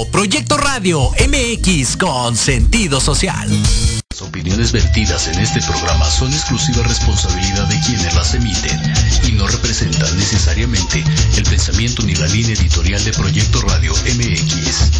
Escuchando 0.00 0.06
Proyecto 0.06 0.56
Radio 0.56 1.10
MX 1.10 1.96
con 1.96 2.36
sentido 2.36 3.00
social. 3.00 3.48
Las 4.10 4.22
opiniones 4.22 4.72
vertidas 4.72 5.28
en 5.28 5.38
este 5.38 5.60
programa 5.62 6.08
son 6.10 6.32
exclusiva 6.32 6.82
responsabilidad 6.84 7.66
de 7.68 7.78
quienes 7.80 8.14
las 8.14 8.34
emiten 8.34 8.80
y 9.28 9.32
no 9.32 9.46
representan 9.46 10.16
necesariamente 10.16 11.04
el 11.36 11.44
pensamiento 11.44 12.02
ni 12.02 12.14
la 12.14 12.26
línea 12.28 12.54
editorial 12.54 13.02
de 13.04 13.12
Proyecto 13.12 13.60
Radio 13.62 13.92
MX. 13.92 14.90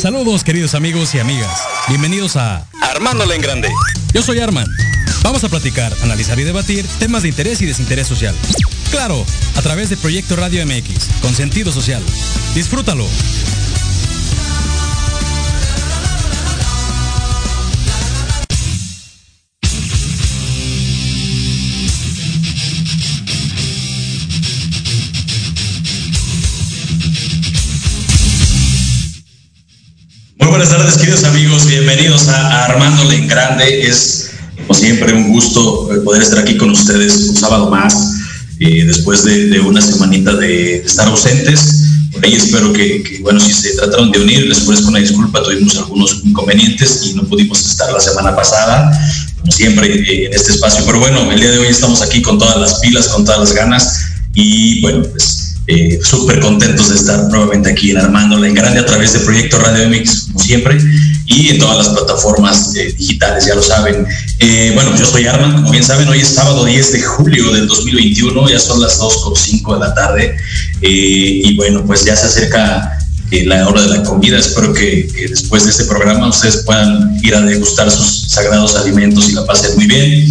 Saludos 0.00 0.44
queridos 0.44 0.74
amigos 0.74 1.14
y 1.14 1.20
amigas. 1.20 1.62
Bienvenidos 1.88 2.36
a 2.36 2.66
Armándole 2.82 3.34
en 3.34 3.40
Grande. 3.42 3.68
Yo 4.12 4.22
soy 4.22 4.40
Arman. 4.40 4.66
Vamos 5.22 5.44
a 5.44 5.48
platicar, 5.48 5.94
analizar 6.02 6.38
y 6.38 6.44
debatir 6.44 6.86
temas 6.98 7.22
de 7.22 7.28
interés 7.28 7.62
y 7.62 7.66
desinterés 7.66 8.06
social. 8.06 8.34
Claro, 8.92 9.24
a 9.56 9.62
través 9.62 9.88
de 9.88 9.96
Proyecto 9.96 10.36
Radio 10.36 10.64
MX, 10.66 11.22
con 11.22 11.34
sentido 11.34 11.72
social. 11.72 12.02
Disfrútalo. 12.54 13.06
Muy 30.36 30.48
buenas 30.48 30.68
tardes, 30.68 30.98
queridos 30.98 31.24
amigos. 31.24 31.66
Bienvenidos 31.66 32.28
a 32.28 32.66
Armándole 32.66 33.16
en 33.16 33.26
Grande. 33.26 33.88
Es, 33.88 34.32
como 34.58 34.74
siempre, 34.74 35.14
un 35.14 35.32
gusto 35.32 35.88
poder 36.04 36.20
estar 36.20 36.40
aquí 36.40 36.58
con 36.58 36.70
ustedes 36.70 37.30
un 37.30 37.36
sábado 37.36 37.70
más, 37.70 38.11
después 38.84 39.24
de, 39.24 39.60
una 39.60 39.80
semanita 39.80 40.34
de 40.34 40.76
estar 40.76 41.08
ausentes. 41.08 41.84
Por 42.12 42.24
ahí 42.24 42.34
espero 42.34 42.72
que, 42.72 43.18
bueno, 43.22 43.40
si 43.40 43.52
se 43.52 43.74
trataron 43.74 44.12
de 44.12 44.20
unir, 44.20 44.46
les 44.46 44.62
ofrezco 44.62 44.88
una 44.88 44.98
disculpa. 44.98 45.42
Tuvimos 45.42 45.76
algunos 45.76 46.20
inconvenientes 46.24 47.00
y 47.04 47.14
no 47.14 47.24
pudimos 47.24 47.60
estar 47.60 47.92
la 47.92 48.00
semana 48.00 48.36
pasada, 48.36 48.90
como 49.40 49.50
siempre, 49.50 49.88
eh, 49.88 50.26
en 50.26 50.32
este 50.32 50.52
espacio. 50.52 50.84
Pero 50.86 51.00
bueno, 51.00 51.30
el 51.30 51.40
día 51.40 51.50
de 51.50 51.58
hoy 51.58 51.68
estamos 51.68 52.02
aquí 52.02 52.22
con 52.22 52.38
todas 52.38 52.58
las 52.58 52.80
pilas, 52.80 53.08
con 53.08 53.24
todas 53.24 53.40
las 53.40 53.54
ganas. 53.54 54.00
Y 54.34 54.80
bueno, 54.80 55.02
pues 55.10 55.56
eh, 55.66 56.00
súper 56.02 56.40
contentos 56.40 56.90
de 56.90 56.96
estar 56.96 57.28
nuevamente 57.30 57.70
aquí 57.70 57.92
en 57.92 57.98
Armándola 57.98 58.48
en 58.48 58.54
Grande 58.54 58.80
a 58.80 58.86
través 58.86 59.12
de 59.12 59.20
Proyecto 59.20 59.58
Radio 59.58 59.88
MX, 59.88 60.28
como 60.32 60.40
siempre, 60.40 60.78
y 61.26 61.50
en 61.50 61.58
todas 61.58 61.78
las 61.78 61.88
plataformas 61.88 62.74
eh, 62.76 62.94
digitales, 62.96 63.46
ya 63.46 63.54
lo 63.54 63.62
saben. 63.62 64.06
Eh, 64.38 64.72
bueno, 64.74 64.96
yo 64.96 65.06
soy 65.06 65.26
Arman, 65.26 65.54
como 65.54 65.70
bien 65.70 65.84
saben, 65.84 66.08
hoy 66.08 66.20
es 66.20 66.28
sábado 66.28 66.64
10 66.64 66.92
de 66.92 67.02
julio 67.02 67.52
del 67.52 67.66
2021, 67.68 68.48
ya 68.48 68.58
son 68.58 68.80
las 68.80 69.00
2.05 69.00 69.74
de 69.74 69.80
la 69.80 69.94
tarde, 69.94 70.36
y 70.80 71.56
bueno, 71.56 71.84
pues 71.86 72.04
ya 72.04 72.16
se 72.16 72.26
acerca 72.26 72.98
la 73.40 73.68
hora 73.68 73.82
de 73.82 73.98
la 73.98 74.02
comida. 74.02 74.38
Espero 74.38 74.72
que, 74.72 75.08
después 75.28 75.64
de 75.64 75.70
este 75.70 75.84
programa 75.84 76.28
ustedes 76.28 76.58
puedan 76.58 77.18
ir 77.22 77.34
a 77.34 77.40
degustar 77.40 77.90
sus 77.90 78.28
sagrados 78.28 78.76
alimentos 78.76 79.28
y 79.30 79.32
la 79.32 79.44
pasen 79.46 79.74
muy 79.76 79.86
bien. 79.86 80.30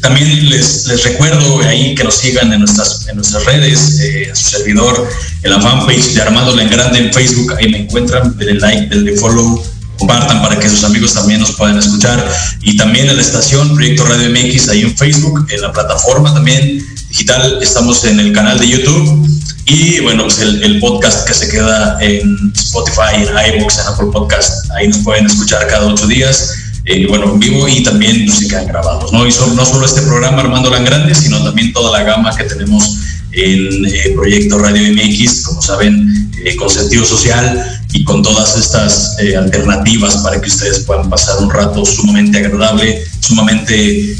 También 0.00 0.50
les, 0.50 0.86
les 0.86 1.04
recuerdo 1.04 1.60
ahí 1.60 1.94
que 1.94 2.04
nos 2.04 2.16
sigan 2.16 2.52
en 2.52 2.60
nuestras, 2.60 3.06
en 3.08 3.16
nuestras 3.16 3.44
redes, 3.44 4.00
eh, 4.00 4.30
a 4.32 4.34
su 4.34 4.50
servidor, 4.50 5.08
en 5.42 5.50
la 5.50 5.60
fanpage 5.60 6.14
de 6.14 6.22
Armando 6.22 6.54
La 6.56 6.64
Grande 6.64 6.98
en 6.98 7.12
Facebook, 7.12 7.54
ahí 7.56 7.70
me 7.70 7.78
encuentran, 7.78 8.36
denle 8.36 8.54
like, 8.54 8.88
denle 8.88 9.16
follow, 9.16 9.64
compartan 9.98 10.42
para 10.42 10.58
que 10.58 10.68
sus 10.68 10.84
amigos 10.84 11.14
también 11.14 11.40
nos 11.40 11.52
puedan 11.52 11.78
escuchar. 11.78 12.26
Y 12.60 12.76
también 12.76 13.08
en 13.08 13.16
la 13.16 13.22
estación 13.22 13.74
Proyecto 13.74 14.04
Radio 14.04 14.30
MX, 14.30 14.68
ahí 14.68 14.82
en 14.82 14.96
Facebook, 14.96 15.46
en 15.50 15.60
la 15.60 15.72
plataforma 15.72 16.32
también 16.32 16.84
digital, 17.08 17.58
estamos 17.60 18.04
en 18.04 18.18
el 18.20 18.32
canal 18.32 18.58
de 18.58 18.68
YouTube 18.68 19.28
y 19.66 20.00
bueno, 20.00 20.24
pues 20.24 20.40
el, 20.40 20.80
podcast 20.80 21.26
que 21.26 21.34
se 21.34 21.48
queda 21.48 21.96
en 22.00 22.52
Spotify, 22.54 23.16
en 23.16 23.56
iVoox, 23.56 23.78
en 23.78 23.86
Apple 23.86 24.08
Podcast, 24.12 24.70
ahí 24.72 24.88
nos 24.88 24.98
pueden 24.98 25.26
escuchar 25.26 25.66
cada 25.68 25.86
ocho 25.86 26.06
días, 26.06 26.52
eh, 26.84 27.06
bueno, 27.06 27.32
en 27.32 27.38
vivo 27.38 27.68
y 27.68 27.82
también 27.82 28.26
quedan 28.48 28.66
grabados, 28.66 29.12
¿no? 29.12 29.26
Y 29.26 29.30
no 29.54 29.64
solo 29.64 29.86
este 29.86 30.02
programa 30.02 30.40
Armando 30.40 30.68
Lan 30.68 30.84
Grande, 30.84 31.14
sino 31.14 31.42
también 31.44 31.72
toda 31.72 31.96
la 31.96 32.04
gama 32.04 32.36
que 32.36 32.44
tenemos 32.44 32.98
en 33.30 33.86
eh, 33.86 34.12
Proyecto 34.16 34.58
Radio 34.58 34.92
MX, 34.92 35.42
como 35.42 35.62
saben, 35.62 36.30
eh, 36.44 36.56
con 36.56 36.68
sentido 36.68 37.04
social 37.04 37.81
y 37.92 38.04
con 38.04 38.22
todas 38.22 38.56
estas 38.56 39.16
alternativas 39.36 40.18
para 40.18 40.40
que 40.40 40.48
ustedes 40.48 40.80
puedan 40.80 41.10
pasar 41.10 41.38
un 41.38 41.50
rato 41.50 41.84
sumamente 41.84 42.38
agradable, 42.38 43.04
sumamente 43.20 44.16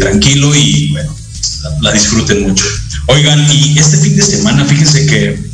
tranquilo 0.00 0.54
y 0.54 0.90
bueno, 0.92 1.16
la 1.80 1.92
disfruten 1.92 2.42
mucho. 2.42 2.64
Oigan, 3.06 3.44
y 3.52 3.78
este 3.78 3.96
fin 3.96 4.16
de 4.16 4.22
semana, 4.22 4.64
fíjense 4.64 5.06
que 5.06 5.50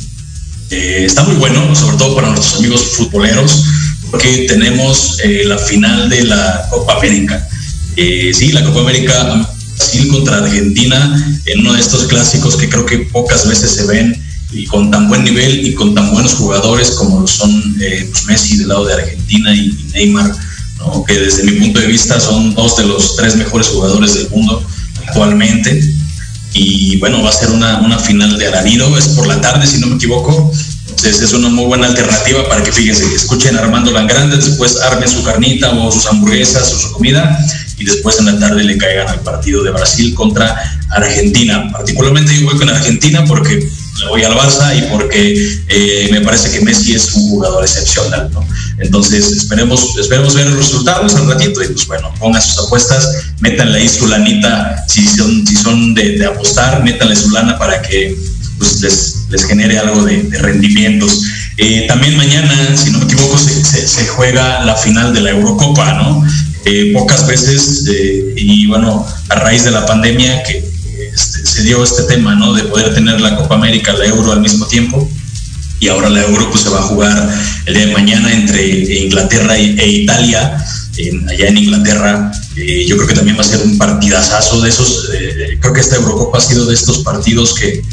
eh, 0.69 1.05
está 1.05 1.23
muy 1.23 1.35
bueno, 1.35 1.75
sobre 1.75 1.97
todo 1.97 2.15
para 2.15 2.29
nuestros 2.29 2.55
amigos 2.55 2.81
futboleros, 2.97 3.63
porque 4.11 4.45
tenemos 4.47 5.17
eh, 5.23 5.43
la 5.45 5.57
final 5.57 6.09
de 6.09 6.23
la 6.23 6.67
Copa 6.69 6.97
América. 6.97 7.47
Eh, 7.95 8.31
sí, 8.33 8.51
la 8.51 8.63
Copa 8.63 8.81
América 8.81 9.47
Brasil 9.75 10.07
contra 10.09 10.37
Argentina, 10.37 11.41
en 11.45 11.59
uno 11.61 11.73
de 11.73 11.79
estos 11.79 12.05
clásicos 12.05 12.57
que 12.57 12.69
creo 12.69 12.85
que 12.85 12.99
pocas 12.99 13.47
veces 13.47 13.71
se 13.71 13.85
ven 13.85 14.23
y 14.51 14.65
con 14.65 14.89
tan 14.91 15.07
buen 15.09 15.23
nivel 15.23 15.65
y 15.65 15.73
con 15.73 15.93
tan 15.93 16.11
buenos 16.11 16.35
jugadores 16.35 16.91
como 16.91 17.21
lo 17.21 17.27
son 17.27 17.75
pues 18.11 18.25
Messi 18.25 18.57
del 18.57 18.69
lado 18.69 18.85
de 18.85 18.93
Argentina 18.93 19.53
y, 19.53 19.77
Neymar, 19.93 20.31
que 21.05 21.13
desde 21.13 21.43
mi 21.43 21.59
punto 21.59 21.79
de 21.79 21.87
vista 21.87 22.19
son 22.19 22.53
dos 22.55 22.77
de 22.77 22.85
los 22.85 23.15
tres 23.15 23.35
mejores 23.35 23.67
jugadores 23.67 24.13
del 24.13 24.29
mundo 24.29 24.65
actualmente. 25.05 25.81
Y 26.53 26.97
bueno, 26.97 27.21
va 27.21 27.29
a 27.29 27.33
ser 27.33 27.51
una, 27.51 27.79
una 27.81 27.99
final 27.99 28.37
de 28.37 28.47
alarido, 28.47 28.97
es 28.97 29.09
por 29.09 29.27
la 29.27 29.39
tarde 29.41 29.67
si 29.67 29.79
no 29.79 29.87
me 29.87 29.95
equivoco, 29.95 30.51
entonces 30.89 31.21
es 31.21 31.33
una 31.33 31.49
muy 31.49 31.65
buena 31.65 31.87
alternativa 31.87 32.47
para 32.47 32.63
que 32.63 32.71
fíjense, 32.71 33.05
escuchen 33.13 33.55
Armando 33.55 33.91
Langrande, 33.91 34.37
después 34.37 34.77
armen 34.81 35.07
su 35.07 35.21
carnita 35.23 35.69
o 35.71 35.91
sus 35.91 36.07
hamburguesas 36.07 36.73
o 36.73 36.79
su 36.79 36.91
comida 36.93 37.37
y 37.77 37.85
después 37.85 38.17
en 38.17 38.25
la 38.25 38.39
tarde 38.39 38.63
le 38.63 38.77
caigan 38.77 39.07
al 39.07 39.19
partido 39.19 39.61
de 39.63 39.71
Brasil 39.71 40.15
contra 40.15 40.55
Argentina. 40.89 41.69
Particularmente 41.71 42.35
yo 42.39 42.47
voy 42.47 42.57
con 42.57 42.69
Argentina 42.69 43.23
porque 43.27 43.69
le 43.99 44.07
voy 44.07 44.23
al 44.23 44.33
Barça 44.33 44.77
y 44.77 44.81
porque 44.91 45.61
eh, 45.67 46.09
me 46.11 46.21
parece 46.21 46.51
que 46.51 46.63
Messi 46.63 46.93
es 46.93 47.13
un 47.13 47.29
jugador 47.29 47.63
excepcional, 47.63 48.29
¿no? 48.31 48.45
Entonces 48.79 49.31
esperemos, 49.31 49.97
esperemos 49.97 50.35
ver 50.35 50.47
los 50.47 50.57
resultados 50.57 51.15
al 51.15 51.27
ratito 51.27 51.63
y 51.63 51.67
pues 51.67 51.87
bueno, 51.87 52.13
pongan 52.19 52.41
sus 52.41 52.65
apuestas, 52.65 53.09
métanle 53.39 53.79
ahí 53.79 53.89
su 53.89 54.07
lanita, 54.07 54.83
si 54.87 55.07
son, 55.07 55.45
si 55.45 55.55
son 55.55 55.93
de, 55.93 56.23
apostar, 56.25 56.83
métanle 56.83 57.15
su 57.15 57.29
lana 57.31 57.57
para 57.57 57.81
que 57.81 58.15
pues, 58.57 58.81
les, 58.81 59.45
genere 59.45 59.79
algo 59.79 60.03
de, 60.03 60.29
rendimientos. 60.39 61.23
Eh, 61.57 61.85
también 61.87 62.15
mañana, 62.17 62.77
si 62.77 62.91
no 62.91 62.99
me 62.99 63.05
equivoco, 63.05 63.37
se, 63.37 64.07
juega 64.07 64.63
la 64.63 64.75
final 64.75 65.13
de 65.13 65.21
la 65.21 65.31
Eurocopa, 65.31 65.93
¿no? 65.93 66.23
Eh, 66.65 66.91
pocas 66.93 67.25
veces, 67.25 67.85
y 68.35 68.67
bueno, 68.67 69.05
a 69.29 69.35
raíz 69.35 69.63
de 69.63 69.71
la 69.71 69.85
pandemia 69.85 70.43
que 70.43 70.66
este, 71.17 71.43
se 71.45 71.63
dio 71.63 71.83
este 71.83 72.03
tema, 72.03 72.35
¿no? 72.35 72.53
De 72.53 72.63
poder 72.63 72.93
tener 72.93 73.19
la 73.19 73.35
Copa 73.35 73.55
América, 73.55 73.91
la 73.93 74.05
Euro 74.05 74.31
al 74.31 74.41
mismo 74.41 74.67
tiempo. 74.67 75.09
Y 75.79 75.87
ahora 75.87 76.09
la 76.09 76.21
Euro 76.21 76.49
pues, 76.51 76.63
se 76.63 76.69
va 76.69 76.77
a 76.77 76.83
jugar 76.83 77.29
el 77.65 77.73
día 77.73 77.87
de 77.87 77.93
mañana 77.93 78.31
entre 78.31 79.03
Inglaterra 79.03 79.57
e 79.57 79.87
Italia, 79.87 80.63
allá 81.27 81.47
en 81.47 81.57
Inglaterra. 81.57 82.31
Eh, 82.55 82.85
yo 82.87 82.95
creo 82.97 83.07
que 83.07 83.15
también 83.15 83.35
va 83.35 83.41
a 83.41 83.45
ser 83.45 83.61
un 83.61 83.77
partidazazo 83.79 84.61
de 84.61 84.69
esos. 84.69 85.09
Eh, 85.13 85.57
creo 85.59 85.73
que 85.73 85.81
esta 85.81 85.95
Eurocopa 85.95 86.37
ha 86.37 86.41
sido 86.41 86.67
de 86.67 86.75
estos 86.75 86.99
partidos 86.99 87.55
que 87.55 87.83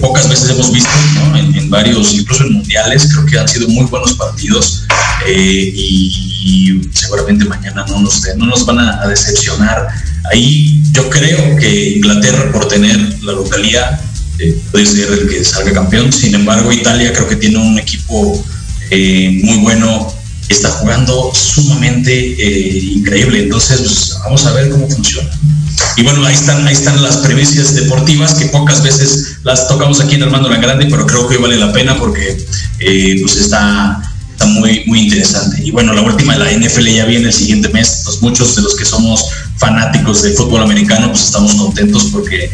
pocas 0.00 0.28
veces 0.28 0.50
hemos 0.50 0.70
visto, 0.70 0.90
¿no? 1.14 1.38
en, 1.38 1.70
varios, 1.70 2.12
incluso 2.12 2.44
en 2.44 2.52
mundiales, 2.52 3.08
creo 3.10 3.24
que 3.24 3.38
han 3.38 3.48
sido 3.48 3.66
muy 3.68 3.86
buenos 3.86 4.12
partidos 4.12 4.84
eh, 5.26 5.72
y, 5.74 6.90
seguramente 6.92 7.46
mañana 7.46 7.86
no 7.88 8.00
nos, 8.00 8.22
no 8.36 8.46
nos 8.46 8.66
van 8.66 8.78
a 8.78 9.06
decepcionar 9.08 9.88
Ahí 10.32 10.82
yo 10.92 11.08
creo 11.10 11.56
que 11.56 11.90
Inglaterra, 11.96 12.50
por 12.52 12.68
tener 12.68 13.22
la 13.22 13.32
localidad, 13.32 14.00
eh, 14.38 14.58
puede 14.70 14.86
ser 14.86 15.10
el 15.10 15.28
que 15.28 15.44
salga 15.44 15.72
campeón. 15.72 16.12
Sin 16.12 16.34
embargo, 16.34 16.72
Italia 16.72 17.12
creo 17.12 17.28
que 17.28 17.36
tiene 17.36 17.58
un 17.58 17.78
equipo 17.78 18.44
eh, 18.90 19.40
muy 19.42 19.58
bueno, 19.58 20.12
está 20.48 20.70
jugando 20.70 21.32
sumamente 21.34 22.12
eh, 22.12 22.78
increíble. 22.96 23.44
Entonces, 23.44 23.78
pues, 23.78 24.16
vamos 24.24 24.44
a 24.46 24.52
ver 24.52 24.70
cómo 24.70 24.88
funciona. 24.88 25.30
Y 25.96 26.02
bueno, 26.02 26.24
ahí 26.24 26.34
están, 26.34 26.66
ahí 26.66 26.74
están 26.74 27.02
las 27.02 27.18
premisas 27.18 27.74
deportivas 27.74 28.34
que 28.34 28.46
pocas 28.46 28.82
veces 28.82 29.38
las 29.42 29.68
tocamos 29.68 30.00
aquí 30.00 30.14
en 30.14 30.22
Armando 30.22 30.48
La 30.48 30.58
Grande, 30.58 30.86
pero 30.90 31.06
creo 31.06 31.28
que 31.28 31.36
vale 31.36 31.56
la 31.56 31.72
pena 31.72 31.98
porque 31.98 32.46
pues 32.78 33.36
está 33.36 34.02
muy, 34.46 34.84
muy 34.86 35.00
interesante. 35.00 35.62
Y 35.62 35.70
bueno, 35.70 35.92
la 35.92 36.02
última, 36.02 36.36
la 36.36 36.50
NFL 36.50 36.86
ya 36.86 37.04
viene 37.04 37.26
el 37.26 37.32
siguiente 37.32 37.68
mes, 37.68 38.02
pues 38.04 38.20
muchos 38.22 38.56
de 38.56 38.62
los 38.62 38.74
que 38.74 38.84
somos 38.84 39.26
fanáticos 39.56 40.22
del 40.22 40.34
fútbol 40.34 40.62
americano, 40.62 41.08
pues 41.10 41.24
estamos 41.24 41.54
contentos 41.54 42.08
porque 42.12 42.50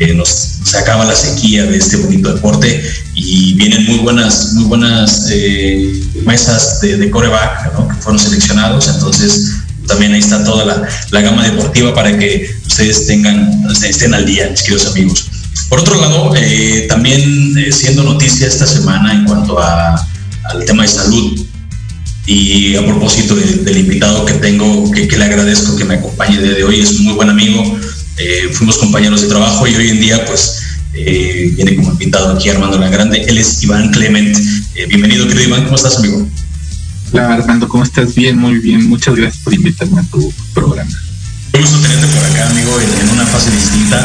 eh, 0.00 0.14
nos, 0.14 0.28
se 0.28 0.78
acaba 0.78 1.04
la 1.04 1.14
sequía 1.14 1.64
de 1.64 1.76
este 1.76 1.96
bonito 1.96 2.32
deporte 2.32 2.82
y 3.14 3.54
vienen 3.54 3.84
muy 3.84 3.98
buenas, 3.98 4.52
muy 4.54 4.64
buenas 4.64 5.26
eh, 5.30 6.02
mesas 6.24 6.80
de, 6.80 6.96
de 6.96 7.10
coreback 7.10 7.70
que 7.88 8.02
fueron 8.02 8.18
seleccionados, 8.18 8.88
entonces 8.88 9.56
también 9.86 10.12
ahí 10.14 10.20
está 10.20 10.42
toda 10.42 10.64
la, 10.64 10.88
la, 11.10 11.20
gama 11.20 11.44
deportiva 11.44 11.94
para 11.94 12.18
que 12.18 12.50
ustedes 12.66 13.06
tengan, 13.06 13.66
estén 13.84 14.14
al 14.14 14.24
día, 14.24 14.48
mis 14.50 14.62
queridos 14.62 14.86
amigos. 14.86 15.26
Por 15.68 15.80
otro 15.80 16.00
lado, 16.00 16.32
eh, 16.36 16.86
también 16.88 17.56
eh, 17.58 17.72
siendo 17.72 18.02
noticia 18.02 18.46
esta 18.46 18.66
semana 18.66 19.12
en 19.12 19.24
cuanto 19.24 19.58
a, 19.58 20.08
al 20.50 20.64
tema 20.64 20.82
de 20.82 20.88
salud, 20.88 21.46
y 22.26 22.74
a 22.76 22.84
propósito 22.84 23.34
del 23.36 23.76
invitado 23.76 24.24
que 24.24 24.34
tengo, 24.34 24.90
que, 24.90 25.06
le 25.06 25.24
agradezco 25.24 25.76
que 25.76 25.84
me 25.84 25.94
acompañe 25.94 26.38
de 26.38 26.64
hoy, 26.64 26.80
es 26.80 26.92
un 26.92 27.04
muy 27.06 27.14
buen 27.14 27.28
amigo, 27.28 27.78
eh, 28.16 28.48
fuimos 28.52 28.78
compañeros 28.78 29.22
de 29.22 29.28
trabajo 29.28 29.66
y 29.66 29.74
hoy 29.74 29.88
en 29.88 30.00
día 30.00 30.24
pues 30.24 30.60
viene 30.92 31.74
como 31.74 31.90
invitado 31.90 32.32
aquí 32.32 32.48
Armando 32.48 32.78
La 32.78 32.88
Grande, 32.88 33.24
él 33.26 33.36
es 33.36 33.62
Iván 33.62 33.90
Clement. 33.90 34.36
bienvenido 34.88 35.26
querido 35.26 35.48
Iván, 35.48 35.64
¿cómo 35.64 35.76
estás 35.76 35.98
amigo? 35.98 36.26
Hola 37.12 37.34
Armando, 37.34 37.68
¿cómo 37.68 37.84
estás? 37.84 38.14
Bien, 38.14 38.38
muy 38.38 38.58
bien, 38.58 38.88
muchas 38.88 39.14
gracias 39.14 39.42
por 39.42 39.52
invitarme 39.52 40.00
a 40.00 40.04
tu 40.04 40.32
programa. 40.54 40.90
Gusto 41.60 41.78
tenerte 41.78 42.08
por 42.08 42.24
acá, 42.24 42.50
amigo, 42.50 42.80
en, 42.80 43.08
una 43.10 43.24
fase 43.26 43.50
distinta. 43.50 44.04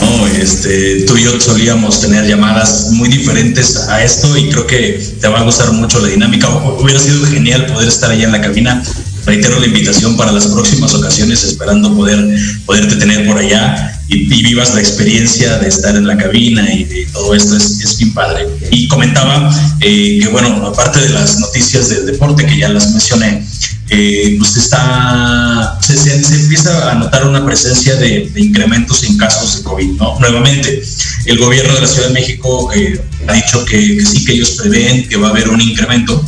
¿no? 0.00 0.26
Este, 0.28 1.02
tú 1.02 1.16
y 1.18 1.24
yo 1.24 1.38
solíamos 1.38 2.00
tener 2.00 2.26
llamadas 2.26 2.88
muy 2.92 3.08
diferentes 3.10 3.76
a 3.88 4.02
esto 4.02 4.34
y 4.36 4.48
creo 4.48 4.66
que 4.66 5.16
te 5.20 5.28
va 5.28 5.40
a 5.40 5.42
gustar 5.42 5.72
mucho 5.72 6.00
la 6.00 6.08
dinámica. 6.08 6.48
Hubiera 6.48 6.98
sido 6.98 7.26
genial 7.26 7.66
poder 7.66 7.88
estar 7.88 8.10
allá 8.10 8.24
en 8.24 8.32
la 8.32 8.40
cabina. 8.40 8.82
Reitero 9.26 9.60
la 9.60 9.66
invitación 9.66 10.16
para 10.16 10.32
las 10.32 10.46
próximas 10.46 10.94
ocasiones, 10.94 11.44
esperando 11.44 11.94
poder 11.94 12.34
poderte 12.64 12.96
tener 12.96 13.26
por 13.26 13.38
allá 13.38 14.00
y, 14.08 14.26
vivas 14.42 14.72
la 14.74 14.80
experiencia 14.80 15.58
de 15.58 15.68
estar 15.68 15.96
en 15.96 16.06
la 16.06 16.16
cabina 16.16 16.72
y 16.72 16.84
de 16.84 17.06
todo 17.12 17.34
esto 17.34 17.56
es, 17.56 17.80
es 17.80 17.98
bien 17.98 18.14
padre. 18.14 18.46
Y 18.70 18.88
comentaba 18.88 19.50
eh, 19.80 20.20
que, 20.22 20.28
bueno, 20.28 20.64
aparte 20.66 21.00
de 21.00 21.10
las 21.10 21.40
noticias 21.40 21.88
del 21.90 22.06
deporte 22.06 22.46
que 22.46 22.56
ya 22.56 22.68
las 22.68 22.90
mencioné, 22.92 23.44
eh, 23.88 24.34
pues 24.38 24.56
está, 24.56 25.78
se, 25.80 26.12
empieza 26.12 26.90
a 26.90 26.94
notar 26.96 27.26
una 27.26 27.44
presencia 27.44 27.94
de, 27.94 28.32
incrementos 28.36 29.04
en 29.04 29.16
casos 29.16 29.58
de 29.58 29.62
COVID. 29.62 29.92
¿no? 29.92 30.18
Nuevamente, 30.18 30.82
el 31.26 31.38
gobierno 31.38 31.74
de 31.74 31.80
la 31.82 31.86
Ciudad 31.86 32.08
de 32.08 32.14
México 32.14 32.72
eh, 32.74 33.00
ha 33.28 33.34
dicho 33.34 33.64
que, 33.64 34.04
sí, 34.04 34.24
que 34.24 34.32
ellos 34.32 34.50
prevén 34.52 35.08
que 35.08 35.16
va 35.16 35.28
a 35.28 35.30
haber 35.30 35.48
un 35.48 35.60
incremento 35.60 36.24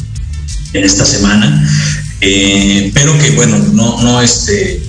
en 0.73 0.85
esta 0.85 1.05
semana, 1.05 1.69
eh, 2.21 2.93
pero 2.95 3.19
que 3.19 3.31
bueno, 3.33 3.59
no, 3.73 4.03
no, 4.03 4.23
este, 4.23 4.81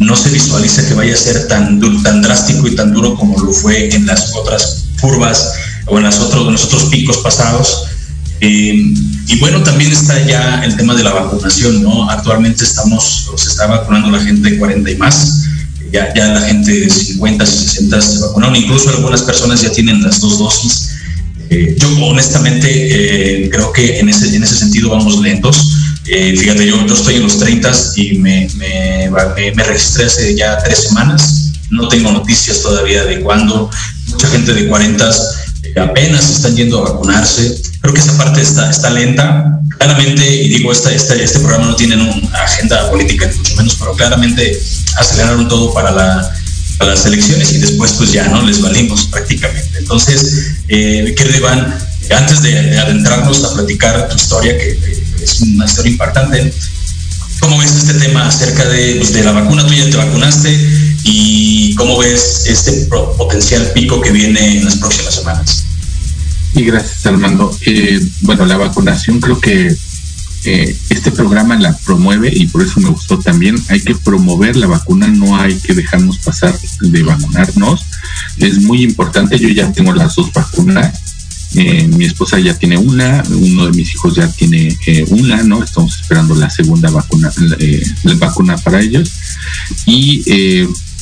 no 0.00 0.16
se 0.16 0.30
visualiza 0.30 0.88
que 0.88 0.94
vaya 0.94 1.14
a 1.14 1.16
ser 1.16 1.46
tan, 1.46 1.80
tan 2.02 2.22
drástico 2.22 2.66
y 2.66 2.74
tan 2.74 2.92
duro 2.92 3.14
como 3.14 3.38
lo 3.40 3.52
fue 3.52 3.94
en 3.94 4.06
las 4.06 4.34
otras 4.34 4.86
curvas 5.00 5.52
o 5.86 5.98
en, 5.98 6.04
las 6.04 6.18
otros, 6.18 6.46
en 6.46 6.52
los 6.52 6.64
otros 6.64 6.84
picos 6.86 7.18
pasados. 7.18 7.84
Eh, 9.30 9.34
y 9.34 9.38
bueno, 9.38 9.62
también 9.62 9.92
está 9.92 10.24
ya 10.26 10.62
el 10.64 10.76
tema 10.76 10.94
de 10.94 11.04
la 11.04 11.12
vacunación, 11.12 11.82
¿no? 11.82 12.10
Actualmente 12.10 12.64
estamos, 12.64 13.30
se 13.36 13.48
está 13.48 13.66
vacunando 13.66 14.10
la 14.10 14.20
gente 14.20 14.50
de 14.50 14.58
40 14.58 14.90
y 14.90 14.96
más, 14.96 15.44
ya, 15.92 16.12
ya 16.14 16.28
la 16.28 16.40
gente 16.42 16.72
de 16.72 16.90
50 16.90 17.44
y 17.44 17.46
60 17.46 18.00
se 18.00 18.18
vacunaron, 18.20 18.56
incluso 18.56 18.90
algunas 18.90 19.22
personas 19.22 19.62
ya 19.62 19.70
tienen 19.70 20.02
las 20.02 20.20
dos 20.20 20.38
dosis. 20.38 20.90
Eh, 21.48 21.76
yo 21.78 21.88
honestamente 22.06 22.68
eh, 22.70 23.50
creo 23.50 23.72
que 23.72 23.98
en 23.98 24.08
ese, 24.08 24.34
en 24.34 24.42
ese 24.42 24.56
sentido 24.56 24.90
vamos 24.90 25.18
lentos. 25.20 25.76
fíjate, 26.04 26.66
yo, 26.66 26.86
yo 26.86 26.94
estoy 26.94 27.16
en 27.16 27.24
los 27.24 27.38
30 27.38 27.72
y 27.96 28.18
me, 28.18 28.48
me, 28.56 29.10
me 29.10 29.64
registré 29.64 30.06
hace 30.06 30.36
ya 30.36 30.58
tres 30.58 30.84
semanas. 30.88 31.52
No 31.70 31.88
tengo 31.88 32.12
noticias 32.12 32.62
todavía 32.62 33.04
de 33.04 33.20
cuándo. 33.20 33.70
Mucha 34.08 34.28
gente 34.28 34.52
de 34.52 34.68
40 34.68 35.10
apenas 35.78 36.30
están 36.30 36.56
yendo 36.56 36.78
a 36.78 36.90
vacunarse. 36.90 37.60
Creo 37.80 37.94
que 37.94 38.00
esa 38.00 38.16
parte 38.16 38.40
está, 38.40 38.70
está 38.70 38.90
lenta. 38.90 39.60
Claramente, 39.78 40.26
y 40.26 40.48
digo, 40.48 40.72
esta, 40.72 40.92
este 40.92 41.38
programa 41.38 41.66
no 41.66 41.76
tiene 41.76 41.96
una 41.96 42.38
agenda 42.38 42.90
política, 42.90 43.30
mucho 43.36 43.56
menos, 43.56 43.76
pero 43.76 43.92
claramente 43.94 44.58
aceleraron 44.98 45.48
todo 45.48 45.72
para, 45.72 45.90
la, 45.90 46.32
las 46.86 47.06
elecciones 47.06 47.52
y 47.52 47.58
después 47.58 47.92
pues 47.92 48.12
ya 48.12 48.28
no 48.28 48.42
les 48.42 48.60
valimos 48.60 49.06
prácticamente. 49.06 49.78
Entonces, 49.78 50.52
eh, 50.68 51.14
querido 51.16 51.38
Iván, 51.38 51.78
antes 52.16 52.42
de, 52.42 52.78
adentrarnos 52.78 53.44
a 53.44 53.54
platicar 53.54 54.08
tu 54.08 54.16
historia, 54.16 54.56
que, 54.56 54.78
es 55.22 55.40
una 55.40 55.66
historia 55.66 55.92
impactante, 55.92 56.52
¿cómo 57.40 57.58
ves 57.58 57.74
este 57.76 57.94
tema 57.94 58.26
acerca 58.26 58.64
de, 58.66 58.96
pues, 58.96 59.12
de 59.12 59.22
la 59.22 59.32
vacuna? 59.32 59.66
Tú 59.66 59.74
ya 59.74 59.88
te 59.88 59.96
vacunaste 59.96 60.89
y 61.04 61.74
cómo 61.74 61.98
ves 61.98 62.44
este 62.46 62.88
potencial 63.16 63.70
pico 63.74 64.00
que 64.00 64.10
viene 64.10 64.58
en 64.58 64.64
las 64.64 64.76
próximas 64.76 65.14
semanas. 65.14 65.64
Y 66.54 66.64
gracias 66.64 67.06
Armando. 67.06 67.56
Eh, 67.66 68.00
bueno, 68.22 68.44
la 68.44 68.56
vacunación 68.56 69.20
creo 69.20 69.40
que 69.40 69.74
eh, 70.44 70.76
este 70.88 71.10
programa 71.10 71.56
la 71.56 71.76
promueve 71.78 72.30
y 72.34 72.46
por 72.46 72.62
eso 72.62 72.80
me 72.80 72.90
gustó 72.90 73.18
también. 73.18 73.56
Hay 73.68 73.80
que 73.80 73.94
promover 73.94 74.56
la 74.56 74.66
vacuna, 74.66 75.06
no 75.08 75.36
hay 75.36 75.54
que 75.58 75.74
dejarnos 75.74 76.18
pasar 76.18 76.58
de 76.80 77.02
vacunarnos. 77.02 77.82
Es 78.38 78.60
muy 78.60 78.82
importante, 78.82 79.38
yo 79.38 79.48
ya 79.48 79.72
tengo 79.72 79.92
las 79.92 80.14
dos 80.16 80.32
vacunas. 80.32 80.98
Eh, 81.54 81.88
mi 81.88 82.04
esposa 82.04 82.38
ya 82.38 82.56
tiene 82.56 82.78
una, 82.78 83.24
uno 83.28 83.66
de 83.66 83.72
mis 83.72 83.92
hijos 83.92 84.14
ya 84.14 84.30
tiene 84.30 84.76
una, 85.08 85.42
¿no? 85.42 85.64
Estamos 85.64 86.00
esperando 86.00 86.36
la 86.36 86.48
segunda 86.48 86.90
vacuna, 86.90 87.32
la 88.04 88.14
vacuna 88.14 88.56
para 88.56 88.80
ellos. 88.80 89.10
Y 89.86 90.22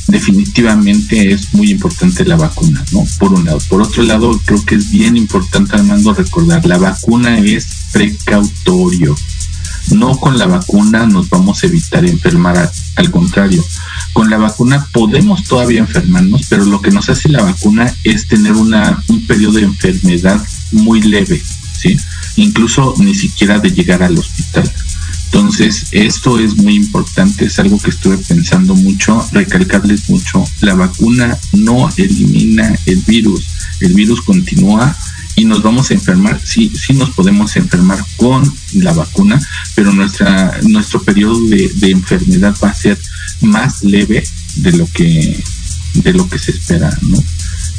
definitivamente 0.09 1.33
es 1.33 1.55
muy 1.55 1.71
importante 1.71 2.25
la 2.25 2.37
vacuna, 2.37 2.85
¿no? 2.93 3.05
Por 3.19 3.33
un 3.35 3.45
lado. 3.45 3.59
Por 3.69 3.83
otro 3.83 4.03
lado, 4.03 4.41
creo 4.45 4.65
que 4.65 4.75
es 4.75 4.91
bien 4.91 5.17
importante, 5.17 5.77
Armando, 5.77 6.13
recordar, 6.15 6.67
la 6.67 6.79
vacuna 6.79 7.39
es 7.39 7.67
precautorio. 7.93 9.15
No 9.91 10.19
con 10.19 10.39
la 10.39 10.47
vacuna 10.47 11.07
nos 11.07 11.31
vamos 11.31 11.63
a 11.63 11.67
evitar 11.67 12.05
enfermar, 12.05 12.71
al 12.97 13.11
contrario, 13.11 13.65
con 14.13 14.29
la 14.29 14.37
vacuna 14.37 14.87
podemos 14.93 15.45
todavía 15.45 15.81
enfermarnos, 15.81 16.43
pero 16.49 16.65
lo 16.65 16.83
que 16.83 16.91
nos 16.91 17.09
hace 17.09 17.29
la 17.29 17.43
vacuna 17.43 17.95
es 18.05 18.27
tener 18.27 18.53
una, 18.53 19.03
un 19.09 19.27
periodo 19.27 19.55
de 19.55 19.63
enfermedad 19.63 20.43
muy 20.73 21.01
leve, 21.01 21.43
¿sí? 21.79 21.97
Incluso 22.37 22.95
ni 22.99 23.15
siquiera 23.15 23.61
de 23.61 23.71
llegar 23.71 24.03
al 24.03 24.19
hospital. 24.19 24.71
Entonces, 25.31 25.87
esto 25.93 26.39
es 26.39 26.57
muy 26.57 26.75
importante, 26.75 27.45
es 27.45 27.59
algo 27.59 27.79
que 27.79 27.91
estuve 27.91 28.17
pensando 28.17 28.75
mucho, 28.75 29.23
recalcarles 29.33 30.09
mucho, 30.09 30.43
la 30.63 30.75
vacuna 30.75 31.39
no 31.53 31.89
elimina 31.97 32.75
el 32.87 33.03
virus, 33.03 33.47
el 33.81 33.93
virus 33.93 34.23
continúa 34.23 34.97
y 35.37 35.45
nos 35.45 35.63
vamos 35.63 35.91
a 35.91 35.95
enfermar, 35.95 36.41
sí, 36.43 36.73
sí 36.75 36.95
nos 36.95 37.11
podemos 37.11 37.55
enfermar 37.57 38.03
con 38.17 38.43
la 38.75 38.93
vacuna, 38.93 39.39
pero 39.75 39.93
nuestra, 39.93 40.59
nuestro 40.63 41.03
periodo 41.03 41.39
de, 41.43 41.91
enfermedad 41.91 42.57
va 42.63 42.71
a 42.71 42.75
ser 42.75 42.99
más 43.43 43.85
leve 43.85 44.25
de 44.57 44.73
lo 44.73 44.91
que, 44.91 45.45
de 45.95 46.13
lo 46.15 46.29
que 46.29 46.39
se 46.39 46.53
espera, 46.53 46.91
¿no? 47.03 47.23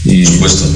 Eh, 0.06 0.26
supuesto. 0.26 0.72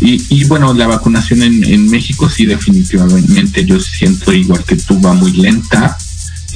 Y, 0.00 0.22
y, 0.28 0.44
bueno, 0.44 0.74
la 0.74 0.86
vacunación 0.86 1.42
en, 1.42 1.64
en, 1.64 1.88
México 1.88 2.28
sí 2.28 2.46
definitivamente 2.46 3.64
yo 3.64 3.78
siento 3.80 4.32
igual 4.32 4.64
que 4.64 4.76
tú 4.76 5.00
va 5.00 5.12
muy 5.12 5.32
lenta. 5.32 5.96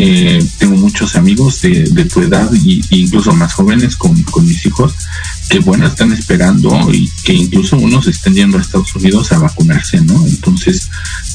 Eh, 0.01 0.45
tengo 0.59 0.77
muchos 0.77 1.17
amigos 1.17 1.61
de, 1.63 2.05
tu 2.05 2.21
edad 2.21 2.49
y, 2.53 2.81
incluso 2.91 3.33
más 3.33 3.55
jóvenes 3.55 3.97
con, 3.97 4.15
mis 4.43 4.65
hijos 4.65 4.95
que 5.49 5.59
bueno 5.59 5.89
están 5.89 6.13
esperando 6.13 6.71
y 6.93 7.11
que 7.25 7.33
incluso 7.33 7.77
unos 7.77 8.07
están 8.07 8.35
yendo 8.35 8.59
a 8.59 8.61
Estados 8.61 8.95
Unidos 8.95 9.33
a 9.33 9.39
vacunarse, 9.39 10.01
¿no? 10.03 10.25
Entonces 10.25 10.89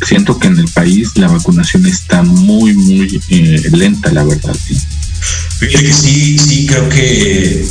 siento 0.06 0.40
que 0.40 0.48
en 0.48 0.60
el 0.60 0.70
país 0.70 1.12
la 1.16 1.28
vacunación 1.28 1.86
está 1.88 2.24
muy 2.24 2.74
muy 2.74 3.22
eh, 3.30 3.62
lenta, 3.74 4.14
la 4.14 4.24
verdad. 4.24 4.56
¿sí? 4.56 4.78
Sí, 5.92 6.38
sí 6.38 6.66
creo 6.66 6.88
que 6.88 7.66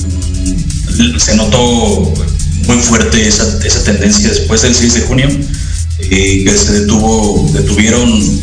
se 1.17 1.37
notó 1.37 2.13
muy 2.67 2.79
fuerte 2.79 3.27
esa, 3.27 3.59
esa 3.65 3.85
tendencia 3.85 4.29
después 4.29 4.63
del 4.63 4.75
6 4.75 4.95
de 4.95 5.01
junio, 5.03 5.29
eh, 5.99 6.45
que 6.45 6.57
se 6.57 6.81
detuvo, 6.81 7.49
detuvieron 7.53 8.43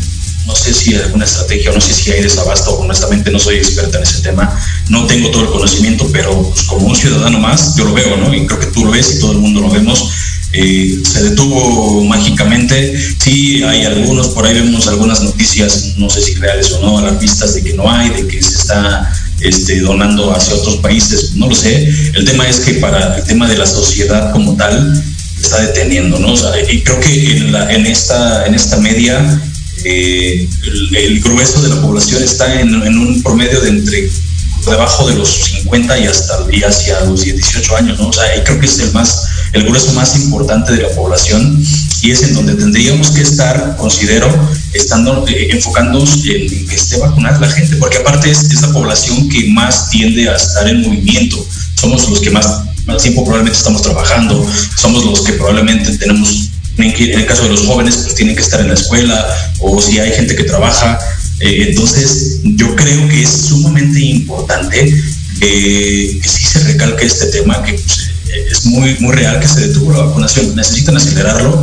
no 0.50 0.56
sé 0.56 0.74
si 0.74 0.94
alguna 0.96 1.24
estrategia 1.24 1.70
no 1.70 1.80
sé 1.80 1.94
si 1.94 2.10
hay 2.10 2.22
desabasto, 2.22 2.76
honestamente 2.78 3.30
no 3.30 3.38
soy 3.38 3.56
experta 3.56 3.98
en 3.98 4.02
ese 4.02 4.20
tema, 4.20 4.58
no 4.88 5.06
tengo 5.06 5.30
todo 5.30 5.42
el 5.42 5.50
conocimiento, 5.50 6.08
pero 6.12 6.42
pues, 6.42 6.62
como 6.62 6.86
un 6.86 6.96
ciudadano 6.96 7.38
más, 7.38 7.76
yo 7.76 7.84
lo 7.84 7.92
veo, 7.92 8.16
¿no? 8.16 8.34
Y 8.34 8.46
creo 8.46 8.58
que 8.58 8.66
tú 8.66 8.84
lo 8.84 8.90
ves 8.90 9.14
y 9.14 9.20
todo 9.20 9.32
el 9.32 9.38
mundo 9.38 9.60
lo 9.60 9.70
vemos. 9.70 10.10
Eh, 10.52 11.00
se 11.04 11.22
detuvo 11.22 12.02
mágicamente. 12.04 12.98
Sí, 13.22 13.62
hay 13.62 13.84
algunos, 13.84 14.28
por 14.30 14.44
ahí 14.44 14.54
vemos 14.54 14.88
algunas 14.88 15.22
noticias, 15.22 15.94
no 15.96 16.10
sé 16.10 16.20
si 16.20 16.34
reales 16.34 16.72
o 16.72 16.80
no, 16.80 16.98
alarmistas 16.98 17.54
de 17.54 17.62
que 17.62 17.74
no 17.74 17.88
hay, 17.88 18.10
de 18.10 18.26
que 18.26 18.42
se 18.42 18.56
está 18.56 19.12
este, 19.40 19.80
donando 19.80 20.34
hacia 20.34 20.54
otros 20.54 20.76
países, 20.76 21.34
no 21.34 21.48
lo 21.48 21.54
sé. 21.54 21.88
El 22.14 22.24
tema 22.24 22.48
es 22.48 22.60
que 22.60 22.74
para 22.74 23.18
el 23.18 23.24
tema 23.24 23.48
de 23.48 23.58
la 23.58 23.66
sociedad 23.66 24.32
como 24.32 24.56
tal, 24.56 25.02
está 25.40 25.60
deteniendo, 25.62 26.18
¿no? 26.18 26.34
y 26.70 26.82
creo 26.82 27.00
que 27.00 27.36
en, 27.38 27.86
esta, 27.86 28.46
en 28.46 28.54
esta 28.54 28.76
media 28.76 29.40
eh, 29.84 30.46
el, 30.92 31.20
grueso 31.20 31.62
de 31.62 31.70
la 31.70 31.80
población 31.80 32.22
está 32.22 32.60
en, 32.60 32.74
un 32.74 33.22
promedio 33.22 33.60
de 33.60 33.70
entre 33.70 34.10
debajo 34.66 35.08
de 35.08 35.14
los 35.14 35.28
50 35.30 35.98
y 35.98 36.06
hasta 36.06 36.38
y 36.52 36.62
hacia 36.62 37.00
los 37.06 37.24
18 37.24 37.76
años, 37.76 37.98
¿no? 37.98 38.08
O 38.08 38.12
sea, 38.12 38.24
ahí 38.24 38.42
creo 38.44 38.60
que 38.60 38.66
es 38.66 38.78
el 38.80 38.92
más, 38.92 39.26
el 39.54 39.64
grueso 39.64 39.92
más 39.94 40.14
importante 40.16 40.72
de 40.72 40.82
la 40.82 40.90
población 40.90 41.64
y 42.02 42.10
es 42.10 42.22
en 42.22 42.34
donde 42.34 42.54
tendríamos 42.54 43.10
que 43.10 43.22
estar, 43.22 43.76
considero, 43.76 44.28
estando 44.72 45.26
eh, 45.28 45.48
enfocándonos 45.50 46.24
en, 46.24 46.66
que 46.66 46.74
esté 46.74 46.96
vacunada 46.98 47.38
la 47.40 47.50
gente, 47.50 47.76
porque 47.76 47.98
aparte 47.98 48.30
es, 48.30 48.60
la 48.60 48.72
población 48.72 49.28
que 49.28 49.48
más 49.48 49.90
tiende 49.90 50.28
a 50.28 50.36
estar 50.36 50.66
en 50.68 50.82
movimiento, 50.82 51.46
somos 51.74 52.08
los 52.08 52.20
que 52.20 52.30
más 52.30 52.46
más 52.86 53.02
tiempo 53.02 53.22
probablemente 53.24 53.58
estamos 53.58 53.82
trabajando, 53.82 54.46
somos 54.76 55.04
los 55.04 55.20
que 55.20 55.34
probablemente 55.34 55.96
tenemos, 55.98 56.48
en 56.78 57.18
el 57.18 57.26
caso 57.26 57.44
de 57.44 57.50
los 57.50 57.66
jóvenes, 57.66 57.96
pues 57.98 58.14
tienen 58.14 58.34
que 58.34 58.42
estar 58.42 58.60
en 58.60 58.68
la 58.68 58.74
escuela, 58.74 59.26
o 59.60 59.80
si 59.80 59.98
hay 59.98 60.12
gente 60.12 60.34
que 60.34 60.44
trabaja. 60.44 60.98
Eh, 61.40 61.66
entonces, 61.68 62.40
yo 62.42 62.74
creo 62.74 63.06
que 63.08 63.22
es 63.22 63.30
sumamente 63.30 64.00
importante 64.00 64.94
que, 65.38 66.20
sí 66.24 66.44
se 66.44 66.60
recalque 66.60 67.04
este 67.04 67.26
tema, 67.26 67.62
que 67.62 67.74
pues, 67.74 68.10
es 68.50 68.64
muy, 68.66 68.96
muy 69.00 69.14
real 69.14 69.40
que 69.40 69.48
se 69.48 69.68
detuvo 69.68 69.92
la 69.92 70.04
vacunación. 70.04 70.56
Necesitan 70.56 70.96
acelerarlo 70.96 71.62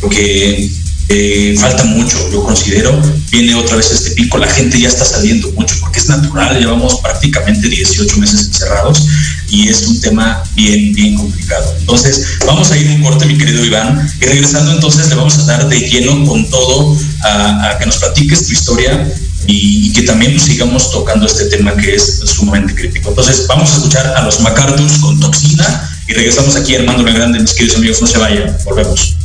porque 0.00 0.70
eh, 1.08 1.54
falta 1.58 1.84
mucho, 1.84 2.16
yo 2.32 2.42
considero. 2.42 3.00
Viene 3.30 3.54
otra 3.54 3.76
vez 3.76 3.92
este 3.92 4.10
pico, 4.12 4.38
la 4.38 4.48
gente 4.48 4.80
ya 4.80 4.88
está 4.88 5.04
saliendo 5.04 5.50
mucho 5.52 5.76
porque 5.80 6.00
es 6.00 6.08
natural, 6.08 6.58
llevamos 6.58 7.00
prácticamente 7.00 7.68
18 7.68 8.16
meses 8.18 8.46
encerrados 8.46 9.06
y 9.48 9.68
es 9.68 9.82
un 9.86 10.00
tema 10.00 10.42
bien, 10.54 10.92
bien 10.92 11.16
complicado. 11.16 11.74
Entonces, 11.78 12.38
vamos 12.46 12.70
a 12.70 12.76
ir 12.76 12.88
un 12.90 13.02
corte, 13.02 13.26
mi 13.26 13.38
querido 13.38 13.64
Iván, 13.64 14.08
y 14.20 14.24
regresando 14.24 14.72
entonces 14.72 15.08
le 15.08 15.14
vamos 15.14 15.38
a 15.38 15.44
dar 15.44 15.68
de 15.68 15.78
lleno 15.78 16.24
con 16.24 16.48
todo 16.50 16.96
a, 17.22 17.76
que 17.78 17.86
nos 17.86 17.98
platiques 17.98 18.46
tu 18.46 18.52
historia 18.52 19.12
y, 19.46 19.92
que 19.92 20.02
también 20.02 20.38
sigamos 20.40 20.90
tocando 20.90 21.26
este 21.26 21.46
tema 21.46 21.76
que 21.76 21.94
es 21.94 22.20
sumamente 22.24 22.74
crítico. 22.74 23.10
Entonces, 23.10 23.46
vamos 23.46 23.70
a 23.72 23.76
escuchar 23.76 24.06
a 24.16 24.22
los 24.22 24.40
MacArthur 24.40 25.00
con 25.00 25.20
toxina 25.20 25.88
y 26.08 26.12
regresamos 26.14 26.56
aquí 26.56 26.74
Armando 26.74 27.04
La 27.04 27.12
Grande, 27.12 27.38
mis 27.38 27.54
queridos 27.54 27.76
amigos, 27.76 28.00
no 28.00 28.06
se 28.06 28.18
vayan, 28.18 28.56
volvemos. 28.64 29.16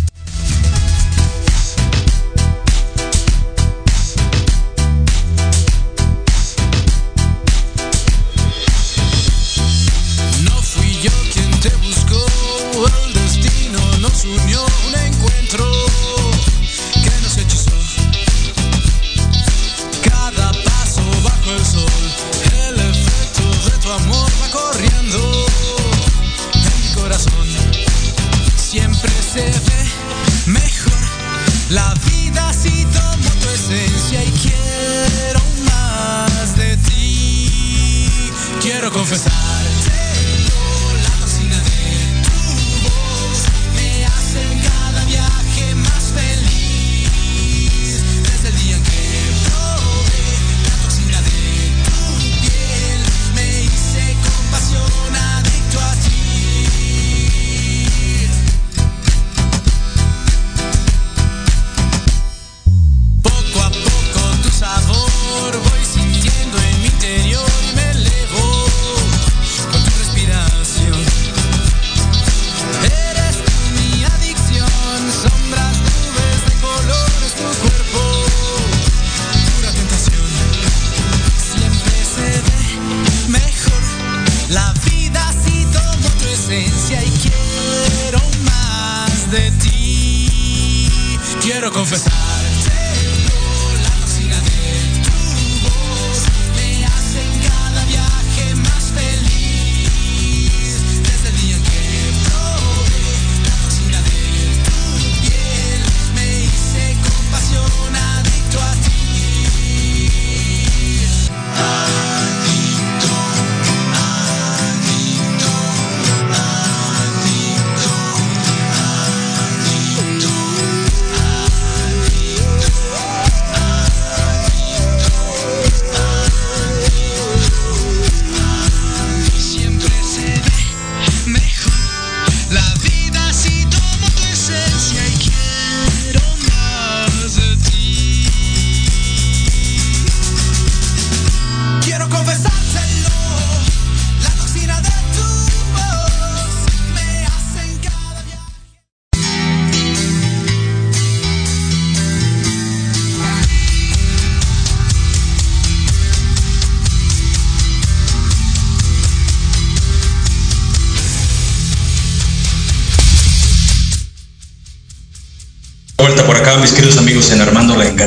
Mis 39.10 39.41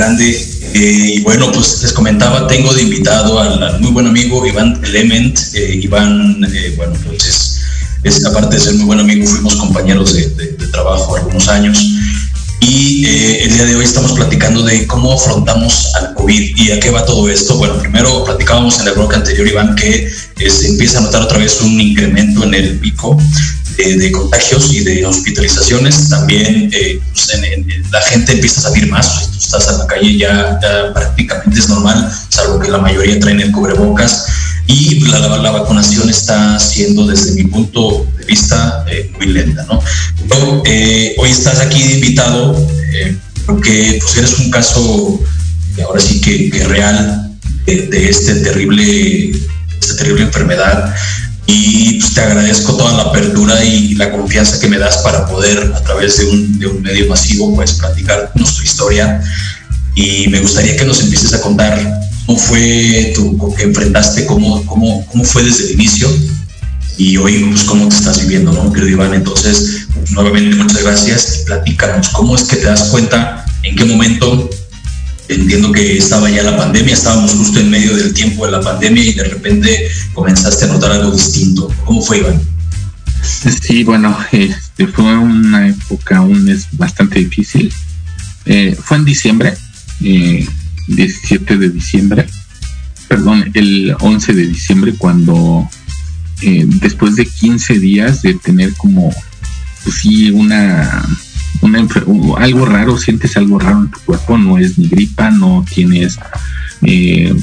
Eh, 0.06 1.14
y 1.16 1.20
bueno, 1.22 1.50
pues 1.50 1.80
les 1.82 1.92
comentaba, 1.92 2.46
tengo 2.46 2.74
de 2.74 2.82
invitado 2.82 3.40
al, 3.40 3.80
muy 3.80 3.90
buen 3.90 4.06
amigo 4.06 4.46
Iván 4.46 4.78
Element. 4.84 5.38
Eh, 5.54 5.80
Iván, 5.82 6.44
eh, 6.52 6.74
bueno, 6.76 6.92
pues 7.06 7.60
es, 8.02 8.24
aparte 8.26 8.56
de 8.56 8.60
ser 8.60 8.74
muy 8.74 8.84
buen 8.84 9.00
amigo, 9.00 9.26
fuimos 9.26 9.54
compañeros 9.56 10.14
de, 10.14 10.26
trabajo 10.72 11.16
algunos 11.16 11.48
años. 11.48 11.78
Y 12.60 13.06
el 13.06 13.52
día 13.52 13.64
de 13.64 13.76
hoy 13.76 13.84
estamos 13.84 14.12
platicando 14.12 14.62
de 14.62 14.86
cómo 14.86 15.12
afrontamos 15.12 15.94
al 15.94 16.14
COVID 16.14 16.56
y 16.56 16.72
a 16.72 16.80
qué 16.80 16.90
va 16.90 17.04
todo 17.04 17.28
esto. 17.28 17.56
Bueno, 17.56 17.78
primero 17.78 18.24
platicábamos 18.24 18.80
en 18.80 18.88
el 18.88 18.94
bloque 18.94 19.16
anterior, 19.16 19.46
Iván, 19.46 19.76
que 19.76 20.10
se 20.10 20.68
empieza 20.68 20.98
a 20.98 21.02
notar 21.02 21.22
otra 21.22 21.38
vez 21.38 21.60
un 21.60 21.80
incremento 21.80 22.42
en 22.44 22.54
el 22.54 22.78
pico 22.78 23.16
de, 23.76 24.12
contagios 24.12 24.72
y 24.72 24.80
de 24.84 25.04
hospitalizaciones. 25.06 26.08
También 26.08 26.70
eh, 26.72 27.00
pues, 27.12 27.32
la 27.90 28.00
gente 28.02 28.32
empieza 28.32 28.60
a 28.60 28.62
salir 28.64 28.88
más. 28.88 29.30
tú 29.30 29.38
estás 29.38 29.68
en 29.68 29.78
la 29.78 29.86
calle 29.86 30.16
ya, 30.16 30.58
prácticamente 30.92 31.58
es 31.58 31.68
normal, 31.68 32.10
salvo 32.28 32.58
que 32.58 32.70
la 32.70 32.78
mayoría 32.78 33.18
traen 33.20 33.40
el 33.40 33.52
cubrebocas. 33.52 34.26
Y 34.66 35.00
la, 35.10 35.18
la, 35.18 35.50
vacunación 35.50 36.08
está 36.08 36.58
siendo, 36.58 37.06
desde 37.06 37.32
mi 37.32 37.44
punto 37.44 38.06
de 38.18 38.24
vista, 38.24 38.82
eh, 38.90 39.10
muy 39.16 39.26
lenta. 39.26 39.66
¿no? 39.68 39.82
Eh, 40.64 41.14
hoy 41.18 41.30
estás 41.30 41.60
aquí 41.60 41.82
invitado 41.82 42.66
porque 43.44 43.98
pues, 44.00 44.16
eres 44.16 44.38
un 44.38 44.50
caso, 44.50 45.20
ahora 45.86 46.00
sí 46.00 46.20
que, 46.20 46.64
real, 46.64 47.30
de, 47.66 47.88
de, 47.88 48.08
este 48.08 48.36
terrible, 48.36 49.32
esta 49.80 49.96
terrible 49.96 50.22
enfermedad 50.22 50.94
y 51.46 52.00
pues, 52.00 52.14
te 52.14 52.20
agradezco 52.20 52.76
toda 52.76 52.92
la 52.92 53.02
apertura 53.04 53.62
y 53.64 53.94
la 53.94 54.10
confianza 54.10 54.58
que 54.58 54.68
me 54.68 54.78
das 54.78 54.98
para 54.98 55.26
poder 55.26 55.72
a 55.74 55.82
través 55.82 56.18
de 56.18 56.26
un, 56.26 56.58
de 56.58 56.66
un 56.66 56.82
medio 56.82 57.06
masivo 57.08 57.54
pues 57.54 57.72
platicar 57.74 58.32
nuestra 58.34 58.64
historia 58.64 59.22
y 59.94 60.28
me 60.28 60.40
gustaría 60.40 60.76
que 60.76 60.84
nos 60.84 61.00
empieces 61.00 61.32
a 61.34 61.40
contar 61.40 62.00
cómo 62.26 62.38
fue 62.38 63.12
tu, 63.14 63.54
que 63.54 63.64
enfrentaste, 63.64 64.26
cómo, 64.26 64.64
cómo, 64.66 65.06
cómo 65.06 65.24
fue 65.24 65.42
desde 65.42 65.64
el 65.64 65.72
inicio 65.72 66.08
y 66.96 67.16
hoy 67.16 67.44
pues 67.50 67.64
cómo 67.64 67.88
te 67.88 67.96
estás 67.96 68.20
viviendo, 68.20 68.52
¿no? 68.52 68.72
Querido 68.72 68.92
Iván, 68.92 69.14
entonces 69.14 69.86
nuevamente 70.10 70.56
muchas 70.56 70.82
gracias 70.82 71.40
y 71.40 71.44
platícanos 71.44 72.08
cómo 72.10 72.36
es 72.36 72.44
que 72.44 72.56
te 72.56 72.66
das 72.66 72.84
cuenta 72.84 73.44
en 73.62 73.76
qué 73.76 73.84
momento 73.84 74.48
entiendo 75.28 75.72
que 75.72 75.96
estaba 75.96 76.30
ya 76.30 76.42
la 76.42 76.56
pandemia, 76.56 76.94
estábamos 76.94 77.32
justo 77.32 77.60
en 77.60 77.70
medio 77.70 77.96
del 77.96 78.12
tiempo 78.12 78.44
de 78.46 78.52
la 78.52 78.60
pandemia 78.60 79.02
y 79.02 79.12
de 79.12 79.24
repente 79.24 79.88
comenzaste 80.12 80.64
a 80.64 80.68
notar 80.68 80.92
algo 80.92 81.10
distinto. 81.10 81.72
¿Cómo 81.84 82.02
fue, 82.02 82.18
Iván? 82.18 82.40
Sí, 83.22 83.84
bueno, 83.84 84.16
este 84.32 84.86
fue 84.86 85.16
una 85.16 85.68
época 85.68 86.20
un 86.20 86.44
mes 86.44 86.66
bastante 86.72 87.18
difícil. 87.20 87.72
Eh, 88.46 88.76
fue 88.78 88.98
en 88.98 89.04
diciembre, 89.04 89.54
17 90.00 91.56
de 91.56 91.68
diciembre, 91.70 92.26
perdón, 93.08 93.50
el 93.54 93.96
11 93.98 94.32
de 94.34 94.46
diciembre 94.46 94.94
cuando 94.98 95.68
eh, 96.42 96.64
después 96.66 97.16
de 97.16 97.26
15 97.26 97.78
días 97.78 98.22
de 98.22 98.34
tener 98.34 98.74
como, 98.74 99.14
pues 99.82 99.96
sí, 99.96 100.30
una, 100.30 101.02
algo 102.38 102.66
raro, 102.66 102.98
sientes 102.98 103.36
algo 103.36 103.58
raro 103.58 103.80
en 103.80 103.90
tu 103.90 103.98
cuerpo, 104.00 104.38
no 104.38 104.58
es 104.58 104.78
ni 104.78 104.88
gripa, 104.88 105.30
no 105.30 105.64
tienes 105.68 106.18
eh, 106.82 107.34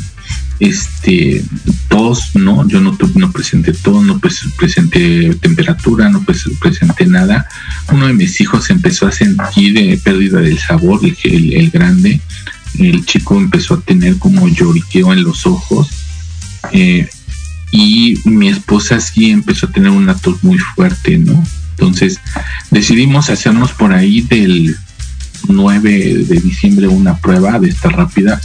este 0.60 1.44
tos, 1.90 2.36
no, 2.36 2.68
yo 2.68 2.80
no, 2.82 2.96
no 3.16 3.32
presenté 3.32 3.74
tos, 3.74 4.04
no 4.04 4.20
presenté 4.20 5.34
temperatura, 5.36 6.10
no 6.10 6.24
presenté 6.24 7.08
nada. 7.08 7.48
Uno 7.92 8.08
de 8.08 8.14
mis 8.14 8.40
hijos 8.42 8.70
empezó 8.70 9.08
a 9.08 9.12
sentir 9.12 9.74
de 9.74 9.98
pérdida 9.98 10.40
del 10.40 10.60
sabor, 10.60 11.02
el, 11.04 11.54
el, 11.54 11.70
grande, 11.72 12.22
el 12.78 13.06
chico 13.06 13.38
empezó 13.38 13.74
a 13.76 13.82
tener 13.82 14.18
como 14.18 14.48
lloriqueo 14.48 15.12
en 15.14 15.24
los 15.24 15.46
ojos. 15.48 15.90
Eh, 16.72 17.10
y 17.72 18.20
mi 18.26 18.50
esposa 18.50 19.00
sí 19.00 19.32
empezó 19.32 19.66
a 19.66 19.72
tener 19.72 19.90
una 19.90 20.16
tos 20.16 20.44
muy 20.44 20.58
fuerte, 20.58 21.18
¿no? 21.18 21.44
Entonces 21.82 22.20
decidimos 22.70 23.32
hacernos 23.32 23.72
por 23.72 23.92
ahí 23.92 24.22
del 24.22 24.76
9 25.48 26.26
de 26.28 26.40
diciembre 26.40 26.88
una 26.88 27.18
prueba 27.18 27.58
de 27.58 27.70
esta 27.70 27.90
rápida. 27.90 28.40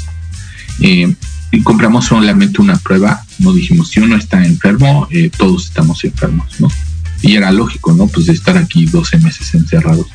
Eh, 0.81 1.14
y 1.53 1.61
compramos 1.61 2.07
solamente 2.07 2.62
una 2.62 2.79
prueba, 2.79 3.22
no 3.38 3.53
dijimos 3.53 3.90
si 3.90 4.01
uno 4.01 4.16
está 4.16 4.42
enfermo, 4.42 5.07
eh, 5.11 5.31
todos 5.37 5.66
estamos 5.66 6.03
enfermos, 6.05 6.59
¿no? 6.61 6.68
Y 7.20 7.37
era 7.37 7.53
lógico, 7.53 7.92
¿no? 7.92 8.07
Pues 8.07 8.25
de 8.25 8.33
estar 8.33 8.57
aquí 8.57 8.87
12 8.87 9.18
meses 9.18 9.55
encerrados. 9.55 10.07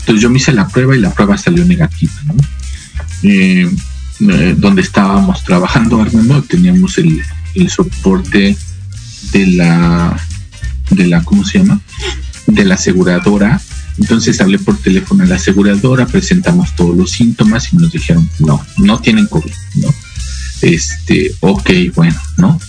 Entonces 0.00 0.22
yo 0.22 0.28
me 0.28 0.36
hice 0.36 0.52
la 0.52 0.68
prueba 0.68 0.94
y 0.94 1.00
la 1.00 1.14
prueba 1.14 1.38
salió 1.38 1.64
negativa, 1.64 2.12
¿no? 2.26 2.34
Eh, 3.22 3.70
donde 4.58 4.82
estábamos 4.82 5.44
trabajando, 5.44 6.02
Armando, 6.02 6.42
teníamos 6.42 6.98
el, 6.98 7.22
el 7.54 7.70
soporte 7.70 8.54
de 9.32 9.46
la, 9.46 10.18
de 10.90 11.06
la, 11.06 11.22
¿cómo 11.24 11.42
se 11.42 11.58
llama? 11.58 11.80
De 12.46 12.64
la 12.64 12.74
aseguradora. 12.74 13.60
Entonces 13.98 14.40
hablé 14.40 14.58
por 14.58 14.76
teléfono 14.78 15.24
a 15.24 15.26
la 15.26 15.36
aseguradora, 15.36 16.06
presentamos 16.06 16.74
todos 16.76 16.96
los 16.96 17.10
síntomas 17.10 17.72
y 17.72 17.76
nos 17.76 17.92
dijeron, 17.92 18.28
no, 18.38 18.64
no 18.78 19.00
tienen 19.00 19.26
COVID, 19.26 19.52
¿no? 19.76 19.94
Este, 20.60 21.34
ok, 21.40 21.70
bueno, 21.94 22.20
¿no? 22.36 22.60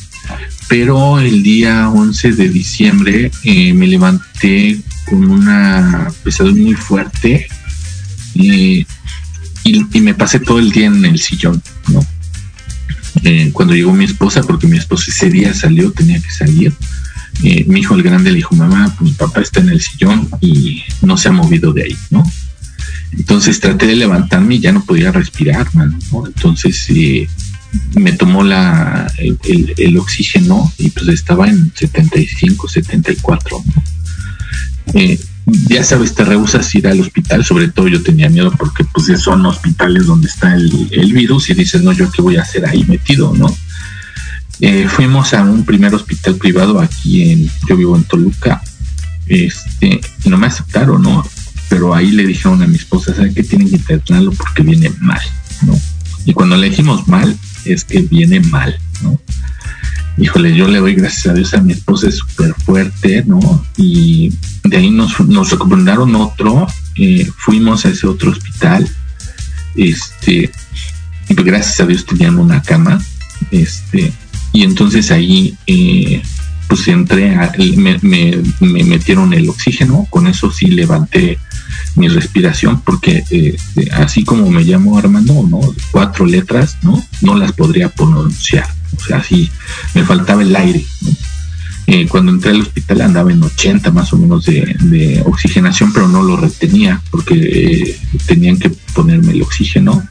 Pero 0.70 1.20
el 1.20 1.44
día 1.44 1.90
11 1.90 2.32
de 2.34 2.50
diciembre 2.50 3.32
eh, 3.44 3.74
me 3.74 3.88
levanté 3.88 4.80
con 5.06 5.30
una 5.30 6.12
pesadez 6.24 6.56
muy 6.56 6.74
fuerte 6.74 7.48
y, 8.34 8.86
y, 9.64 10.02
me 10.02 10.14
pasé 10.14 10.40
todo 10.40 10.60
el 10.60 10.72
día 10.72 10.88
en 10.88 11.04
el 11.06 11.20
sillón, 11.20 11.62
¿no? 11.88 12.06
Eh, 13.24 13.50
cuando 13.54 13.74
llegó 13.74 13.94
mi 13.94 14.06
esposa, 14.06 14.44
porque 14.44 14.68
mi 14.68 14.78
esposa 14.78 15.06
ese 15.10 15.30
día 15.30 15.54
salió, 15.54 15.92
tenía 15.92 16.22
que 16.22 16.30
salir, 16.30 16.74
eh, 17.44 17.66
mi 17.68 17.82
hijo 17.82 17.96
el 17.96 18.04
grande 18.04 18.32
le 18.32 18.38
dijo, 18.38 18.56
mamá, 18.56 18.96
mi 19.00 19.12
papá 19.12 19.42
está 19.42 19.60
en 19.60 19.70
el 19.70 19.82
sillón 19.82 20.30
y 20.42 20.84
no 21.02 21.18
se 21.18 21.30
ha 21.30 21.32
movido 21.32 21.74
de 21.74 21.84
ahí, 21.84 21.98
¿no? 22.10 22.24
Entonces 23.12 23.60
traté 23.60 23.88
de 23.88 23.96
levantarme 23.96 24.56
y 24.56 24.60
ya 24.60 24.72
no 24.72 24.84
podía 24.84 25.12
respirar, 25.12 25.68
¿no? 25.76 26.26
Entonces 26.26 26.86
eh, 26.90 27.28
me 27.96 28.12
tomó 28.14 28.44
la, 28.44 29.12
el, 29.18 29.98
oxígeno 29.98 30.72
y 30.78 30.90
pues 30.90 31.08
estaba 31.10 31.48
en 31.48 31.72
75, 31.76 32.68
74, 32.68 33.64
¿no? 33.66 33.84
ya 35.48 35.84
sabes, 35.84 36.14
te 36.14 36.26
rehusas 36.26 36.74
ir 36.76 36.88
al 36.88 37.00
hospital, 37.00 37.46
sobre 37.46 37.70
todo 37.70 37.88
yo 37.88 38.04
tenía 38.04 38.30
miedo 38.30 38.52
porque 38.58 38.84
pues 38.84 39.08
son 39.22 39.46
hospitales 39.46 40.06
donde 40.06 40.28
está 40.28 40.54
el, 40.54 41.14
virus 41.14 41.50
y 41.50 41.54
dices, 41.54 41.82
no, 41.84 41.94
yo 41.94 42.12
qué 42.12 42.22
voy 42.22 42.36
a 42.36 42.42
hacer 42.42 42.66
ahí 42.66 42.84
metido, 42.86 43.34
¿no? 43.34 43.48
Eh, 44.60 44.88
fuimos 44.90 45.34
a 45.34 45.44
un 45.44 45.66
primer 45.66 45.94
hospital 45.94 46.36
privado 46.36 46.80
aquí 46.80 47.32
en, 47.32 47.50
yo 47.68 47.78
vivo 47.78 47.96
en 47.96 48.04
Toluca, 48.04 48.62
este, 49.28 50.02
y 50.24 50.30
no 50.30 50.38
me 50.38 50.48
aceptaron, 50.48 51.02
¿no? 51.02 51.24
Pero 51.70 51.94
ahí 51.94 52.12
le 52.12 52.26
dijeron 52.26 52.62
a 52.64 52.68
mi 52.68 52.76
esposa, 52.76 53.14
¿saben 53.14 53.34
que 53.34 53.44
tienen 53.44 53.70
que 53.70 53.76
internarlo 53.76 54.32
porque 54.32 54.64
viene 54.64 54.90
mal, 55.00 55.22
¿no? 55.66 55.80
Y 56.26 56.34
cuando 56.34 56.58
le 56.58 56.70
dijimos 56.70 57.08
mal, 57.08 57.38
es 57.66 57.84
que 57.84 58.02
viene 58.02 58.40
mal, 58.40 58.78
¿no? 59.02 59.20
híjole, 60.18 60.56
yo 60.56 60.68
le 60.68 60.80
doy 60.80 60.96
gracias 60.96 61.28
a 61.28 61.34
Dios 61.34 61.54
a 61.54 61.62
mi 61.62 61.74
esposa, 61.74 62.08
es 62.08 62.18
súper 62.18 62.54
fuerte, 62.54 63.24
¿no? 63.26 63.66
Y 63.78 64.34
de 64.64 64.78
ahí 64.78 64.90
nos, 64.90 65.20
nos 65.22 65.52
recomendaron 65.52 66.16
otro, 66.16 66.68
eh, 66.96 67.30
fuimos 67.38 67.86
a 67.86 67.90
ese 67.90 68.08
otro 68.08 68.32
hospital, 68.32 68.90
este, 69.76 70.52
y 71.30 71.34
pues 71.34 71.46
gracias 71.46 71.80
a 71.80 71.86
Dios 71.86 72.06
tenían 72.06 72.40
una 72.40 72.62
cama, 72.62 73.00
este, 73.52 74.12
y 74.54 74.64
entonces 74.64 75.12
ahí, 75.12 75.56
eh, 75.68 76.22
pues 76.68 76.88
entré, 76.88 77.36
a, 77.36 77.52
me, 77.78 77.98
me, 78.02 78.42
me, 78.60 78.84
metieron 78.84 79.34
el 79.34 79.50
oxígeno, 79.50 80.08
con 80.10 80.28
eso 80.28 80.52
sí 80.52 80.68
levanté 80.68 81.38
mi 81.96 82.08
respiración, 82.08 82.82
porque 82.82 83.24
eh, 83.30 83.58
así 83.94 84.24
como 84.24 84.50
me 84.50 84.64
llamo 84.64 84.98
Armando, 84.98 85.46
¿no? 85.50 85.62
Cuatro 85.92 86.26
letras, 86.26 86.78
¿no? 86.84 87.04
No 87.22 87.36
las 87.36 87.54
podría 87.54 87.90
pronunciar 87.90 88.68
o 88.96 89.00
sea, 89.00 89.24
sí, 89.24 89.50
me 89.94 90.04
faltaba 90.04 90.42
el 90.42 90.56
aire. 90.56 90.86
Eh, 91.88 92.06
cuando 92.08 92.32
entré 92.34 92.52
al 92.52 92.62
hospital 92.62 93.02
andaba 93.02 93.32
en 93.32 93.42
80 93.42 93.92
más 93.92 94.12
o 94.12 94.18
menos 94.18 94.46
de, 94.46 95.24
oxigenación, 95.26 95.94
pero 95.94 96.08
no 96.08 96.22
lo 96.22 96.36
retenía 96.36 97.02
porque 97.12 97.36
eh, 97.36 98.00
tenían 98.26 98.58
que 98.58 98.70
ponerme 98.94 99.34
el 99.34 99.42
oxígeno. 99.42 100.08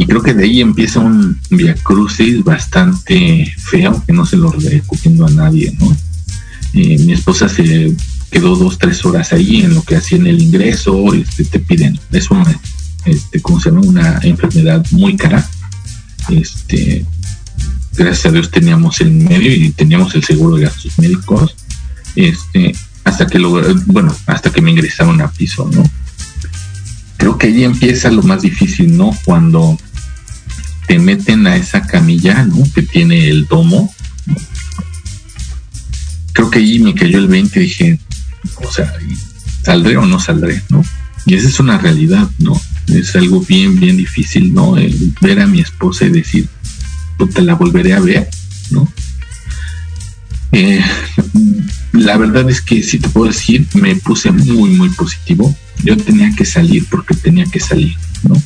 Y 0.00 0.06
creo 0.06 0.22
que 0.22 0.32
de 0.32 0.44
ahí 0.44 0.62
empieza 0.62 0.98
un 0.98 1.38
viacrucis 1.50 2.42
bastante 2.42 3.52
feo, 3.58 4.02
que 4.06 4.14
no 4.14 4.24
se 4.24 4.38
lo 4.38 4.50
recomiendo 4.50 5.26
a 5.26 5.30
nadie, 5.30 5.76
¿no? 5.78 5.94
Eh, 6.72 6.96
mi 7.00 7.12
esposa 7.12 7.50
se 7.50 7.94
quedó 8.30 8.56
dos, 8.56 8.78
tres 8.78 9.04
horas 9.04 9.34
ahí 9.34 9.60
en 9.60 9.74
lo 9.74 9.82
que 9.82 9.96
hacían 9.96 10.26
el 10.26 10.40
ingreso, 10.40 11.12
este, 11.12 11.44
te 11.44 11.58
piden, 11.58 12.00
es 12.12 12.30
una, 12.30 12.58
este, 13.04 13.42
¿cómo? 13.42 13.60
Una 13.82 14.18
enfermedad 14.22 14.82
muy 14.92 15.18
cara 15.18 15.46
este, 16.30 17.04
gracias 17.94 18.24
a 18.24 18.30
Dios 18.30 18.50
teníamos 18.50 19.02
el 19.02 19.10
medio 19.10 19.52
y 19.52 19.68
teníamos 19.68 20.14
el 20.14 20.24
seguro 20.24 20.56
de 20.56 20.62
gastos 20.62 20.98
médicos, 20.98 21.54
este, 22.16 22.74
hasta 23.04 23.26
que 23.26 23.38
lo, 23.38 23.60
bueno, 23.84 24.16
hasta 24.24 24.50
que 24.50 24.62
me 24.62 24.70
ingresaron 24.70 25.20
a 25.20 25.30
piso, 25.30 25.68
¿no? 25.70 25.82
Creo 27.18 27.36
que 27.36 27.48
ahí 27.48 27.64
empieza 27.64 28.10
lo 28.10 28.22
más 28.22 28.40
difícil, 28.40 28.96
¿no? 28.96 29.14
Cuando 29.26 29.76
te 30.90 30.98
meten 30.98 31.46
a 31.46 31.54
esa 31.54 31.82
camilla, 31.82 32.44
¿no? 32.46 32.64
Que 32.74 32.82
tiene 32.82 33.28
el 33.28 33.46
domo. 33.46 33.94
Creo 36.32 36.50
que 36.50 36.58
ahí 36.58 36.80
me 36.80 36.96
cayó 36.96 37.18
el 37.18 37.28
20 37.28 37.60
y 37.60 37.62
dije, 37.62 38.00
o 38.56 38.72
sea, 38.72 38.92
¿saldré 39.62 39.96
o 39.98 40.04
no 40.04 40.18
saldré, 40.18 40.60
no? 40.68 40.84
Y 41.26 41.34
esa 41.34 41.46
es 41.46 41.60
una 41.60 41.78
realidad, 41.78 42.28
¿no? 42.38 42.60
es 42.88 43.14
algo 43.14 43.40
bien, 43.40 43.78
bien 43.78 43.98
difícil, 43.98 44.52
¿no? 44.52 44.74
ver 45.20 45.38
a 45.38 45.46
mi 45.46 45.60
esposa 45.60 46.06
y 46.06 46.10
decir, 46.10 46.48
te 47.32 47.42
la 47.42 47.54
volveré 47.54 47.92
a 47.92 48.00
ver, 48.00 48.28
¿no? 48.72 48.92
Eh, 50.50 50.82
la 51.92 52.16
verdad 52.16 52.50
es 52.50 52.60
que 52.60 52.82
si 52.82 52.98
te 52.98 53.08
puedo 53.10 53.28
decir, 53.28 53.64
me 53.74 53.94
puse 53.94 54.32
muy, 54.32 54.70
muy 54.70 54.88
positivo. 54.88 55.56
Yo 55.84 55.96
tenía 55.96 56.34
que 56.34 56.44
salir 56.44 56.84
porque 56.90 57.14
tenía 57.14 57.44
que 57.44 57.60
salir, 57.60 57.94
¿no? 58.24 58.42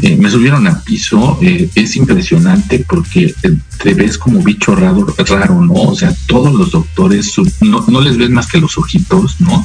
Eh, 0.00 0.16
me 0.16 0.30
subieron 0.30 0.66
a 0.68 0.80
piso, 0.80 1.38
eh, 1.42 1.68
es 1.74 1.96
impresionante 1.96 2.84
porque 2.88 3.34
te 3.82 3.94
ves 3.94 4.16
como 4.16 4.42
bicho 4.42 4.76
raro, 4.76 5.06
raro, 5.26 5.60
¿no? 5.64 5.74
O 5.74 5.96
sea, 5.96 6.14
todos 6.26 6.54
los 6.54 6.70
doctores, 6.70 7.34
no, 7.60 7.84
no 7.88 8.00
les 8.00 8.16
ves 8.16 8.30
más 8.30 8.46
que 8.46 8.60
los 8.60 8.78
ojitos, 8.78 9.40
¿no? 9.40 9.64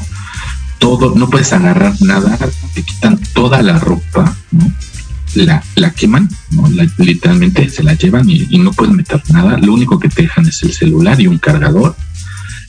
todo, 0.84 1.16
no 1.16 1.30
puedes 1.30 1.54
agarrar 1.54 1.96
nada, 2.02 2.38
te 2.74 2.84
quitan 2.84 3.18
toda 3.34 3.62
la 3.62 3.80
ropa, 3.80 4.36
¿no? 4.52 4.70
La, 5.34 5.64
la 5.76 5.92
queman, 5.92 6.28
¿no? 6.52 6.68
literalmente 6.98 7.70
se 7.70 7.84
la 7.84 7.94
llevan 7.94 8.30
y, 8.30 8.60
no 8.60 8.74
puedes 8.74 8.94
meter 8.94 9.24
nada. 9.30 9.58
Lo 9.60 9.74
único 9.74 9.98
que 9.98 10.10
te 10.10 10.24
dejan 10.24 10.46
es 10.46 10.62
el 10.62 10.74
celular 10.74 11.22
y 11.22 11.28
un 11.28 11.38
cargador. 11.38 11.96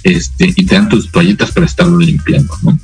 Este, 0.04 0.52
y 0.54 0.64
te 0.64 0.76
dan 0.76 0.88
tus 0.88 1.10
toallitas 1.10 1.50
para 1.50 1.66
estarlo 1.66 1.98
limpiando, 1.98 2.56
¿no? 2.62 2.78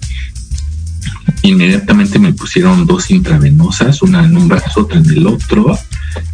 Inmediatamente 1.43 2.19
me 2.19 2.33
pusieron 2.33 2.87
dos 2.87 3.11
intravenosas, 3.11 4.03
una 4.03 4.25
en 4.25 4.37
un 4.37 4.49
brazo, 4.49 4.83
otra 4.83 4.99
en 4.99 5.11
el 5.11 5.27
otro, 5.27 5.79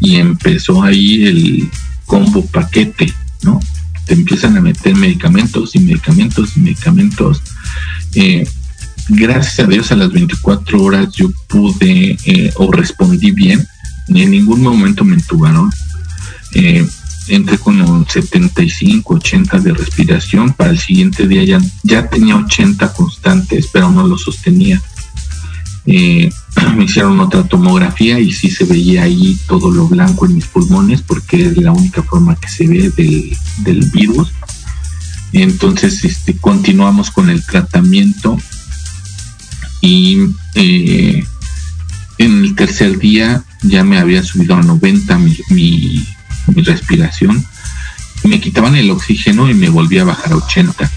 y 0.01 0.17
empezó 0.17 0.83
ahí 0.83 1.25
el 1.27 1.71
combo 2.07 2.45
paquete, 2.47 3.13
¿no? 3.43 3.61
Te 4.05 4.15
empiezan 4.15 4.57
a 4.57 4.61
meter 4.61 4.95
medicamentos 4.95 5.75
y 5.75 5.81
medicamentos 5.81 6.57
y 6.57 6.61
medicamentos. 6.61 7.43
Eh, 8.15 8.49
gracias 9.09 9.61
a 9.61 9.69
Dios 9.69 9.93
a 9.93 9.97
las 9.97 10.13
24 10.13 10.83
horas 10.83 11.13
yo 11.13 11.31
pude 11.49 12.17
eh, 12.25 12.53
o 12.57 12.71
respondí 12.71 13.31
bien. 13.33 13.67
En 14.09 14.31
ningún 14.31 14.63
momento 14.63 15.05
me 15.05 15.15
entubaron. 15.15 15.71
Eh, 16.55 16.87
entré 17.29 17.59
con 17.59 17.81
un 17.81 18.09
75, 18.09 19.15
80 19.15 19.59
de 19.61 19.73
respiración, 19.73 20.53
para 20.53 20.71
el 20.71 20.79
siguiente 20.79 21.27
día 21.27 21.45
ya, 21.45 21.59
ya 21.83 22.09
tenía 22.09 22.37
80 22.37 22.93
constantes, 22.93 23.69
pero 23.73 23.91
no 23.91 24.07
lo 24.07 24.17
sostenía. 24.17 24.81
Eh, 25.87 26.31
me 26.77 26.85
hicieron 26.85 27.21
otra 27.21 27.45
tomografía 27.45 28.19
y 28.19 28.33
sí 28.33 28.51
se 28.51 28.65
veía 28.65 29.05
ahí 29.05 29.39
todo 29.47 29.71
lo 29.71 29.87
blanco 29.89 30.27
en 30.27 30.35
mis 30.35 30.47
pulmones 30.47 31.03
porque 31.03 31.47
es 31.47 31.57
la 31.57 31.73
única 31.73 32.03
forma 32.03 32.37
que 32.37 32.49
se 32.49 32.67
ve 32.67 32.91
del, 33.65 33.91
virus. 33.93 34.33
Entonces 35.33 36.05
este, 36.05 36.37
continuamos 36.37 37.11
con 37.11 37.31
el 37.31 37.45
tratamiento 37.45 38.39
y 39.81 40.19
eh, 40.55 41.25
en 42.19 42.45
el 42.45 42.55
tercer 42.55 42.99
día 42.99 43.45
ya 43.63 43.85
me 43.85 43.99
había 43.99 44.23
subido 44.23 44.57
a 44.57 44.63
90 44.63 45.19
mi, 45.19 45.37
mi, 45.51 46.07
respiración. 46.55 47.45
Me 48.25 48.41
quitaban 48.41 48.77
el 48.77 48.91
oxígeno 48.91 49.49
y 49.51 49.55
me 49.55 49.69
volvía 49.69 50.03
a 50.03 50.07
bajar 50.07 50.33
a 50.33 50.37
80. 50.37 50.91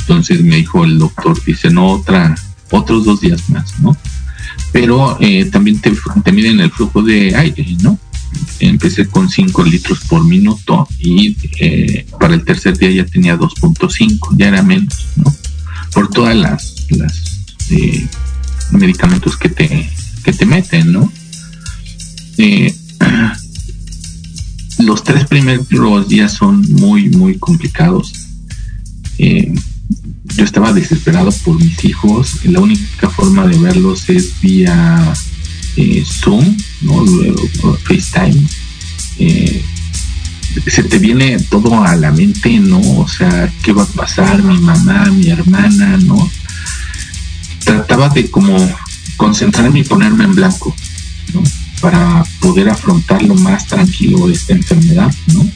Entonces 0.00 0.42
me 0.42 0.56
dijo 0.56 0.84
el 0.84 0.98
doctor, 0.98 1.42
dice, 1.44 1.70
no, 1.70 1.88
otra, 1.88 2.34
otros 2.70 3.04
dos 3.04 3.20
días 3.20 3.48
más, 3.50 3.78
¿no? 3.80 3.96
pero 4.72 5.16
eh, 5.20 5.46
también 5.46 5.80
te, 5.80 5.92
miden 6.32 6.60
el 6.60 6.70
flujo 6.70 7.02
de 7.02 7.34
aire, 7.34 7.66
¿no? 7.82 7.98
Empecé 8.60 9.06
con 9.06 9.28
5 9.28 9.64
litros 9.64 10.00
por 10.00 10.24
minuto 10.24 10.86
y 10.98 11.36
eh, 11.60 12.06
para 12.20 12.34
el 12.34 12.44
tercer 12.44 12.76
día 12.76 12.90
ya 12.90 13.06
tenía 13.06 13.38
2.5, 13.38 14.36
ya 14.36 14.48
era 14.48 14.62
menos, 14.62 14.94
¿no? 15.16 15.34
Por 15.92 16.08
todas 16.08 16.36
las, 16.36 16.74
eh, 17.70 18.06
medicamentos 18.70 19.36
que 19.36 19.48
te, 19.48 19.90
que 20.22 20.32
te 20.32 20.46
meten, 20.46 20.92
¿no? 20.92 21.12
los 24.88 25.04
tres 25.04 25.26
primeros 25.26 26.08
días 26.08 26.32
son 26.32 26.62
muy, 26.72 27.10
muy 27.10 27.38
complicados 27.38 28.12
yo 30.36 30.44
estaba 30.44 30.72
desesperado 30.72 31.30
por 31.44 31.56
mis 31.56 31.84
hijos. 31.84 32.44
La 32.44 32.60
única 32.60 33.08
forma 33.10 33.46
de 33.46 33.58
verlos 33.58 34.08
es 34.08 34.40
vía 34.40 35.14
eh, 35.76 36.04
Zoom, 36.06 36.56
¿no? 36.82 37.04
FaceTime. 37.84 38.46
Eh, 39.18 39.64
se 40.66 40.82
te 40.84 40.98
viene 40.98 41.38
todo 41.50 41.82
a 41.82 41.96
la 41.96 42.12
mente, 42.12 42.58
¿no? 42.58 42.80
O 42.98 43.08
sea, 43.08 43.52
¿qué 43.62 43.72
va 43.72 43.82
a 43.82 43.86
pasar? 43.86 44.42
Mi 44.42 44.58
mamá, 44.58 45.06
mi 45.06 45.28
hermana, 45.28 45.96
¿no? 45.98 46.30
Trataba 47.64 48.08
de 48.08 48.30
como 48.30 48.56
concentrarme 49.16 49.80
y 49.80 49.84
ponerme 49.84 50.24
en 50.24 50.34
blanco, 50.34 50.74
¿no? 51.34 51.42
Para 51.80 52.24
poder 52.40 52.68
afrontar 52.68 53.22
lo 53.22 53.34
más 53.36 53.66
tranquilo 53.66 54.28
esta 54.28 54.52
enfermedad, 54.52 55.12
¿no? 55.34 55.48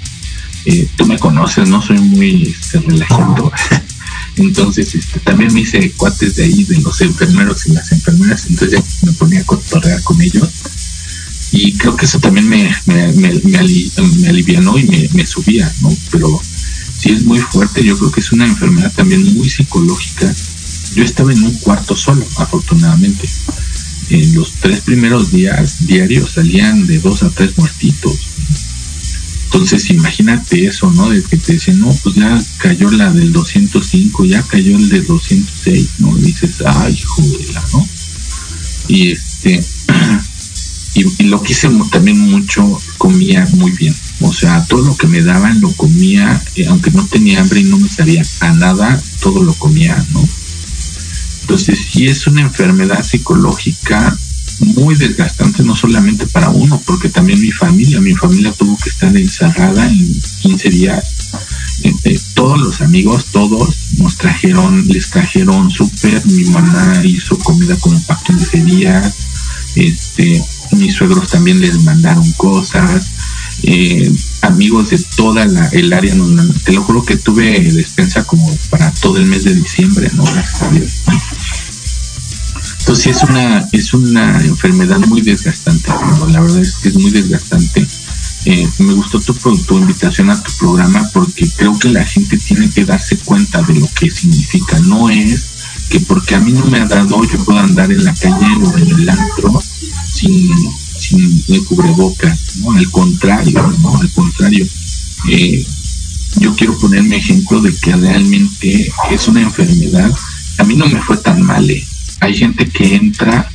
Eh, 0.65 0.89
tú 0.97 1.07
me 1.07 1.19
conoces, 1.19 1.69
no 1.69 1.83
soy 1.83 1.99
muy 1.99 2.43
este, 2.43 2.79
relajado. 2.79 3.51
Entonces, 4.37 4.95
este, 4.95 5.21
también 5.21 5.53
me 5.53 5.61
hice 5.61 5.91
cuates 5.93 6.37
de 6.37 6.45
ahí, 6.45 6.65
de 6.65 6.81
los 6.81 7.01
enfermeros 7.01 7.67
y 7.67 7.73
las 7.73 7.93
enfermeras, 7.93 8.47
entonces 8.49 8.79
ya 8.79 9.07
me 9.07 9.13
ponía 9.13 9.41
a 9.41 9.45
cotorrear 9.45 10.03
con 10.03 10.21
ellos. 10.23 10.49
Y 11.53 11.75
creo 11.75 11.97
que 11.97 12.07
eso 12.07 12.19
también 12.19 12.49
me, 12.49 12.75
me, 12.87 13.13
me, 13.13 13.59
alivianó 14.29 14.79
y 14.79 15.11
me, 15.13 15.27
subía, 15.27 15.71
¿no? 15.83 15.95
Pero 16.11 16.41
sí 16.99 17.11
es 17.11 17.25
muy 17.25 17.41
fuerte, 17.41 17.85
yo 17.85 17.99
creo 17.99 18.11
que 18.11 18.21
es 18.21 18.33
una 18.33 18.47
enfermedad 18.47 18.91
también 18.97 19.35
muy 19.35 19.51
psicológica. 19.51 20.35
Yo 20.95 21.05
estaba 21.05 21.33
en 21.33 21.43
un 21.43 21.55
cuarto 21.59 21.95
solo, 21.95 22.27
afortunadamente. 22.39 23.29
En 24.13 24.35
los 24.35 24.53
tres 24.61 24.81
primeros 24.81 25.33
días 25.33 25.87
diarios 25.87 26.33
salían 26.33 26.87
de 26.87 26.99
dos 26.99 27.23
a 27.23 27.31
tres 27.31 27.57
muertitos 27.59 28.33
entonces 29.53 29.91
imagínate 29.91 30.67
eso, 30.67 30.91
¿no? 30.93 31.11
De 31.11 31.23
que 31.23 31.37
te 31.37 31.53
dicen, 31.53 31.79
no, 31.79 31.95
pues 32.03 32.15
ya 32.15 32.43
cayó 32.57 32.91
la 32.91 33.13
del 33.13 33.33
205, 33.33 34.25
ya 34.25 34.43
cayó 34.43 34.77
el 34.79 34.89
de 34.89 35.03
206, 35.03 35.89
¿no? 35.99 36.19
Y 36.19 36.23
dices, 36.23 36.63
ay, 36.65 36.99
jodela, 37.05 37.63
¿no? 37.75 37.87
Y 38.89 39.11
este, 39.11 39.63
y, 40.95 41.25
lo 41.25 41.43
que 41.43 41.53
hice 41.53 41.69
también 41.91 42.19
mucho, 42.19 42.81
comía 42.97 43.47
muy 43.53 43.73
bien. 43.73 43.95
O 44.21 44.33
sea, 44.33 44.65
todo 44.65 44.87
lo 44.87 44.97
que 44.97 45.07
me 45.07 45.21
daban 45.21 45.61
lo 45.61 45.71
comía, 45.73 46.43
eh, 46.57 46.67
aunque 46.69 46.91
no 46.91 47.07
tenía 47.07 47.41
hambre 47.41 47.61
y 47.61 47.65
no 47.65 47.77
me 47.77 47.91
sabía 47.91 48.23
a 48.41 48.55
nada, 48.55 49.03
todo 49.21 49.45
lo 49.45 49.53
comía, 49.53 50.03
¿no? 50.15 50.27
Entonces, 51.43 51.79
sí 51.79 52.07
es 52.07 52.27
una 52.27 52.41
enfermedad 52.41 53.03
psicológica 53.03 54.17
muy 54.61 54.95
desgastante, 54.95 55.63
no 55.63 55.75
solamente 55.77 56.27
para 56.27 56.51
uno, 56.51 56.81
porque 56.85 57.09
también 57.09 57.41
mi 57.41 57.51
familia, 57.51 58.01
mi 58.01 58.15
familia 58.15 58.53
tuvo 58.53 58.77
que 58.77 58.91
estar 58.91 59.17
encerrada 59.17 59.87
en 59.89 60.21
15 60.43 60.71
días. 60.71 61.05
Eh, 61.83 62.21
todos 62.35 62.61
los 62.61 62.81
amigos, 62.81 63.27
todos 63.33 63.77
nos 63.99 64.17
trajeron, 64.17 64.87
les 64.89 65.11
trajeron 65.11 65.71
súper, 65.71 66.25
mi 66.27 66.45
mamá 66.45 67.03
hizo 67.05 67.37
comida 67.39 67.77
como 67.77 68.01
para 68.03 68.21
15 68.23 68.65
días, 68.65 69.15
este, 69.75 70.43
mis 70.73 70.95
suegros 70.95 71.29
también 71.29 71.61
les 71.61 71.83
mandaron 71.83 72.31
cosas, 72.33 73.11
eh, 73.63 74.11
amigos 74.43 74.91
de 74.91 74.99
toda 75.17 75.45
la, 75.47 75.67
el 75.69 75.93
área, 75.93 76.15
te 76.65 76.73
lo 76.73 76.83
juro 76.83 77.05
que 77.05 77.17
tuve 77.17 77.61
despensa 77.61 78.25
como 78.25 78.55
para 78.71 78.93
todo 78.93 79.17
el 79.17 79.27
mes 79.27 79.45
de 79.45 79.55
diciembre, 79.55 80.11
¿no? 80.15 80.25
Gracias 80.25 80.63
a 80.63 80.71
Dios. 80.71 81.03
Entonces 82.83 83.17
es 83.17 83.23
una, 83.23 83.69
es 83.71 83.95
una 83.95 84.45
enfermedad 84.45 84.99
muy 85.07 85.21
desgastante, 85.21 85.89
la 86.33 86.41
verdad 86.41 86.61
es 86.61 86.75
que 86.75 86.89
es 86.89 86.99
muy 86.99 87.13
desgastante. 87.13 87.87
Eh, 88.45 88.69
me 88.81 88.93
gustó 88.95 89.21
tu, 89.21 89.33
tu 89.35 89.79
invitación 89.79 90.31
a 90.31 90.43
tu 90.43 90.51
programa 90.59 91.09
porque 91.15 91.49
creo 91.57 91.79
que 91.79 91.91
la 91.91 92.05
gente 92.05 92.37
tiene 92.39 92.69
que 92.71 92.85
darse 92.85 93.17
cuenta 93.19 93.63
de 93.63 93.75
lo 93.75 93.89
que 93.95 94.11
significa. 94.11 94.81
No 94.81 95.09
es 95.09 95.53
que 95.91 96.01
porque 96.01 96.35
a 96.35 96.41
mí 96.41 96.51
no 96.51 96.65
me 96.65 96.81
ha 96.81 96.87
dado 96.87 97.23
yo 97.23 97.45
puedo 97.45 97.61
andar 97.61 97.93
en 97.93 98.05
la 98.05 98.15
calle 98.15 98.47
o 98.65 98.77
en 98.77 99.01
el 99.01 99.09
antro 99.09 99.63
sin, 100.13 100.51
sin 100.99 101.45
el 101.51 101.65
cubrebocas, 101.65 102.57
¿no? 102.57 102.73
Al 102.73 102.91
contrario, 102.91 103.77
¿no? 103.81 103.97
Al 103.97 104.11
contrario. 104.11 104.67
Eh, 105.31 105.65
yo 106.41 106.53
quiero 106.57 106.77
ponerme 106.79 107.15
ejemplo 107.15 107.61
de 107.61 107.73
que 107.77 107.95
realmente 107.95 108.93
es 109.09 109.29
una 109.29 109.43
enfermedad. 109.43 110.13
A 110.59 110.65
mí 110.65 110.75
no 110.75 110.87
me 110.89 111.01
fue 111.01 111.17
tan 111.19 111.43
mal, 111.43 111.71
¿eh? 111.71 111.87
Hay 112.23 112.37
gente 112.37 112.67
que 112.67 112.95
entra, 112.95 113.51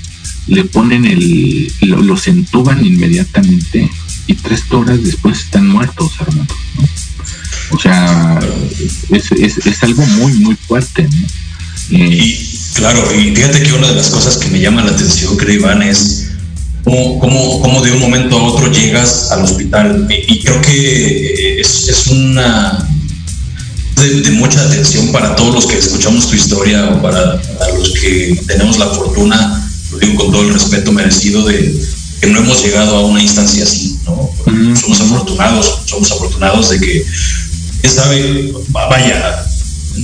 le 0.47 0.65
ponen 0.65 1.05
el, 1.05 1.71
los 1.81 2.27
entuban 2.27 2.85
inmediatamente 2.85 3.89
y 4.27 4.33
tres 4.35 4.63
horas 4.71 5.01
después 5.01 5.39
están 5.39 5.69
muertos, 5.69 6.11
hermano. 6.19 6.47
O 7.71 7.79
sea, 7.79 8.39
es, 9.09 9.83
algo 9.83 10.05
muy, 10.05 10.33
muy 10.33 10.55
fuerte. 10.55 11.07
Eh, 11.91 11.97
y 11.97 12.59
claro, 12.73 13.09
y 13.15 13.33
fíjate 13.33 13.63
que 13.63 13.71
una 13.71 13.87
de 13.87 13.95
las 13.95 14.09
cosas 14.09 14.35
que 14.35 14.49
me 14.49 14.59
llama 14.59 14.83
la 14.83 14.91
atención, 14.91 15.37
creo, 15.37 15.55
Iván, 15.55 15.81
es 15.81 16.31
cómo, 16.83 17.19
cómo, 17.61 17.81
de 17.81 17.93
un 17.93 18.01
momento 18.01 18.37
a 18.37 18.43
otro 18.43 18.69
llegas 18.69 19.31
al 19.31 19.43
hospital. 19.43 20.07
Y, 20.27 20.39
creo 20.39 20.61
que 20.61 21.61
es, 21.61 21.87
es 21.87 22.07
una 22.07 22.85
de, 24.01 24.31
mucha 24.31 24.61
atención 24.61 25.11
para 25.11 25.35
todos 25.35 25.53
los 25.53 25.65
que 25.65 25.77
escuchamos 25.77 26.29
tu 26.29 26.35
historia 26.35 26.89
o 26.89 27.01
para, 27.01 27.41
los 27.77 27.93
que 27.93 28.39
tenemos 28.47 28.77
la 28.77 28.87
fortuna, 28.87 29.69
lo 29.91 29.97
digo 29.99 30.15
con 30.15 30.31
todo 30.31 30.43
el 30.43 30.53
respeto 30.53 30.91
merecido, 30.91 31.45
de 31.45 31.79
que 32.21 32.27
no 32.27 32.39
hemos 32.39 32.63
llegado 32.63 32.95
a 32.95 33.05
una 33.05 33.21
instancia 33.21 33.63
así, 33.63 33.97
¿no? 34.05 34.29
Somos 34.75 35.01
afortunados, 35.01 35.81
somos 35.85 36.11
afortunados 36.11 36.69
de 36.69 36.79
que, 36.79 37.05
quién 37.81 37.93
sabe, 37.93 38.53
vaya, 38.69 39.45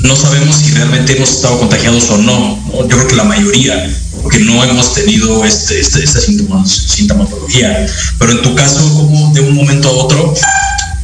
no 0.01 0.15
sabemos 0.15 0.57
si 0.57 0.71
realmente 0.71 1.15
hemos 1.15 1.29
estado 1.29 1.59
contagiados 1.59 2.09
o 2.09 2.17
no, 2.17 2.63
Yo 2.71 2.87
creo 2.87 3.07
que 3.07 3.15
la 3.15 3.23
mayoría, 3.23 3.95
porque 4.21 4.39
no 4.39 4.63
hemos 4.63 4.93
tenido 4.93 5.45
este, 5.45 5.79
este, 5.79 6.03
esta 6.03 6.19
sintomatología. 6.19 7.85
Pero 8.17 8.31
en 8.31 8.41
tu 8.41 8.55
caso, 8.55 8.81
como 8.95 9.33
de 9.33 9.41
un 9.41 9.53
momento 9.53 9.89
a 9.89 9.91
otro, 9.91 10.33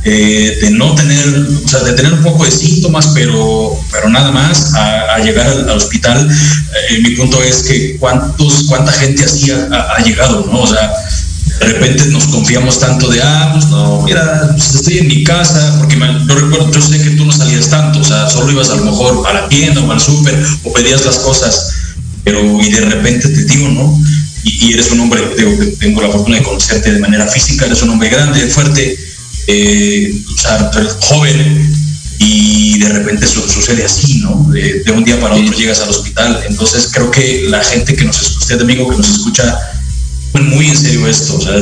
eh, 0.05 0.59
de 0.62 0.71
no 0.71 0.95
tener, 0.95 1.27
o 1.65 1.67
sea, 1.67 1.81
de 1.81 1.91
tener 1.93 2.13
un 2.13 2.23
poco 2.23 2.45
de 2.45 2.51
síntomas, 2.51 3.07
pero, 3.07 3.77
pero 3.91 4.09
nada 4.09 4.31
más, 4.31 4.73
a, 4.73 5.19
llegar 5.19 5.47
al, 5.47 5.69
hospital. 5.69 6.25
Eh, 6.89 6.99
mi 7.01 7.12
punto 7.12 7.43
es 7.43 7.63
que 7.63 7.97
cuántos, 7.97 8.63
cuánta 8.63 8.93
gente 8.93 9.25
así 9.25 9.51
ha, 9.51 10.01
llegado, 10.03 10.47
¿no? 10.49 10.62
O 10.62 10.67
sea, 10.67 10.89
de 11.59 11.65
repente 11.65 12.05
nos 12.05 12.27
confiamos 12.27 12.79
tanto 12.79 13.09
de, 13.09 13.21
ah, 13.21 13.49
pues 13.53 13.67
no, 13.67 14.01
mira, 14.03 14.51
pues 14.51 14.75
estoy 14.75 14.99
en 14.99 15.07
mi 15.07 15.23
casa, 15.25 15.75
porque 15.77 15.97
yo 15.97 16.35
recuerdo, 16.35 16.71
yo 16.71 16.81
sé 16.81 17.01
que 17.01 17.09
tú 17.12 17.25
no 17.25 17.33
salías 17.33 17.69
tanto, 17.69 17.99
o 17.99 18.03
sea, 18.03 18.29
solo 18.29 18.51
ibas 18.53 18.69
a 18.69 18.75
lo 18.75 18.85
mejor 18.85 19.27
a 19.27 19.33
la 19.33 19.49
tienda 19.49 19.81
o 19.81 19.91
al 19.91 19.99
súper 19.99 20.41
o 20.63 20.71
pedías 20.71 21.05
las 21.05 21.19
cosas, 21.19 21.73
pero 22.23 22.39
y 22.62 22.71
de 22.71 22.81
repente 22.81 23.27
te 23.27 23.43
digo, 23.43 23.67
¿no? 23.67 24.01
Y, 24.43 24.71
eres 24.71 24.89
un 24.91 25.01
hombre, 25.01 25.21
tengo 25.79 26.01
la 26.01 26.09
fortuna 26.09 26.38
de 26.38 26.43
conocerte 26.43 26.93
de 26.93 26.99
manera 26.99 27.27
física, 27.27 27.65
eres 27.65 27.81
un 27.81 27.89
hombre 27.89 28.07
grande, 28.09 28.47
fuerte, 28.47 28.97
eh, 29.47 30.13
o 30.34 30.38
sea, 30.38 30.71
joven 31.02 31.75
y 32.19 32.78
de 32.80 32.89
repente 32.89 33.25
sucede 33.25 33.86
así, 33.86 34.19
¿no? 34.19 34.45
De, 34.52 34.84
un 34.91 35.04
día 35.04 35.19
para 35.19 35.36
otro 35.36 35.54
llegas 35.54 35.80
al 35.80 35.89
hospital. 35.89 36.43
Entonces 36.47 36.89
creo 36.93 37.10
que 37.10 37.43
la 37.47 37.63
gente 37.63 37.95
que 37.95 38.06
nos 38.06 38.21
escucha, 38.21 38.58
de 38.58 38.63
amigo 38.63 38.89
que 38.89 38.97
nos 38.97 39.10
escucha, 39.10 39.58
muy 40.33 40.67
en 40.67 40.77
serio 40.77 41.07
esto, 41.07 41.35
o 41.37 41.41
sea, 41.41 41.53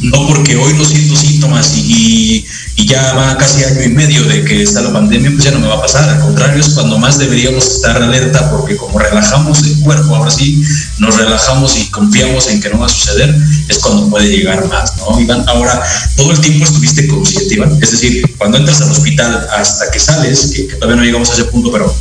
no 0.00 0.26
porque 0.26 0.56
hoy 0.56 0.72
no 0.74 0.84
siento 0.84 1.16
síntomas 1.16 1.74
y, 1.76 2.44
ya 2.86 3.14
va 3.14 3.38
casi 3.38 3.64
año 3.64 3.82
y 3.82 3.88
medio 3.88 4.22
de 4.24 4.44
que 4.44 4.62
está 4.62 4.82
la 4.82 4.92
pandemia, 4.92 5.30
pues 5.30 5.44
ya 5.44 5.52
no 5.52 5.58
me 5.58 5.68
va 5.68 5.76
a 5.76 5.80
pasar, 5.80 6.06
al 6.06 6.20
contrario 6.20 6.60
es 6.60 6.68
cuando 6.70 6.98
más 6.98 7.18
deberíamos 7.18 7.66
estar 7.66 7.96
alerta 8.02 8.50
porque 8.50 8.76
como 8.76 8.98
relajamos 8.98 9.62
el 9.62 9.80
cuerpo, 9.80 10.14
ahora 10.14 10.30
sí 10.30 10.62
nos 10.98 11.16
relajamos 11.16 11.78
y 11.78 11.86
confiamos 11.86 12.48
en 12.48 12.60
que 12.60 12.68
no 12.68 12.78
va 12.78 12.86
a 12.86 12.90
suceder, 12.90 13.34
es 13.68 13.78
cuando 13.78 14.10
puede 14.10 14.28
llegar 14.28 14.68
más, 14.68 14.92
¿no? 14.98 15.18
Iván, 15.18 15.44
ahora, 15.48 15.82
todo 16.14 16.32
el 16.32 16.40
tiempo 16.40 16.64
estuviste 16.64 17.08
consciente, 17.08 17.54
Iván, 17.54 17.78
es 17.80 17.90
decir, 17.90 18.22
cuando 18.36 18.58
entras 18.58 18.82
al 18.82 18.90
hospital 18.90 19.46
hasta 19.56 19.90
que 19.90 19.98
sales, 19.98 20.52
que, 20.54 20.74
todavía 20.74 20.96
no 20.96 21.04
llegamos 21.04 21.30
a 21.30 21.34
ese 21.34 21.44
punto, 21.44 21.72
pero 21.72 21.96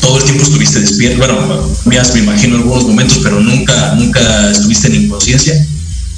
todo 0.00 0.18
el 0.18 0.24
tiempo 0.24 0.42
estuviste 0.42 0.80
despierto. 0.80 1.18
Bueno, 1.18 1.70
me 1.84 2.20
imagino 2.20 2.56
algunos 2.56 2.84
momentos, 2.84 3.20
pero 3.22 3.40
nunca, 3.40 3.94
nunca 3.94 4.50
estuviste 4.50 4.88
en 4.88 5.04
inconsciencia. 5.04 5.66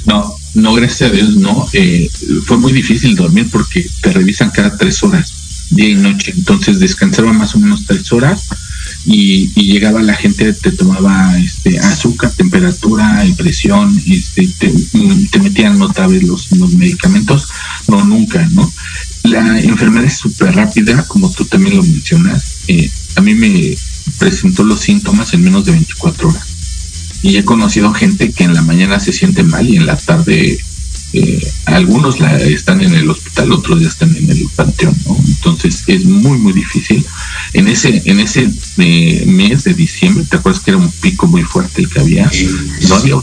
No, 0.05 0.35
no, 0.53 0.73
gracias 0.73 1.09
a 1.09 1.13
Dios, 1.13 1.35
no. 1.35 1.67
Eh, 1.73 2.09
fue 2.45 2.57
muy 2.57 2.73
difícil 2.73 3.15
dormir 3.15 3.47
porque 3.51 3.85
te 4.01 4.11
revisan 4.11 4.49
cada 4.49 4.75
tres 4.77 5.01
horas, 5.03 5.33
día 5.69 5.89
y 5.89 5.95
noche. 5.95 6.33
Entonces 6.35 6.79
descansaba 6.79 7.33
más 7.33 7.55
o 7.55 7.59
menos 7.59 7.85
tres 7.85 8.11
horas 8.11 8.47
y, 9.05 9.49
llegaba 9.53 10.01
la 10.01 10.15
gente, 10.15 10.53
te 10.53 10.71
tomaba 10.71 11.37
este 11.39 11.79
azúcar, 11.79 12.31
temperatura, 12.31 13.23
presión, 13.37 13.97
este, 14.07 14.47
te, 14.59 15.39
metían 15.39 15.81
otra 15.81 16.07
vez 16.07 16.23
los 16.23 16.51
medicamentos. 16.51 17.47
No, 17.87 18.03
nunca, 18.03 18.47
¿no? 18.51 18.71
La 19.23 19.59
enfermedad 19.59 20.05
es 20.05 20.17
súper 20.17 20.55
rápida, 20.55 21.05
como 21.07 21.31
tú 21.31 21.45
también 21.45 21.77
lo 21.77 21.83
mencionas. 21.83 22.61
Eh, 22.67 22.89
a 23.15 23.21
mí 23.21 23.35
me 23.35 23.75
presentó 24.17 24.63
los 24.63 24.79
síntomas 24.79 25.33
en 25.33 25.43
menos 25.43 25.65
de 25.65 25.71
24 25.71 26.29
horas. 26.29 26.47
Y 27.21 27.37
he 27.37 27.45
conocido 27.45 27.93
gente 27.93 28.31
que 28.31 28.45
en 28.45 28.53
la 28.53 28.63
mañana 28.63 28.99
se 28.99 29.13
siente 29.13 29.43
mal 29.43 29.69
y 29.69 29.77
en 29.77 29.85
la 29.85 29.95
tarde 29.95 30.59
eh, 31.13 31.51
algunos 31.65 32.19
la, 32.19 32.37
están 32.37 32.81
en 32.81 32.95
el 32.95 33.09
hospital, 33.09 33.51
otros 33.51 33.81
ya 33.81 33.89
están 33.89 34.15
en 34.15 34.29
el 34.29 34.47
panteón, 34.55 34.95
Entonces 35.27 35.83
es 35.87 36.05
muy, 36.05 36.37
muy 36.37 36.53
difícil. 36.53 37.05
En 37.53 37.67
ese, 37.67 38.01
en 38.05 38.19
ese 38.19 38.49
eh, 38.77 39.23
mes 39.27 39.65
de 39.65 39.73
diciembre, 39.73 40.25
¿te 40.29 40.37
acuerdas 40.37 40.63
que 40.63 40.71
era 40.71 40.77
un 40.77 40.89
pico 40.89 41.27
muy 41.27 41.43
fuerte 41.43 41.81
el 41.81 41.89
que 41.89 41.99
había? 41.99 42.31
No 42.87 42.95
había, 42.95 43.15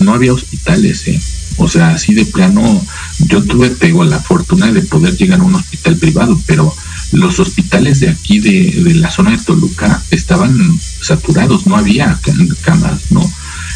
no 0.00 0.14
había 0.14 0.32
hospitales, 0.32 1.06
¿eh? 1.06 1.20
O 1.58 1.68
sea, 1.68 1.90
así 1.90 2.14
de 2.14 2.26
plano, 2.26 2.84
yo 3.20 3.42
tuve, 3.42 3.70
pego 3.70 4.04
la 4.04 4.20
fortuna 4.20 4.70
de 4.72 4.82
poder 4.82 5.16
llegar 5.16 5.40
a 5.40 5.44
un 5.44 5.54
hospital 5.54 5.96
privado, 5.96 6.40
pero 6.46 6.74
los 7.12 7.38
hospitales 7.40 8.00
de 8.00 8.10
aquí, 8.10 8.40
de, 8.40 8.94
la 8.94 9.10
zona 9.10 9.30
de 9.30 9.38
Toluca, 9.38 10.02
estaban 10.10 10.78
saturados, 11.00 11.66
no 11.66 11.76
había 11.76 12.18
camas, 12.62 13.10
¿no? 13.10 13.22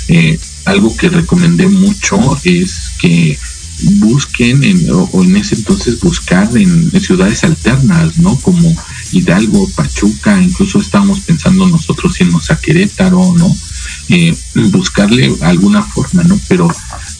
Eh, 0.09 0.39
algo 0.65 0.95
que 0.97 1.09
recomendé 1.09 1.69
mucho 1.69 2.19
es 2.45 2.91
que 2.99 3.39
busquen 3.83 4.63
en, 4.63 4.91
o, 4.91 5.09
en 5.23 5.37
ese 5.37 5.55
entonces 5.55 6.01
buscar 6.01 6.55
en, 6.57 6.91
ciudades 7.01 7.45
alternas, 7.45 8.19
¿no? 8.19 8.37
Como 8.37 8.75
Hidalgo, 9.13 9.69
Pachuca, 9.71 10.41
incluso 10.41 10.81
estábamos 10.81 11.21
pensando 11.21 11.67
nosotros 11.67 12.21
irnos 12.21 12.51
a 12.51 12.61
Querétaro, 12.61 13.35
¿no? 13.37 13.55
Eh, 14.09 14.37
buscarle 14.71 15.35
alguna 15.41 15.83
forma, 15.83 16.23
¿no? 16.25 16.39
Pero 16.49 16.69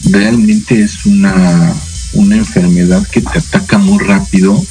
realmente 0.09 0.81
es 0.81 1.05
una, 1.05 1.73
una 2.13 2.35
enfermedad 2.35 3.07
que 3.07 3.21
te 3.21 3.39
ataca 3.39 3.77
muy 3.77 4.03
rápido 4.03 4.63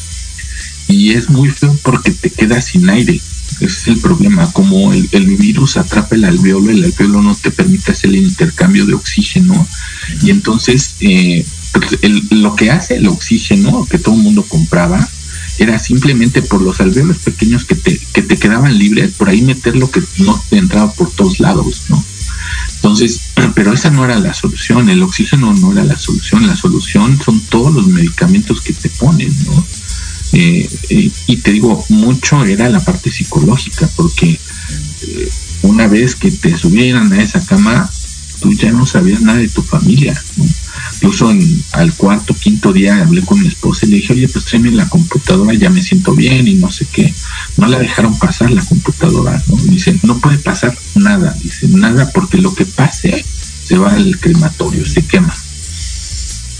y 0.89 1.13
es 1.13 1.29
muy 1.29 1.51
feo 1.51 1.77
porque 1.83 2.11
te 2.11 2.31
quedas 2.31 2.67
sin 2.67 2.89
aire. 2.91 3.21
Ese 3.61 3.65
es 3.65 3.89
el 3.89 3.99
problema. 3.99 4.51
Como 4.53 4.93
el, 4.93 5.37
virus 5.37 5.77
atrapa 5.77 6.15
el 6.15 6.25
alveolo, 6.25 6.71
el 6.71 6.85
alveolo 6.85 7.23
no 7.23 7.35
te 7.35 7.51
permite 7.51 7.93
hacer 7.93 8.11
el 8.11 8.17
intercambio 8.17 8.87
de 8.87 8.95
oxígeno. 8.95 9.67
Y 10.23 10.31
entonces, 10.31 10.97
eh, 11.01 11.45
pues, 11.73 11.99
lo 12.31 12.57
que 12.57 12.71
hace 12.71 12.97
el 12.97 13.09
oxígeno 13.09 13.87
que 13.89 13.99
todo 13.99 14.15
el 14.15 14.23
mundo 14.23 14.45
compraba 14.45 15.09
era 15.59 15.79
simplemente 15.79 16.41
por 16.43 16.63
los 16.63 16.81
alveolos 16.81 17.19
pequeños 17.19 17.65
que 17.65 17.75
te, 17.75 18.01
que 18.13 18.23
te 18.23 18.39
quedaban 18.39 18.79
libres, 18.79 19.13
por 19.13 19.29
ahí 19.29 19.43
meter 19.43 19.77
lo 19.77 19.91
que 19.91 20.03
no 20.19 20.43
te 20.49 20.57
entraba 20.57 20.93
por 20.93 21.11
todos 21.11 21.39
lados, 21.39 21.83
¿no? 21.89 22.03
Entonces, 22.77 23.21
pero 23.55 23.73
esa 23.73 23.91
no 23.91 24.05
era 24.05 24.19
la 24.19 24.35
solución, 24.35 24.89
el 24.89 25.03
oxígeno 25.03 25.53
no 25.55 25.73
era 25.73 25.85
la 25.85 25.99
solución, 25.99 26.47
la 26.47 26.57
solución 26.57 27.21
son 27.23 27.41
todos 27.41 27.75
los 27.75 27.87
medicamentos 27.87 28.61
que 28.61 28.73
te 28.73 28.89
ponen, 28.91 29.35
¿no? 29.45 29.67
Eh, 30.33 30.69
eh, 30.91 31.11
y 31.27 31.37
te 31.39 31.53
digo, 31.53 31.85
mucho 31.89 32.45
era 32.45 32.69
la 32.69 32.81
parte 32.81 33.11
psicológica, 33.11 33.89
porque 33.97 34.39
eh, 35.03 35.31
una 35.63 35.89
vez 35.89 36.15
que 36.15 36.31
te 36.31 36.57
subieran 36.57 37.13
a 37.13 37.23
esa 37.23 37.45
cama, 37.45 37.91
tú 38.41 38.53
ya 38.53 38.71
no 38.71 38.87
sabías 38.87 39.21
nada 39.21 39.39
de 39.39 39.49
tu 39.49 39.63
familia. 39.63 40.21
Incluso 40.95 41.31
en, 41.31 41.63
al 41.73 41.95
cuarto, 41.95 42.35
quinto 42.35 42.73
día 42.73 43.01
hablé 43.03 43.23
con 43.23 43.41
mi 43.41 43.49
esposa 43.49 43.87
y 43.87 43.91
le 43.91 43.97
dije, 43.97 44.13
oye, 44.13 44.29
pues 44.29 44.45
tráeme 44.45 44.71
la 44.71 44.89
computadora, 44.89 45.55
ya 45.55 45.71
me 45.71 45.83
siento 45.83 46.15
bien 46.15 46.47
y 46.47 46.55
no 46.55 46.71
sé 46.71 46.87
qué. 46.93 47.13
No 47.57 47.67
la 47.67 47.79
dejaron 47.79 48.19
pasar 48.19 48.51
la 48.51 48.65
computadora, 48.65 49.43
¿no? 49.49 49.57
Dice, 49.65 49.99
no 50.03 50.19
puede 50.19 50.39
pasar 50.39 50.77
nada, 50.95 51.37
dice, 51.43 51.69
nada, 51.69 52.11
porque 52.13 52.39
lo 52.39 52.55
que 52.55 52.67
pase 52.67 53.25
se 53.65 53.79
va 53.79 53.93
al 53.93 54.19
crematorio, 54.19 54.85
se 54.87 55.05
quema. 55.07 55.35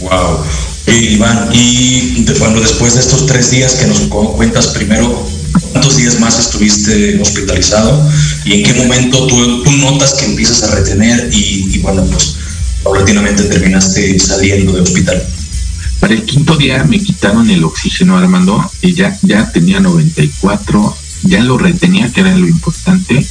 Wow. 0.01 0.45
Iván, 0.87 1.51
y 1.53 2.25
bueno, 2.39 2.61
después 2.61 2.95
de 2.95 3.01
estos 3.01 3.27
tres 3.27 3.51
días 3.51 3.75
que 3.75 3.87
nos 3.87 4.01
cuentas 4.01 4.69
primero, 4.69 5.27
¿cuántos 5.73 5.97
días 5.97 6.19
más 6.19 6.39
estuviste 6.39 7.21
hospitalizado? 7.21 8.09
¿Y 8.45 8.55
en 8.55 8.63
qué 8.63 8.75
momento 8.75 9.27
tú, 9.27 9.37
notas 9.77 10.15
que 10.15 10.27
empiezas 10.27 10.63
a 10.65 10.75
retener 10.75 11.31
y, 11.33 11.79
bueno, 11.79 12.05
pues 12.07 12.37
paulatinamente 13.01 13.45
terminaste 13.45 14.19
saliendo 14.19 14.73
de 14.73 14.83
hospital? 14.83 15.27
Para 16.01 16.15
el 16.15 16.25
quinto 16.25 16.57
día 16.57 16.85
me 16.85 16.99
quitaron 16.99 17.51
el 17.51 17.65
oxígeno, 17.65 18.17
Armando, 18.17 18.71
y 18.83 18.95
ya, 18.95 19.19
ya 19.23 19.51
tenía 19.53 19.81
94, 19.81 20.97
ya 21.25 21.43
lo 21.43 21.57
retenía, 21.59 22.13
que 22.13 22.21
era 22.21 22.37
lo 22.37 22.49
importante. 22.49 23.27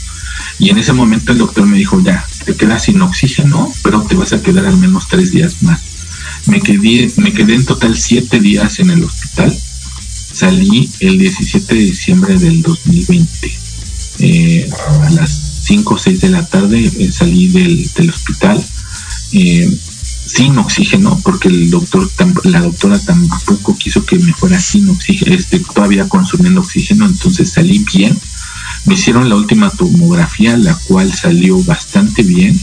Y 0.57 0.69
en 0.69 0.77
ese 0.77 0.93
momento 0.93 1.31
el 1.31 1.37
doctor 1.37 1.65
me 1.65 1.77
dijo, 1.77 2.01
ya, 2.01 2.25
te 2.45 2.55
quedas 2.55 2.83
sin 2.83 3.01
oxígeno, 3.01 3.71
pero 3.83 4.01
te 4.03 4.15
vas 4.15 4.33
a 4.33 4.41
quedar 4.41 4.65
al 4.65 4.77
menos 4.77 5.07
tres 5.07 5.31
días 5.31 5.61
más. 5.61 5.81
Me 6.45 6.61
quedé, 6.61 7.11
me 7.17 7.33
quedé 7.33 7.55
en 7.55 7.65
total 7.65 7.97
siete 7.97 8.39
días 8.39 8.79
en 8.79 8.89
el 8.89 9.03
hospital. 9.03 9.55
Salí 10.33 10.89
el 10.99 11.17
17 11.17 11.75
de 11.75 11.81
diciembre 11.81 12.37
del 12.37 12.61
2020. 12.61 13.51
Eh, 14.19 14.69
a 15.01 15.09
las 15.11 15.49
5 15.63 15.93
o 15.93 15.97
6 15.97 16.21
de 16.21 16.29
la 16.29 16.45
tarde 16.45 16.91
eh, 16.99 17.11
salí 17.11 17.47
del, 17.47 18.09
hospital 18.09 18.63
eh, 19.31 19.69
sin 20.25 20.57
oxígeno, 20.57 21.19
porque 21.23 21.47
el 21.47 21.69
doctor, 21.69 22.09
la 22.45 22.61
doctora 22.61 22.99
tampoco 22.99 23.75
quiso 23.75 24.05
que 24.05 24.19
me 24.19 24.33
fuera 24.33 24.59
sin 24.59 24.87
oxígeno, 24.89 25.35
este, 25.35 25.59
todavía 25.59 26.07
consumiendo 26.07 26.61
oxígeno, 26.61 27.05
entonces 27.05 27.51
salí 27.51 27.83
bien. 27.93 28.17
Me 28.85 28.93
hicieron 28.93 29.27
la 29.27 29.35
última 29.35 29.69
tomografía, 29.71 30.55
la 30.55 30.75
cual 30.75 31.11
salió 31.13 31.61
bastante 31.63 32.23
bien. 32.23 32.59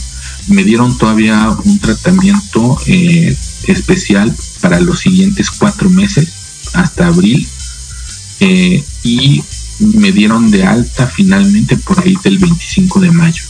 Me 0.48 0.64
dieron 0.64 0.96
todavía 0.96 1.50
un 1.64 1.78
tratamiento 1.78 2.78
eh, 2.86 3.36
especial 3.64 4.34
para 4.60 4.80
los 4.80 5.00
siguientes 5.00 5.50
cuatro 5.50 5.90
meses, 5.90 6.28
hasta 6.72 7.08
abril, 7.08 7.48
eh, 8.40 8.84
y 9.02 9.42
me 9.80 10.12
dieron 10.12 10.50
de 10.50 10.64
alta 10.64 11.06
finalmente 11.06 11.76
por 11.76 12.00
ahí 12.00 12.16
del 12.22 12.38
25 12.38 13.00
de 13.00 13.10
mayo. 13.10 13.42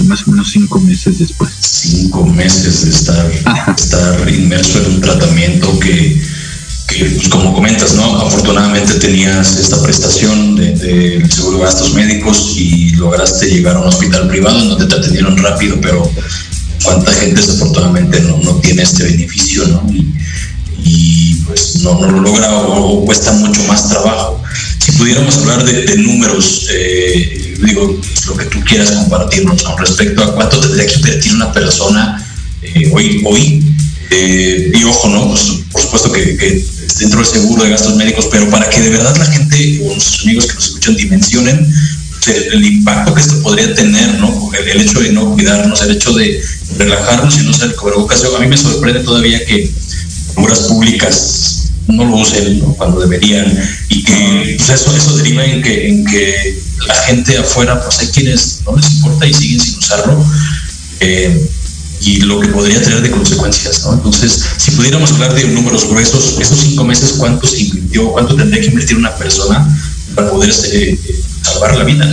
Más 0.00 0.26
o 0.26 0.30
menos 0.30 0.50
cinco 0.50 0.80
meses 0.80 1.18
después. 1.18 1.52
Cinco 1.60 2.26
meses 2.26 2.84
de 2.84 2.90
estar, 2.90 3.30
estar 3.76 4.28
inmerso 4.28 4.78
en 4.80 4.94
un 4.94 5.00
tratamiento 5.00 5.78
que, 5.78 6.20
que 6.88 7.04
pues 7.04 7.28
como 7.28 7.52
comentas, 7.52 7.94
¿no? 7.94 8.20
Afortunadamente 8.22 8.94
tenías 8.94 9.58
esta 9.58 9.80
prestación 9.82 10.56
del 10.56 10.78
de, 10.78 11.28
seguro 11.30 11.58
de 11.58 11.64
gastos 11.64 11.94
médicos 11.94 12.54
y 12.56 12.90
lograste 12.96 13.46
llegar 13.46 13.76
a 13.76 13.80
un 13.80 13.88
hospital 13.88 14.28
privado 14.28 14.60
en 14.60 14.70
donde 14.70 14.86
te 14.86 14.94
atendieron 14.94 15.36
rápido, 15.36 15.76
pero 15.80 16.10
cuánta 16.82 17.12
gente 17.12 17.40
desafortunadamente 17.40 18.20
no, 18.20 18.38
no 18.38 18.56
tiene 18.56 18.82
este 18.82 19.04
beneficio, 19.04 19.66
¿no? 19.68 19.86
Y, 20.84 21.34
pues 21.46 21.80
no, 21.82 21.98
no, 22.00 22.10
lo 22.10 22.20
logra 22.20 22.52
o, 22.54 23.04
cuesta 23.04 23.32
mucho 23.32 23.62
más 23.64 23.88
trabajo. 23.88 24.42
Si 24.78 24.92
pudiéramos 24.92 25.36
hablar 25.38 25.64
de, 25.64 25.96
números, 25.98 26.66
eh, 26.72 27.51
digo, 27.66 28.00
lo 28.26 28.36
que 28.36 28.44
tú 28.46 28.60
quieras 28.64 28.90
compartirnos 28.90 29.62
con 29.62 29.78
respecto 29.78 30.22
a 30.22 30.34
cuánto 30.34 30.60
tendría 30.60 30.86
que 30.86 30.94
invertir 30.94 31.34
una 31.34 31.52
persona 31.52 32.24
eh, 32.62 32.90
hoy, 32.92 33.22
hoy 33.24 33.64
eh, 34.10 34.72
y 34.74 34.84
ojo, 34.84 35.08
¿no? 35.08 35.28
Pues, 35.28 35.42
por 35.70 35.80
supuesto 35.80 36.12
que, 36.12 36.64
dentro 36.98 37.20
del 37.20 37.26
seguro 37.26 37.64
de 37.64 37.70
gastos 37.70 37.96
médicos, 37.96 38.28
pero 38.30 38.48
para 38.50 38.68
que 38.68 38.80
de 38.80 38.90
verdad 38.90 39.16
la 39.16 39.26
gente 39.26 39.80
o 39.84 39.92
nuestros 39.92 40.22
amigos 40.22 40.46
que 40.46 40.54
nos 40.54 40.66
escuchan 40.66 40.96
dimensionen 40.96 41.66
el, 42.52 42.64
impacto 42.64 43.14
que 43.14 43.20
esto 43.20 43.42
podría 43.42 43.74
tener, 43.74 44.20
¿no? 44.20 44.50
El, 44.54 44.80
hecho 44.80 45.00
de 45.00 45.12
no 45.12 45.32
cuidarnos, 45.32 45.82
el 45.82 45.92
hecho 45.92 46.12
de 46.12 46.40
relajarnos 46.78 47.36
y 47.38 47.44
no 47.44 47.52
ser 47.52 47.74
cubrebocas. 47.74 48.22
A 48.24 48.38
mí 48.38 48.46
me 48.46 48.56
sorprende 48.56 49.00
todavía 49.00 49.44
que 49.44 49.70
figuras 50.34 50.60
públicas 50.60 51.61
no 51.88 52.04
lo 52.04 52.16
usen 52.16 52.60
cuando 52.76 53.00
deberían 53.00 53.46
y 53.88 54.02
que 54.04 54.54
pues, 54.56 54.70
eso, 54.70 54.96
eso 54.96 55.16
deriva 55.16 55.44
en 55.44 55.62
que, 55.62 55.88
en 55.88 56.04
que 56.04 56.62
la 56.86 56.94
gente 56.94 57.38
afuera, 57.38 57.80
pues 57.82 57.98
hay 58.00 58.08
quienes 58.08 58.62
no 58.64 58.76
les 58.76 58.90
importa 58.92 59.26
y 59.26 59.34
siguen 59.34 59.60
sin 59.60 59.78
usarlo. 59.78 60.24
Eh, 61.00 61.48
y 62.04 62.20
lo 62.20 62.40
que 62.40 62.48
podría 62.48 62.82
tener 62.82 63.00
de 63.00 63.10
consecuencias, 63.10 63.84
¿no? 63.84 63.94
Entonces, 63.94 64.44
si 64.56 64.72
pudiéramos 64.72 65.12
hablar 65.12 65.34
de 65.34 65.44
números 65.44 65.88
gruesos, 65.88 66.36
esos 66.40 66.58
cinco 66.58 66.84
meses, 66.84 67.14
¿cuánto 67.16 67.46
se 67.46 67.60
invirtió, 67.60 68.10
cuánto 68.10 68.34
tendría 68.34 68.60
que 68.60 68.68
invertir 68.68 68.96
una 68.96 69.14
persona 69.14 69.64
para 70.16 70.30
poder 70.30 70.52
eh, 70.72 70.98
salvar 71.42 71.76
la 71.76 71.84
vida? 71.84 72.04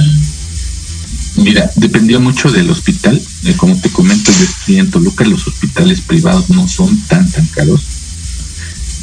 Mira, 1.37 1.71
dependía 1.75 2.19
mucho 2.19 2.51
del 2.51 2.69
hospital. 2.69 3.19
Eh, 3.45 3.53
como 3.57 3.79
te 3.81 3.89
comento, 3.89 4.31
yo 4.31 4.43
estoy 4.43 4.77
en 4.77 4.91
Toluca, 4.91 5.25
los 5.25 5.47
hospitales 5.47 6.01
privados 6.01 6.49
no 6.49 6.67
son 6.67 6.99
tan, 7.07 7.29
tan 7.31 7.45
caros. 7.47 7.81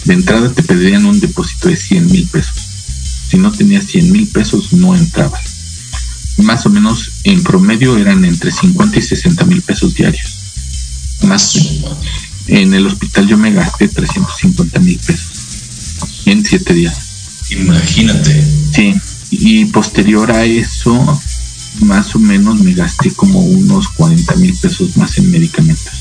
De 0.06 0.14
entrada 0.14 0.52
te 0.52 0.62
pedirían 0.62 1.04
un 1.04 1.20
depósito 1.20 1.68
de 1.68 1.76
100 1.76 2.06
mil 2.06 2.26
pesos. 2.28 2.54
Si 3.28 3.36
no 3.36 3.52
tenías 3.52 3.86
100 3.86 4.12
mil 4.12 4.26
pesos, 4.28 4.72
no 4.72 4.94
entrabas. 4.94 5.56
Más 6.38 6.64
o 6.66 6.70
menos 6.70 7.10
en 7.24 7.42
promedio 7.42 7.96
eran 7.96 8.24
entre 8.24 8.50
50 8.50 8.98
y 8.98 9.02
60 9.02 9.44
mil 9.44 9.62
pesos 9.62 9.94
diarios 9.94 10.46
más. 11.26 11.58
En 12.46 12.74
el 12.74 12.86
hospital 12.86 13.26
yo 13.26 13.36
me 13.36 13.52
gasté 13.52 13.88
350 13.88 14.78
mil 14.80 14.98
pesos 14.98 15.30
en 16.26 16.44
siete 16.44 16.74
días. 16.74 16.96
Imagínate. 17.50 18.44
Sí, 18.72 18.94
y 19.30 19.64
posterior 19.66 20.30
a 20.30 20.44
eso, 20.44 21.20
más 21.80 22.14
o 22.14 22.18
menos 22.18 22.60
me 22.60 22.72
gasté 22.72 23.10
como 23.10 23.40
unos 23.40 23.88
40 23.88 24.36
mil 24.36 24.54
pesos 24.56 24.96
más 24.96 25.18
en 25.18 25.30
medicamentos. 25.30 25.92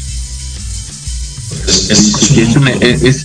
Es, 1.89 2.55
una, 2.55 2.71
es, 2.71 3.24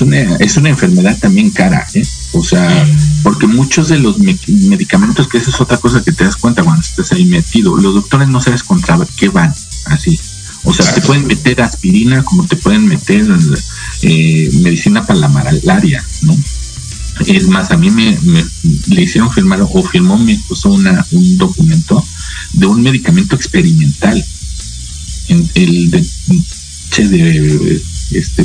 una, 0.00 0.18
es 0.36 0.56
una 0.56 0.70
enfermedad 0.70 1.18
también 1.18 1.50
cara, 1.50 1.86
¿eh? 1.94 2.02
O 2.32 2.42
sea, 2.42 2.86
porque 3.22 3.46
muchos 3.46 3.88
de 3.88 3.98
los 3.98 4.18
medicamentos, 4.18 5.28
que 5.28 5.38
esa 5.38 5.50
es 5.50 5.60
otra 5.60 5.76
cosa 5.76 6.02
que 6.02 6.12
te 6.12 6.24
das 6.24 6.36
cuenta 6.36 6.62
cuando 6.62 6.80
estás 6.80 7.12
ahí 7.12 7.26
metido, 7.26 7.76
los 7.76 7.94
doctores 7.94 8.28
no 8.28 8.40
sabes 8.40 8.62
contra 8.62 8.98
qué 9.16 9.28
van, 9.28 9.54
así. 9.86 10.18
O 10.64 10.72
sea, 10.72 10.92
te 10.94 11.02
pueden 11.02 11.26
meter 11.26 11.60
aspirina 11.60 12.22
como 12.22 12.46
te 12.46 12.56
pueden 12.56 12.86
meter 12.86 13.26
eh, 14.02 14.50
medicina 14.62 15.06
para 15.06 15.20
la 15.20 15.28
malaria, 15.28 16.02
¿no? 16.22 16.34
Es 17.26 17.46
más, 17.48 17.70
a 17.70 17.76
mí 17.76 17.90
me, 17.90 18.18
le 18.88 19.02
hicieron 19.02 19.30
firmar 19.30 19.60
o 19.62 19.82
firmó 19.82 20.18
mi 20.18 20.32
esposo 20.32 20.70
una, 20.70 21.06
un 21.12 21.38
documento 21.38 22.04
de 22.54 22.66
un 22.66 22.82
medicamento 22.82 23.36
experimental. 23.36 24.24
En 25.28 25.48
el 25.54 25.90
de, 25.90 26.04
de 27.08 27.82
este 28.12 28.44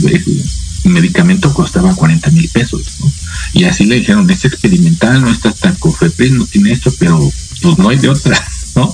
medicamento 0.84 1.54
costaba 1.54 1.96
40 1.96 2.30
mil 2.32 2.50
pesos, 2.50 2.82
¿no? 3.00 3.12
Y 3.54 3.64
así 3.66 3.86
le 3.86 3.96
dijeron, 3.96 4.30
es 4.30 4.46
experimental, 4.46 5.22
no 5.22 5.32
está 5.32 5.52
tan 5.52 5.76
cofepris, 5.76 6.32
no 6.32 6.46
tiene 6.46 6.72
esto, 6.72 6.94
pero 7.00 7.20
pues 7.62 7.78
no 7.78 7.90
hay 7.90 7.98
de 7.98 8.10
otra, 8.10 8.38
¿no? 8.76 8.94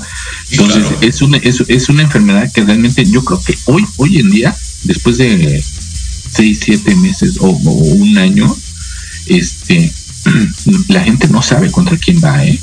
Entonces, 0.52 0.86
es, 1.02 1.22
una, 1.22 1.38
es, 1.38 1.64
es, 1.68 1.90
una 1.90 2.04
enfermedad 2.04 2.52
que 2.52 2.64
realmente 2.64 3.06
yo 3.06 3.24
creo 3.24 3.40
que 3.42 3.58
hoy, 3.66 3.86
hoy 3.98 4.20
en 4.20 4.30
día, 4.30 4.56
después 4.84 5.18
de 5.18 5.64
seis, 6.32 6.60
siete 6.64 6.96
meses 6.96 7.38
o, 7.40 7.50
un 7.50 8.18
año, 8.18 8.56
este, 9.28 9.92
la 10.88 11.04
gente 11.04 11.28
no 11.28 11.42
sabe 11.42 11.72
contra 11.72 11.98
quién 11.98 12.20
va, 12.24 12.46
¿eh? 12.46 12.60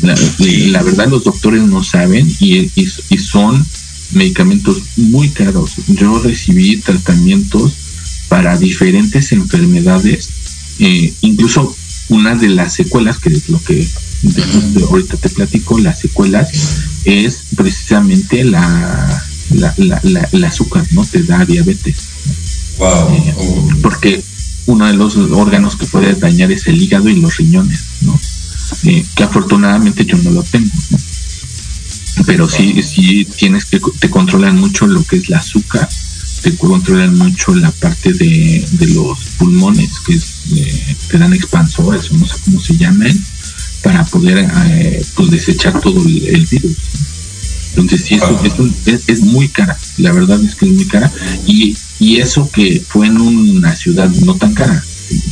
La, 0.00 0.82
verdad, 0.82 1.08
los 1.08 1.24
doctores 1.24 1.62
no 1.62 1.84
saben 1.84 2.26
y, 2.40 2.70
y, 2.74 3.18
son 3.18 3.64
medicamentos 4.12 4.82
muy 4.96 5.28
caros. 5.28 5.74
Yo 5.86 6.18
recibí 6.18 6.78
tratamientos 6.78 7.72
para 8.32 8.56
diferentes 8.56 9.30
enfermedades, 9.32 10.30
eh, 10.78 11.12
incluso 11.20 11.76
una 12.08 12.34
de 12.34 12.48
las 12.48 12.72
secuelas, 12.72 13.18
que 13.18 13.28
es 13.28 13.50
lo 13.50 13.62
que 13.62 13.86
ahorita 14.88 15.18
te 15.18 15.28
platico, 15.28 15.78
las 15.78 16.00
secuelas, 16.00 16.48
es 17.04 17.42
precisamente 17.54 18.42
la, 18.44 19.22
la, 19.50 20.48
azúcar, 20.48 20.86
¿no? 20.92 21.04
Te 21.04 21.22
da 21.24 21.44
diabetes. 21.44 22.08
Eh, 22.80 23.34
porque 23.82 24.24
uno 24.64 24.86
de 24.86 24.94
los 24.94 25.14
órganos 25.16 25.76
que 25.76 25.84
puede 25.84 26.14
dañar 26.14 26.50
es 26.52 26.66
el 26.68 26.80
hígado 26.80 27.10
y 27.10 27.16
los 27.16 27.36
riñones, 27.36 27.84
¿no? 28.00 28.18
Eh, 28.84 29.04
que 29.14 29.24
afortunadamente 29.24 30.06
yo 30.06 30.16
no 30.16 30.30
lo 30.30 30.42
tengo, 30.42 30.72
Pero 32.24 32.48
sí, 32.48 32.82
sí 32.82 33.26
tienes 33.26 33.66
que, 33.66 33.78
te 33.98 34.08
controlan 34.08 34.58
mucho 34.58 34.86
lo 34.86 35.04
que 35.04 35.16
es 35.16 35.28
la 35.28 35.36
azúcar, 35.36 35.86
te 36.42 36.56
controlan 36.56 37.16
mucho 37.16 37.54
la 37.54 37.70
parte 37.70 38.12
de, 38.12 38.66
los 38.94 39.18
pulmones, 39.38 39.90
que 40.06 40.14
eh, 40.14 40.96
te 41.08 41.18
dan 41.18 41.32
expansores, 41.32 42.10
no 42.12 42.26
sé 42.26 42.34
cómo 42.44 42.60
se 42.60 42.76
llaman, 42.76 43.16
para 43.82 44.04
poder 44.04 44.48
eh, 44.66 45.04
pues 45.14 45.30
desechar 45.30 45.80
todo 45.80 46.00
el, 46.04 46.46
virus. 46.50 46.76
Entonces 47.70 48.02
sí, 48.02 48.18
es, 48.86 49.08
es, 49.08 49.20
muy 49.22 49.48
cara, 49.48 49.78
la 49.98 50.12
verdad 50.12 50.42
es 50.44 50.54
que 50.54 50.66
es 50.66 50.72
muy 50.72 50.84
cara. 50.86 51.10
Y, 51.46 51.76
y 51.98 52.16
eso 52.16 52.50
que 52.50 52.82
fue 52.86 53.06
en 53.06 53.20
una 53.20 53.74
ciudad 53.76 54.10
no 54.24 54.34
tan 54.34 54.52
cara. 54.52 54.84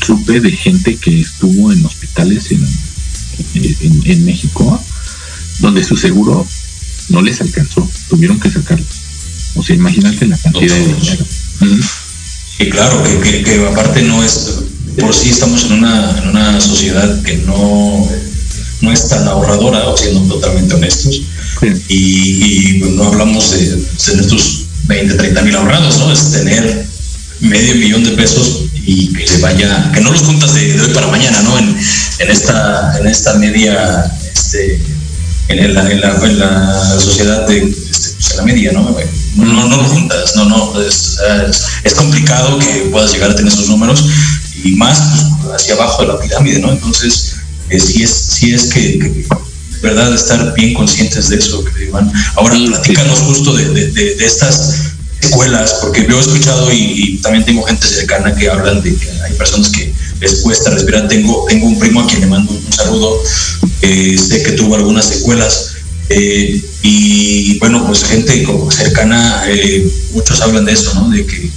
Supe 0.04 0.40
de 0.40 0.52
gente 0.52 0.96
que 0.96 1.20
estuvo 1.20 1.72
en 1.72 1.84
hospitales 1.84 2.50
en, 2.52 2.66
en, 3.54 4.24
México 4.24 4.82
donde 5.60 5.82
su 5.84 5.96
seguro 5.96 6.46
no 7.08 7.22
les 7.22 7.40
alcanzó, 7.40 7.88
tuvieron 8.08 8.38
que 8.38 8.50
sacarlo. 8.50 8.86
O 9.56 9.62
sea, 9.62 9.76
imagínate 9.76 10.26
la 10.26 10.38
cantidad 10.38 10.74
de 10.74 10.86
dinero. 10.86 11.24
Y 12.58 12.70
claro, 12.70 13.02
que, 13.02 13.42
que, 13.42 13.66
aparte 13.66 14.02
no 14.02 14.22
es, 14.22 14.58
por 14.98 15.14
sí 15.14 15.30
estamos 15.30 15.64
en 15.64 15.72
una, 15.72 16.18
en 16.18 16.28
una 16.28 16.60
sociedad 16.60 17.22
que 17.22 17.38
no 17.38 18.08
no 18.80 18.92
es 18.92 19.08
tan 19.08 19.26
ahorradora, 19.28 19.84
siendo 19.96 20.20
totalmente 20.34 20.74
honestos. 20.74 21.22
Y, 21.88 22.78
pues, 22.80 22.92
no 22.92 23.04
hablamos 23.04 23.50
de 23.50 23.82
tener 24.04 24.26
tus 24.26 24.66
20, 24.84 25.14
30 25.14 25.42
mil 25.42 25.56
ahorrados, 25.56 25.98
¿no? 25.98 26.12
Es 26.12 26.32
tener 26.32 26.86
medio 27.40 27.74
millón 27.76 28.04
de 28.04 28.10
pesos 28.12 28.64
y 28.74 29.12
que 29.12 29.26
se 29.26 29.38
vaya, 29.38 29.90
que 29.92 30.00
no 30.00 30.10
los 30.10 30.22
juntas 30.22 30.54
de, 30.54 30.80
hoy 30.80 30.88
para 30.92 31.06
mañana, 31.08 31.40
¿no? 31.42 31.58
En, 31.58 31.76
en, 32.18 32.30
esta, 32.30 32.98
en 32.98 33.06
esta 33.06 33.34
media, 33.34 34.10
este, 34.34 34.80
en, 35.48 35.74
la, 35.74 35.90
en, 35.90 36.38
la, 36.38 36.96
sociedad 36.98 37.46
de, 37.46 37.74
pues, 38.20 38.32
en 38.32 38.36
la 38.36 38.42
media, 38.42 38.72
¿no? 38.72 38.94
No, 39.36 39.66
no, 39.68 39.76
lo 39.76 39.84
juntas, 39.84 40.36
no, 40.36 40.44
no, 40.44 40.80
es, 40.82 41.18
es, 41.84 41.94
complicado 41.94 42.58
que 42.58 42.88
puedas 42.92 43.12
llegar 43.12 43.30
a 43.30 43.34
tener 43.34 43.50
esos 43.50 43.68
números 43.68 44.04
y 44.62 44.72
más 44.76 45.00
pues, 45.42 45.54
hacia 45.54 45.74
abajo 45.74 46.02
de 46.02 46.08
la 46.08 46.20
pirámide, 46.20 46.58
¿no? 46.58 46.70
Entonces, 46.70 47.36
si 47.70 48.02
es, 48.02 48.10
si 48.10 48.52
es 48.52 48.64
que, 48.66 49.24
verdad 49.82 50.12
estar 50.12 50.52
bien 50.52 50.74
conscientes 50.74 51.30
de 51.30 51.36
eso, 51.36 51.64
Iván. 51.80 52.12
Ahora, 52.36 52.56
platícanos 52.66 53.20
justo 53.20 53.54
de, 53.54 54.16
estas 54.20 54.92
escuelas, 55.22 55.78
porque 55.80 56.06
yo 56.06 56.18
he 56.18 56.20
escuchado 56.20 56.70
y, 56.70 57.20
también 57.22 57.46
tengo 57.46 57.62
gente 57.62 57.86
cercana 57.86 58.34
que 58.34 58.50
hablan 58.50 58.82
de 58.82 58.94
que 58.94 59.10
hay 59.22 59.32
personas 59.32 59.70
que 59.70 59.94
les 60.20 60.42
cuesta 60.42 60.68
respirar. 60.70 61.08
Tengo, 61.08 61.46
tengo 61.48 61.66
un 61.66 61.78
primo 61.78 62.02
a 62.02 62.06
quien 62.06 62.20
le 62.20 62.26
mando 62.26 62.52
un 62.52 62.72
saludo, 62.72 63.22
sé 63.80 64.42
que 64.42 64.52
tuvo 64.52 64.74
algunas 64.74 65.06
secuelas. 65.06 65.69
Eh, 66.10 66.62
y 66.82 67.58
bueno, 67.60 67.86
pues 67.86 68.04
gente 68.04 68.42
como 68.42 68.70
cercana, 68.70 69.44
eh, 69.46 69.88
muchos 70.12 70.40
hablan 70.40 70.64
de 70.64 70.72
eso, 70.72 70.92
¿no? 70.94 71.08
De 71.08 71.24
que 71.24 71.50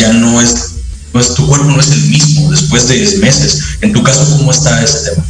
ya 0.00 0.12
no 0.12 0.40
es 0.40 0.72
pues 1.12 1.34
tu 1.34 1.46
cuerpo 1.46 1.66
no 1.66 1.80
es 1.80 1.90
el 1.90 2.02
mismo 2.10 2.50
después 2.50 2.88
de 2.88 3.18
meses. 3.18 3.78
En 3.80 3.92
tu 3.92 4.02
caso, 4.02 4.36
¿cómo 4.36 4.50
está 4.50 4.82
ese 4.82 5.10
tema? 5.10 5.24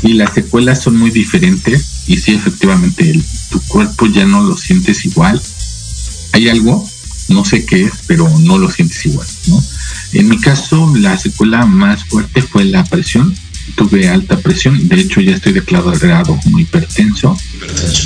Sí, 0.00 0.14
las 0.14 0.34
secuelas 0.34 0.82
son 0.82 0.96
muy 0.96 1.10
diferentes 1.10 2.04
y 2.06 2.16
sí, 2.16 2.34
efectivamente, 2.34 3.20
tu 3.50 3.60
cuerpo 3.68 4.06
ya 4.06 4.24
no 4.24 4.42
lo 4.42 4.56
sientes 4.56 5.04
igual. 5.04 5.40
Hay 6.32 6.48
algo, 6.48 6.88
no 7.28 7.44
sé 7.44 7.64
qué 7.64 7.84
es, 7.84 7.92
pero 8.06 8.28
no 8.40 8.58
lo 8.58 8.70
sientes 8.70 9.04
igual, 9.06 9.26
¿no? 9.46 9.62
En 10.12 10.28
mi 10.28 10.40
caso, 10.40 10.92
la 10.96 11.16
secuela 11.18 11.66
más 11.66 12.04
fuerte 12.04 12.42
fue 12.42 12.64
la 12.64 12.84
presión. 12.84 13.34
Tuve 13.76 14.08
alta 14.08 14.38
presión, 14.38 14.88
de 14.88 15.00
hecho 15.00 15.20
ya 15.20 15.34
estoy 15.34 15.52
declarado 15.52 16.38
como 16.42 16.58
hipertenso. 16.58 17.38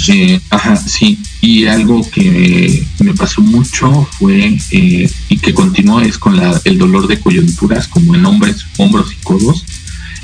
Eh, 0.08 0.40
ajá, 0.50 0.76
sí. 0.76 1.18
Y 1.40 1.66
algo 1.66 2.08
que 2.10 2.86
me 3.00 3.14
pasó 3.14 3.40
mucho 3.40 4.08
fue, 4.18 4.58
eh, 4.70 5.10
y 5.28 5.38
que 5.38 5.54
continuó, 5.54 6.00
es 6.00 6.18
con 6.18 6.36
la, 6.36 6.60
el 6.64 6.78
dolor 6.78 7.08
de 7.08 7.18
coyunturas, 7.18 7.88
como 7.88 8.14
en 8.14 8.24
hombres, 8.26 8.64
hombros 8.76 9.12
y 9.12 9.16
codos. 9.16 9.64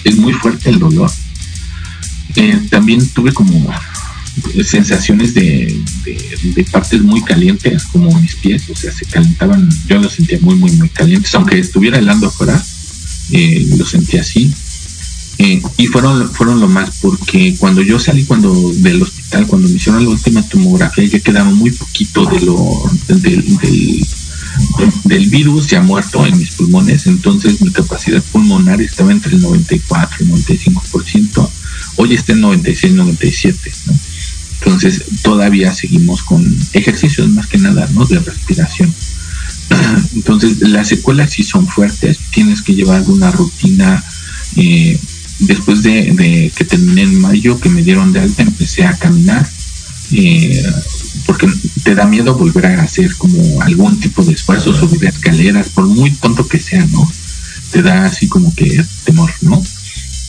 Es 0.05 0.17
muy 0.17 0.33
fuerte 0.33 0.71
el 0.71 0.79
dolor. 0.79 1.11
Eh, 2.37 2.61
también 2.71 3.07
tuve 3.09 3.33
como 3.33 3.69
sensaciones 4.65 5.35
de, 5.35 5.79
de, 6.05 6.65
partes 6.65 7.03
muy 7.03 7.23
calientes, 7.23 7.85
como 7.85 8.19
mis 8.19 8.35
pies, 8.37 8.69
o 8.71 8.75
sea, 8.75 8.93
se 8.93 9.05
calentaban, 9.05 9.69
yo 9.87 9.99
los 9.99 10.13
sentía 10.13 10.39
muy, 10.41 10.55
muy, 10.55 10.71
muy 10.73 10.89
calientes, 10.89 11.35
aunque 11.35 11.59
estuviera 11.59 11.99
helando 11.99 12.29
afuera, 12.29 12.63
eh, 13.31 13.67
lo 13.77 13.85
sentía 13.85 14.23
así. 14.23 14.53
Eh, 15.43 15.61
y 15.77 15.89
fueron, 15.89 16.33
fueron 16.33 16.61
lo 16.61 16.69
más, 16.69 17.01
porque 17.01 17.57
cuando 17.59 17.83
yo 17.83 17.99
salí 17.99 18.25
cuando 18.25 18.55
del 18.75 19.03
hospital, 19.03 19.49
cuando 19.49 19.69
me 19.69 19.75
hicieron 19.75 20.05
la 20.05 20.11
última 20.11 20.41
tomografía, 20.43 21.05
ya 21.05 21.19
quedaron 21.19 21.57
muy 21.57 21.73
poquito 21.73 22.25
de 22.27 22.43
lo, 22.43 22.89
del, 23.09 23.59
del, 25.05 25.27
virus 25.31 25.67
ya 25.67 25.83
muerto 25.83 26.25
en 26.25 26.39
mis 26.39 26.53
pulmones, 26.53 27.09
entonces 27.09 27.61
mi 27.61 27.73
capacidad 27.73 28.23
pulmonar 28.31 28.81
estaba 28.81 29.11
entre 29.11 29.35
el 29.35 29.41
94 29.41 30.19
y 30.21 30.31
el 30.31 30.33
95%, 30.33 31.51
hoy 31.97 32.15
está 32.15 32.35
en 32.35 32.41
96, 32.41 32.93
97, 32.93 33.73
¿no? 33.87 33.95
Entonces 34.61 35.03
todavía 35.23 35.75
seguimos 35.75 36.23
con 36.23 36.57
ejercicios 36.73 37.29
más 37.31 37.49
que 37.49 37.59
nada, 37.59 37.89
¿no? 37.95 38.07
De 38.07 38.21
respiración. 38.21 38.95
Entonces 40.15 40.61
las 40.61 40.87
secuelas 40.87 41.33
sí 41.33 41.43
son 41.43 41.67
fuertes, 41.67 42.21
tienes 42.33 42.63
que 42.63 42.77
llevar 42.77 43.03
una 43.09 43.33
rutina. 43.33 44.05
Eh, 44.55 45.01
después 45.43 45.83
de, 45.83 46.53
que 46.55 46.65
terminé 46.65 47.03
en 47.03 47.21
mayo, 47.21 47.59
que 47.59 47.69
me 47.69 47.83
dieron 47.83 48.13
de 48.13 48.21
alta, 48.21 48.43
empecé 48.43 48.85
a 48.85 48.97
caminar, 48.97 49.49
eh, 50.13 50.63
porque 51.27 51.49
te 51.85 51.95
da 51.95 52.07
miedo 52.07 52.35
volver 52.35 52.67
a 52.67 52.83
hacer 52.83 53.15
como 53.17 53.63
algún 53.63 53.99
tipo 54.01 54.25
de 54.25 54.33
esfuerzo, 54.33 54.75
subir 54.75 55.05
escaleras, 55.05 55.69
por 55.71 55.87
muy 55.87 56.11
tonto 56.11 56.47
que 56.47 56.61
sea, 56.61 56.85
¿no? 56.87 57.11
Te 57.71 57.83
da 57.83 58.07
así 58.07 58.29
como 58.29 58.55
que 58.55 58.85
temor, 59.05 59.31
¿no? 59.41 59.63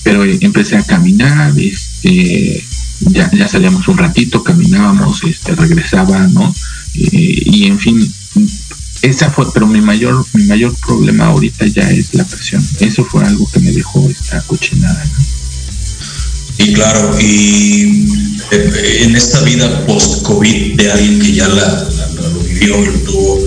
Pero 0.03 0.23
empecé 0.23 0.77
a 0.77 0.83
caminar, 0.83 1.53
este, 1.57 2.63
ya, 2.99 3.29
ya 3.31 3.47
salíamos 3.47 3.87
un 3.87 3.97
ratito, 3.97 4.43
caminábamos, 4.43 5.23
este, 5.23 5.55
regresaba, 5.55 6.27
¿no? 6.27 6.53
Eh, 6.95 7.43
y 7.45 7.65
en 7.65 7.79
fin, 7.79 8.13
esa 9.03 9.29
fue, 9.29 9.45
pero 9.53 9.67
mi 9.67 9.81
mayor, 9.81 10.25
mi 10.33 10.43
mayor 10.45 10.73
problema 10.75 11.25
ahorita 11.25 11.67
ya 11.67 11.89
es 11.91 12.13
la 12.13 12.23
presión. 12.23 12.65
Eso 12.79 13.03
fue 13.03 13.23
algo 13.25 13.45
que 13.51 13.59
me 13.59 13.71
dejó 13.71 14.09
esta 14.09 14.41
cochinada. 14.43 15.03
Y 16.57 16.73
claro, 16.73 17.19
y 17.19 18.07
eh, 18.51 18.99
en 19.01 19.13
esta 19.15 19.41
vida 19.41 19.85
post-COVID 19.85 20.75
de 20.75 20.91
alguien 20.91 21.19
que 21.19 21.33
ya 21.33 21.49
la, 21.49 21.89
lo 22.15 22.39
vivió, 22.39 22.79
lo 22.79 22.99
tuvo, 22.99 23.39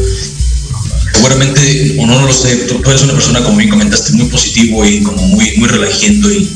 seguramente, 1.15 1.97
o 2.01 2.07
no, 2.07 2.27
lo 2.27 2.33
sé, 2.33 2.55
tú, 2.67 2.79
eres 2.91 3.05
una 3.05 3.15
persona, 3.15 3.43
como 3.43 3.57
me 3.57 3.69
comentaste, 3.71 4.13
muy 4.13 4.27
positivo 4.27 4.85
y 4.85 5.03
como 5.03 5.23
muy, 5.29 5.57
muy 5.57 5.69
relajando 5.69 6.31
y 6.33 6.51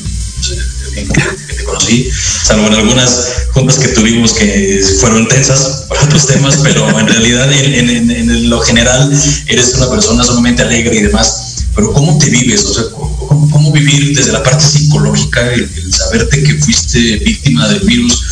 que 1.07 1.55
te 1.55 1.65
conocí, 1.65 2.11
salvo 2.45 2.69
en 2.69 2.75
algunas 2.75 3.47
juntas 3.53 3.79
que 3.79 3.89
tuvimos 3.89 4.33
que 4.33 4.85
fueron 5.01 5.29
tensas 5.29 5.85
por 5.89 5.99
otros 5.99 6.27
temas, 6.27 6.59
pero 6.63 6.89
en 6.99 7.07
realidad 7.07 7.51
en, 7.53 8.51
lo 8.51 8.61
general 8.61 9.11
eres 9.47 9.75
una 9.75 9.91
persona 9.91 10.25
sumamente 10.25 10.63
alegre 10.63 10.97
y 10.97 11.03
demás. 11.03 11.47
Pero 11.75 11.93
¿cómo 11.93 12.19
te 12.19 12.31
vives? 12.31 12.65
O 12.65 12.75
sea, 12.75 12.85
¿cómo, 12.91 13.73
vivir 13.73 14.17
desde 14.17 14.33
la 14.33 14.43
parte 14.43 14.65
psicológica, 14.65 15.53
el, 15.53 15.71
saberte 15.93 16.43
que 16.43 16.55
fuiste 16.55 17.17
víctima 17.19 17.69
del 17.69 17.81
virus, 17.81 18.25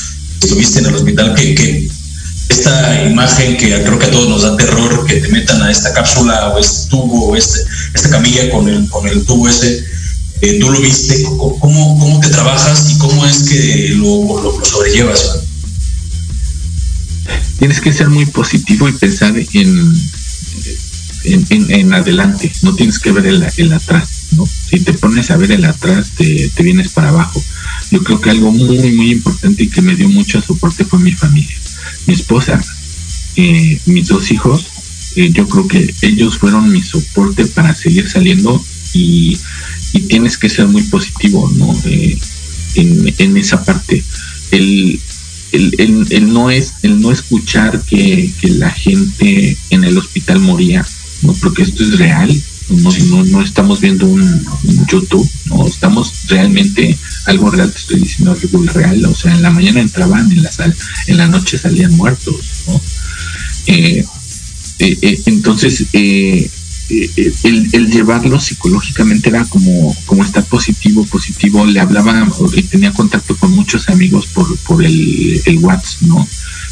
estuviste 0.43 0.81
en 0.81 0.87
el 0.87 0.95
hospital, 0.97 1.35
que, 1.35 1.55
que 1.55 1.89
esta 2.49 3.05
imagen 3.05 3.57
que 3.57 3.69
creo 3.83 3.99
que 3.99 4.07
a 4.07 4.11
todos 4.11 4.29
nos 4.29 4.43
da 4.43 4.57
terror, 4.57 5.05
que 5.07 5.17
te 5.17 5.29
metan 5.29 5.63
a 5.63 5.71
esta 5.71 5.93
cápsula 5.93 6.49
o 6.49 6.59
este 6.59 6.89
tubo 6.89 7.29
o 7.29 7.37
este, 7.37 7.61
esta 7.95 8.11
camilla 8.11 8.51
con 8.51 8.69
el, 8.69 8.89
con 8.89 9.07
el 9.07 9.25
tubo 9.25 9.49
ese, 9.49 9.85
eh, 10.41 10.59
tú 10.61 10.71
lo 10.71 10.81
viste, 10.81 11.23
¿cómo, 11.25 11.59
¿cómo, 11.59 12.21
te 12.21 12.29
trabajas 12.29 12.93
y 12.93 12.99
cómo 12.99 13.27
es 13.27 13.49
que 13.49 13.89
lo, 13.97 14.43
lo, 14.43 14.65
sobrellevas? 14.65 15.41
Tienes 17.59 17.81
que 17.81 17.93
ser 17.93 18.09
muy 18.09 18.25
positivo 18.27 18.89
y 18.89 18.93
pensar 18.93 19.35
en, 19.37 19.95
en, 21.25 21.71
en, 21.71 21.93
adelante, 21.93 22.53
no 22.63 22.75
tienes 22.75 22.99
que 22.99 23.11
ver 23.11 23.27
el, 23.27 23.45
el, 23.57 23.73
atrás, 23.73 24.29
¿no? 24.33 24.47
Si 24.47 24.81
te 24.81 24.93
pones 24.93 25.31
a 25.31 25.37
ver 25.37 25.53
el 25.53 25.65
atrás, 25.65 26.13
te, 26.17 26.49
te 26.55 26.63
vienes 26.63 26.91
para 26.91 27.09
abajo. 27.09 27.43
Yo 27.91 28.03
creo 28.05 28.21
que 28.21 28.31
algo 28.31 28.53
muy, 28.53 28.79
muy 28.93 29.13
importante 29.13 29.65
y 29.65 29.69
que 29.69 29.83
me 29.83 29.97
dio 29.97 30.09
mucho 30.09 30.41
soporte 30.41 30.85
fue 30.85 31.01
mi 31.01 31.13
familia. 31.13 31.57
Mi 32.07 32.15
esposa, 32.15 32.61
eh, 33.37 33.81
mis 33.87 34.09
dos 34.09 34.31
hijos, 34.31 34.67
eh, 35.17 35.31
yo 35.33 35.49
creo 35.49 35.67
que 35.67 35.95
ellos 36.03 36.39
fueron 36.39 36.71
mi 36.71 36.83
soporte 36.83 37.45
para 37.47 37.75
seguir 37.75 38.09
saliendo 38.09 38.65
y 38.93 39.39
y 39.93 40.01
tienes 40.01 40.37
que 40.39 40.49
ser 40.49 40.67
muy 40.67 40.83
positivo, 40.83 41.51
¿no? 41.57 41.75
Eh, 41.85 42.19
en, 42.75 43.37
esa 43.37 43.65
parte. 43.65 44.03
El, 44.51 45.01
el, 45.53 46.33
no 46.33 46.51
es, 46.51 46.75
el 46.83 47.01
no 47.01 47.11
escuchar 47.11 47.83
que, 47.83 48.33
la 48.43 48.71
gente 48.71 49.57
en 49.71 49.85
el 49.85 49.99
hospital 49.99 50.41
moría, 50.41 50.87
¿no? 51.23 51.33
Porque 51.35 51.63
esto 51.63 51.83
es 51.83 51.99
real, 51.99 52.31
no, 52.69 52.91
no, 52.91 53.25
no 53.25 53.43
estamos 53.43 53.81
viendo 53.81 54.07
un, 54.07 54.47
YouTube, 54.91 55.29
no 55.47 55.67
estamos 55.67 56.13
realmente 56.29 56.97
algo 57.27 57.51
real, 57.51 57.73
te 57.73 57.79
estoy 57.79 58.01
diciendo 58.01 58.33
algo 58.33 58.63
real, 58.73 59.05
o 59.07 59.15
sea, 59.15 59.35
en 59.35 59.43
la 59.43 59.51
mañana 59.51 59.81
entraban, 59.81 60.31
en 60.31 60.43
la 60.43 60.53
sal, 60.53 60.75
en 61.07 61.17
la 61.17 61.29
noche 61.29 61.57
salían 61.57 61.97
muertos, 61.97 62.37
¿no? 62.67 62.81
Eh, 63.67 64.05
eh, 64.79 65.21
entonces, 65.27 65.85
eh, 65.93 66.49
el, 66.89 67.69
el, 67.73 67.91
llevarlo 67.91 68.41
psicológicamente 68.41 69.29
era 69.29 69.45
como, 69.45 69.95
como 70.07 70.25
estar 70.25 70.45
positivo, 70.45 71.05
positivo. 71.05 71.65
Le 71.67 71.81
hablaba 71.81 72.27
y 72.55 72.63
tenía 72.63 72.93
contacto 72.93 73.37
con 73.37 73.53
muchos 73.53 73.89
amigos 73.89 74.27
por, 74.27 74.57
por 74.59 74.85
el, 74.85 75.41
el 75.45 75.59
WhatsApp, 75.59 76.03
¿no? 76.03 76.29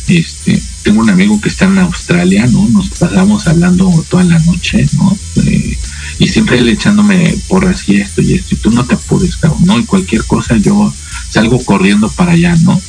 Este, 0.09 0.63
tengo 0.83 1.01
un 1.01 1.11
amigo 1.11 1.41
que 1.41 1.49
está 1.49 1.65
en 1.65 1.79
Australia, 1.79 2.47
¿no? 2.47 2.69
Nos 2.69 2.91
pasamos 2.91 3.47
hablando 3.47 3.91
toda 4.09 4.25
la 4.25 4.39
noche, 4.39 4.87
¿no? 4.95 5.19
Eh, 5.45 5.77
y 6.19 6.29
siempre 6.29 6.59
él 6.59 6.69
echándome 6.69 7.37
porras 7.49 7.89
y 7.89 7.97
esto 7.97 8.23
y 8.23 8.35
esto, 8.35 8.55
y 8.55 8.59
tú 8.59 8.71
no 8.71 8.85
te 8.85 8.95
apures, 8.95 9.37
¿no? 9.65 9.79
Y 9.79 9.85
cualquier 9.85 10.25
cosa 10.25 10.57
yo 10.57 10.95
salgo 11.29 11.63
corriendo 11.65 12.09
para 12.09 12.33
allá, 12.33 12.55
¿no? 12.63 12.81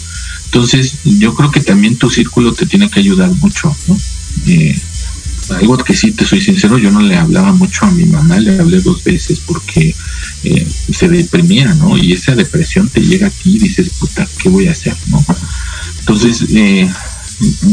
Entonces, 0.46 1.00
yo 1.04 1.34
creo 1.36 1.52
que 1.52 1.60
también 1.60 1.98
tu 1.98 2.10
círculo 2.10 2.54
te 2.54 2.66
tiene 2.66 2.90
que 2.90 3.00
ayudar 3.00 3.32
mucho, 3.36 3.76
¿no? 3.88 3.98
Eh, 4.46 4.80
algo 5.50 5.78
que 5.78 5.96
sí 5.96 6.12
te 6.12 6.26
soy 6.26 6.42
sincero, 6.42 6.78
yo 6.78 6.92
no 6.92 7.02
le 7.02 7.16
hablaba 7.16 7.54
mucho 7.54 7.86
a 7.86 7.92
mi 7.92 8.06
mamá, 8.06 8.40
le 8.40 8.60
hablé 8.60 8.82
dos 8.82 9.04
veces 9.04 9.40
porque 9.40 9.96
eh, 10.44 10.68
se 10.92 11.08
deprimía, 11.08 11.74
¿no? 11.76 11.98
Y 11.98 12.14
esa 12.14 12.36
depresión 12.36 12.90
te 12.90 13.02
llega 13.02 13.28
a 13.28 13.32
ti 13.32 13.56
y 13.56 13.60
dices, 13.60 13.90
puta, 14.00 14.28
¿qué 14.42 14.50
voy 14.50 14.68
a 14.68 14.72
hacer, 14.72 14.96
no? 15.08 15.24
Entonces, 16.00 16.46
eh, 16.50 16.90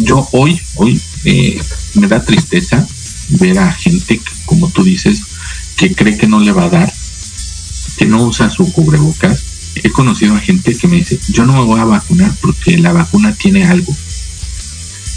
yo 0.05 0.29
hoy, 0.33 0.61
hoy 0.77 1.01
eh, 1.25 1.61
me 1.95 2.07
da 2.07 2.23
tristeza 2.23 2.87
ver 3.31 3.59
a 3.59 3.73
gente, 3.73 4.21
como 4.45 4.69
tú 4.71 4.85
dices, 4.85 5.23
que 5.77 5.95
cree 5.95 6.17
que 6.17 6.27
no 6.27 6.41
le 6.41 6.53
va 6.53 6.65
a 6.65 6.71
dar, 6.71 6.93
que 7.97 8.07
no 8.07 8.25
usa 8.25 8.51
su 8.51 8.71
cubrebocas. 8.73 9.43
He 9.77 9.91
conocido 9.91 10.37
a 10.37 10.41
gente 10.41 10.77
que 10.77 10.87
me 10.87 10.97
dice, 10.97 11.19
yo 11.29 11.45
no 11.45 11.55
me 11.55 11.65
voy 11.65 11.81
a 11.81 11.85
vacunar 11.85 12.33
porque 12.41 12.79
la 12.79 12.93
vacuna 12.93 13.35
tiene 13.35 13.65
algo. 13.65 13.95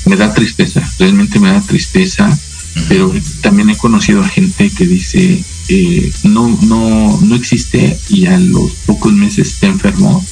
Me 0.06 0.16
da 0.16 0.34
tristeza, 0.34 0.82
realmente 0.98 1.40
me 1.40 1.52
da 1.52 1.62
tristeza 1.62 2.40
pero 2.88 3.14
también 3.42 3.70
he 3.70 3.78
conocido 3.78 4.22
a 4.22 4.28
gente 4.28 4.70
que 4.70 4.86
dice 4.86 5.44
eh, 5.70 6.12
no 6.24 6.58
no 6.64 7.20
no 7.22 7.36
existe 7.36 8.00
y 8.10 8.26
a 8.26 8.38
los 8.40 8.72
pocos 8.86 9.12
meses 9.14 9.50
está 9.50 9.68
enfermo 9.68 10.24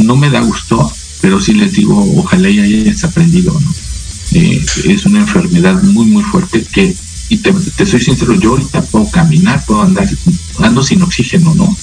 no 0.00 0.16
me 0.16 0.30
da 0.30 0.40
gusto 0.40 0.90
pero 1.20 1.40
sí 1.40 1.54
les 1.54 1.72
digo 1.72 1.96
ojalá 2.16 2.50
ya 2.50 2.62
hayas 2.62 3.04
aprendido 3.04 3.58
¿no? 3.58 3.74
Eh, 4.32 4.64
es 4.84 5.06
una 5.06 5.20
enfermedad 5.20 5.82
muy 5.82 6.06
muy 6.06 6.22
fuerte 6.22 6.62
que 6.62 6.94
y 7.30 7.38
te, 7.38 7.52
soy 7.86 8.00
sincero 8.00 8.34
yo 8.34 8.50
ahorita 8.50 8.82
puedo 8.82 9.10
caminar 9.10 9.64
puedo 9.66 9.82
andar 9.82 10.08
ando 10.60 10.82
sin 10.82 11.02
oxígeno 11.02 11.54
no 11.54 11.76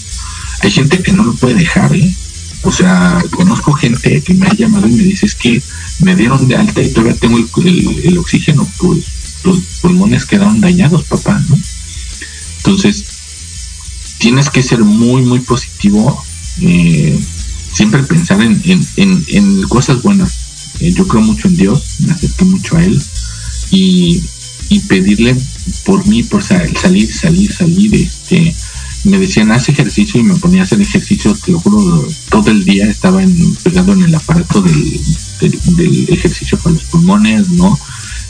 hay 0.62 0.72
gente 0.72 1.02
que 1.02 1.12
no 1.12 1.24
lo 1.24 1.34
puede 1.34 1.56
dejar 1.56 1.96
¿eh? 1.96 2.16
o 2.64 2.72
sea 2.72 3.24
conozco 3.32 3.74
gente 3.74 4.22
que 4.22 4.34
me 4.34 4.48
ha 4.48 4.54
llamado 4.54 4.88
y 4.88 4.92
me 4.92 5.04
dice 5.04 5.26
es 5.26 5.36
que 5.36 5.62
me 6.00 6.16
dieron 6.16 6.48
de 6.48 6.56
alta 6.56 6.82
y 6.82 6.92
todavía 6.92 7.16
tengo 7.16 7.38
el, 7.38 8.02
el 8.04 8.18
oxígeno 8.18 8.68
pues 8.78 9.06
los 9.46 9.60
pulmones 9.82 10.26
quedaron 10.26 10.62
dañados, 10.62 11.04
papá, 11.04 11.42
¿no? 11.50 11.58
Entonces, 12.58 13.06
tienes 14.18 14.50
que 14.50 14.64
ser 14.64 14.80
muy, 14.80 15.22
muy 15.22 15.40
positivo, 15.40 16.24
eh, 16.62 17.20
siempre 17.72 18.02
pensar 18.04 18.42
en, 18.42 18.62
en, 18.96 19.62
cosas 19.64 20.02
buenas. 20.02 20.40
Eh, 20.80 20.92
yo 20.92 21.08
creo 21.08 21.22
mucho 21.22 21.48
en 21.48 21.58
Dios, 21.58 21.84
me 22.00 22.12
acerqué 22.14 22.46
mucho 22.46 22.78
a 22.78 22.84
Él 22.84 23.02
y, 23.72 24.24
pedirle 24.88 25.36
por 25.86 26.06
mí, 26.08 26.24
por 26.24 26.44
salir, 26.44 27.12
salir, 27.14 27.52
salir, 27.52 27.96
este, 27.96 28.56
me 29.04 29.20
decían, 29.20 29.52
haz 29.52 29.70
ejercicio 29.70 30.20
y 30.20 30.24
me 30.24 30.36
ponía 30.36 30.62
a 30.62 30.64
hacer 30.64 30.82
ejercicio, 30.82 31.34
te 31.34 31.52
lo 31.52 31.60
juro, 31.60 32.08
todo 32.30 32.52
el 32.52 32.66
día 32.66 32.90
estaba 32.90 33.22
en, 33.24 33.56
pegado 33.56 33.94
en 33.94 34.04
el 34.04 34.16
aparato 34.16 34.62
del, 34.62 35.02
del 35.78 36.10
ejercicio 36.10 36.58
para 36.58 36.74
los 36.74 36.84
pulmones, 36.86 37.50
¿no? 37.50 37.80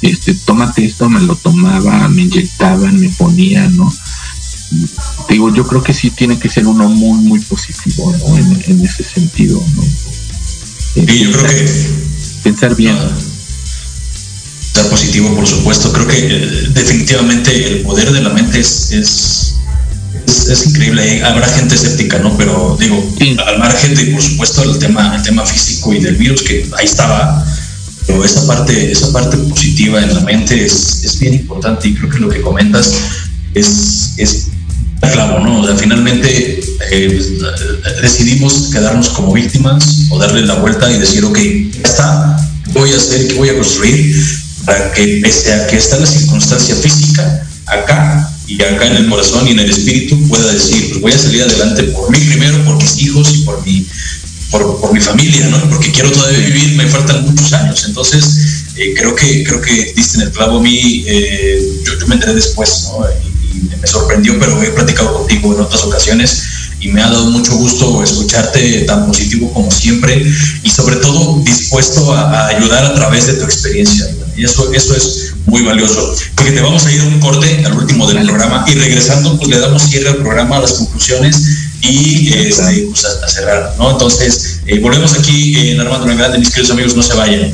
Este, 0.01 0.33
tómate 0.33 0.85
esto, 0.85 1.09
me 1.09 1.21
lo 1.21 1.35
tomaba, 1.35 2.07
me 2.09 2.23
inyectaban, 2.23 2.99
me 2.99 3.09
ponían, 3.09 3.75
¿no? 3.75 3.91
Digo, 5.29 5.53
yo 5.53 5.65
creo 5.65 5.83
que 5.83 5.93
sí 5.93 6.09
tiene 6.09 6.37
que 6.39 6.49
ser 6.49 6.67
uno 6.67 6.89
muy, 6.89 7.19
muy 7.19 7.39
positivo, 7.39 8.13
¿no? 8.17 8.37
En, 8.37 8.81
ese 8.81 9.03
sentido, 9.03 9.61
¿no? 9.75 9.83
Sí, 10.93 11.19
yo 11.19 11.31
creo 11.31 11.47
que... 11.47 12.05
Pensar 12.43 12.75
bien. 12.75 12.95
ser 14.73 14.87
positivo, 14.87 15.33
por 15.35 15.47
supuesto. 15.47 15.91
Creo 15.91 16.07
que 16.07 16.27
eh, 16.27 16.69
definitivamente 16.73 17.67
el 17.67 17.81
poder 17.81 18.11
de 18.11 18.21
la 18.21 18.29
mente 18.29 18.59
es, 18.59 18.91
es, 18.91 19.55
es, 20.27 20.67
increíble. 20.67 21.23
Habrá 21.23 21.47
gente 21.47 21.73
escéptica, 21.73 22.19
¿no? 22.19 22.37
Pero 22.37 22.77
digo, 22.79 23.03
al 23.47 23.57
margen 23.57 23.95
de, 23.95 24.05
por 24.05 24.21
supuesto, 24.21 24.61
el 24.61 24.77
tema, 24.77 25.15
el 25.15 25.23
tema 25.23 25.43
físico 25.43 25.91
y 25.93 26.01
del 26.01 26.17
virus, 26.17 26.43
que 26.43 26.69
ahí 26.77 26.85
estaba, 26.85 27.43
pero 28.07 28.23
esa 28.23 28.45
parte, 28.45 28.91
esa 28.91 29.11
parte 29.11 29.37
positiva 29.37 30.01
en 30.01 30.13
la 30.13 30.21
mente 30.21 30.65
es, 30.65 31.03
es 31.03 31.19
bien 31.19 31.33
importante 31.33 31.87
y 31.87 31.95
creo 31.95 32.09
que 32.09 32.19
lo 32.19 32.29
que 32.29 32.41
comentas 32.41 32.93
es, 33.53 34.13
es 34.17 34.47
clavo, 35.11 35.39
¿no? 35.39 35.61
O 35.61 35.65
sea, 35.65 35.75
finalmente 35.75 36.59
eh, 36.91 37.21
decidimos 38.01 38.69
quedarnos 38.71 39.09
como 39.09 39.33
víctimas 39.33 40.07
o 40.09 40.19
darle 40.19 40.45
la 40.45 40.55
vuelta 40.55 40.91
y 40.91 40.99
decir, 40.99 41.23
ok, 41.23 41.37
ya 41.37 41.81
está, 41.83 42.49
voy 42.73 42.91
a 42.91 42.97
hacer? 42.97 43.27
¿Qué 43.27 43.33
voy 43.35 43.49
a 43.49 43.55
construir? 43.55 44.15
Para 44.65 44.91
que 44.93 45.19
pese 45.21 45.53
a 45.53 45.67
que 45.67 45.77
está 45.77 45.97
la 45.97 46.05
circunstancia 46.05 46.75
física, 46.75 47.47
acá 47.65 48.31
y 48.47 48.61
acá 48.61 48.87
en 48.87 48.97
el 48.97 49.09
corazón 49.09 49.47
y 49.47 49.51
en 49.51 49.59
el 49.59 49.69
espíritu 49.69 50.19
pueda 50.27 50.51
decir, 50.51 50.89
pues 50.89 51.01
voy 51.01 51.11
a 51.11 51.17
salir 51.17 51.43
adelante 51.43 51.83
por 51.83 52.11
mí 52.11 52.19
primero, 52.19 52.63
por 52.65 52.77
mis 52.77 52.97
hijos 52.99 53.33
y 53.33 53.37
por 53.39 53.65
mi, 53.65 53.85
por, 54.51 54.93
mi 54.93 54.99
familia, 54.99 55.47
¿no? 55.47 55.69
Porque 55.69 55.91
quiero 55.91 56.11
todavía 56.11 56.39
vivir, 56.39 56.75
me 56.75 56.87
faltan 56.87 57.25
muchos 57.25 57.51
años. 57.53 57.83
Entonces, 57.85 58.63
eh, 58.75 58.93
creo 58.95 59.15
que 59.15 59.43
creo 59.43 59.61
que 59.61 59.93
diste 59.95 60.17
en 60.17 60.23
el 60.23 60.31
clavo 60.31 60.59
a 60.59 60.61
mí, 60.61 61.03
eh, 61.07 61.59
yo, 61.83 62.07
me 62.07 62.15
enteré 62.15 62.33
después, 62.33 62.83
¿no? 62.83 63.05
Y, 63.09 63.35
me 63.81 63.87
sorprendió, 63.87 64.37
pero 64.37 64.61
he 64.61 64.69
platicado 64.71 65.13
contigo 65.13 65.53
en 65.53 65.61
otras 65.61 65.83
ocasiones 65.83 66.43
y 66.81 66.89
me 66.89 67.01
ha 67.01 67.09
dado 67.09 67.31
mucho 67.31 67.55
gusto 67.55 68.03
escucharte 68.03 68.81
tan 68.81 69.07
positivo 69.07 69.51
como 69.53 69.71
siempre 69.71 70.25
y 70.61 70.69
sobre 70.69 70.97
todo 70.97 71.39
dispuesto 71.39 72.13
a, 72.13 72.47
ayudar 72.47 72.85
a 72.85 72.93
través 72.93 73.27
de 73.27 73.33
tu 73.35 73.45
experiencia. 73.45 74.07
Y 74.35 74.43
eso, 74.43 74.73
eso 74.73 74.95
es 74.95 75.33
muy 75.45 75.61
valioso. 75.61 76.15
Porque 76.35 76.51
te 76.51 76.61
vamos 76.61 76.85
a 76.85 76.91
ir 76.91 76.99
a 76.99 77.05
un 77.05 77.19
corte 77.19 77.63
al 77.65 77.73
último 77.77 78.07
del 78.07 78.25
programa 78.25 78.65
y 78.67 78.73
regresando 78.73 79.37
pues 79.37 79.49
le 79.49 79.59
damos 79.59 79.83
cierre 79.83 80.09
al 80.09 80.17
programa, 80.17 80.57
a 80.57 80.61
las 80.61 80.73
conclusiones 80.73 81.64
y 81.81 82.33
este, 82.33 82.87
pues, 82.89 83.05
a, 83.05 83.27
cerrar, 83.27 83.75
¿no? 83.77 83.91
Entonces, 83.91 84.61
eh, 84.65 84.79
volvemos 84.79 85.13
aquí 85.13 85.69
en 85.69 85.79
Armando 85.79 86.07
Grande, 86.15 86.39
mis 86.39 86.49
queridos 86.49 86.71
amigos, 86.71 86.95
no 86.95 87.03
se 87.03 87.13
vayan. 87.13 87.53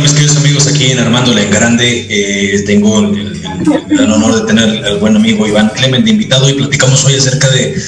Mis 0.00 0.12
queridos 0.12 0.36
amigos, 0.36 0.66
aquí 0.66 0.90
en 0.90 0.98
Armando 0.98 1.36
en 1.36 1.50
Grande. 1.50 2.06
Eh, 2.10 2.62
tengo 2.66 3.00
el, 3.00 3.40
gran 3.88 4.10
honor 4.10 4.40
de 4.40 4.46
tener 4.46 4.84
al 4.84 4.98
buen 4.98 5.16
amigo 5.16 5.46
Iván 5.46 5.70
Clement 5.74 6.04
de 6.04 6.10
invitado 6.10 6.50
y 6.50 6.54
platicamos 6.54 7.04
hoy 7.04 7.14
acerca 7.14 7.48
de 7.50 7.80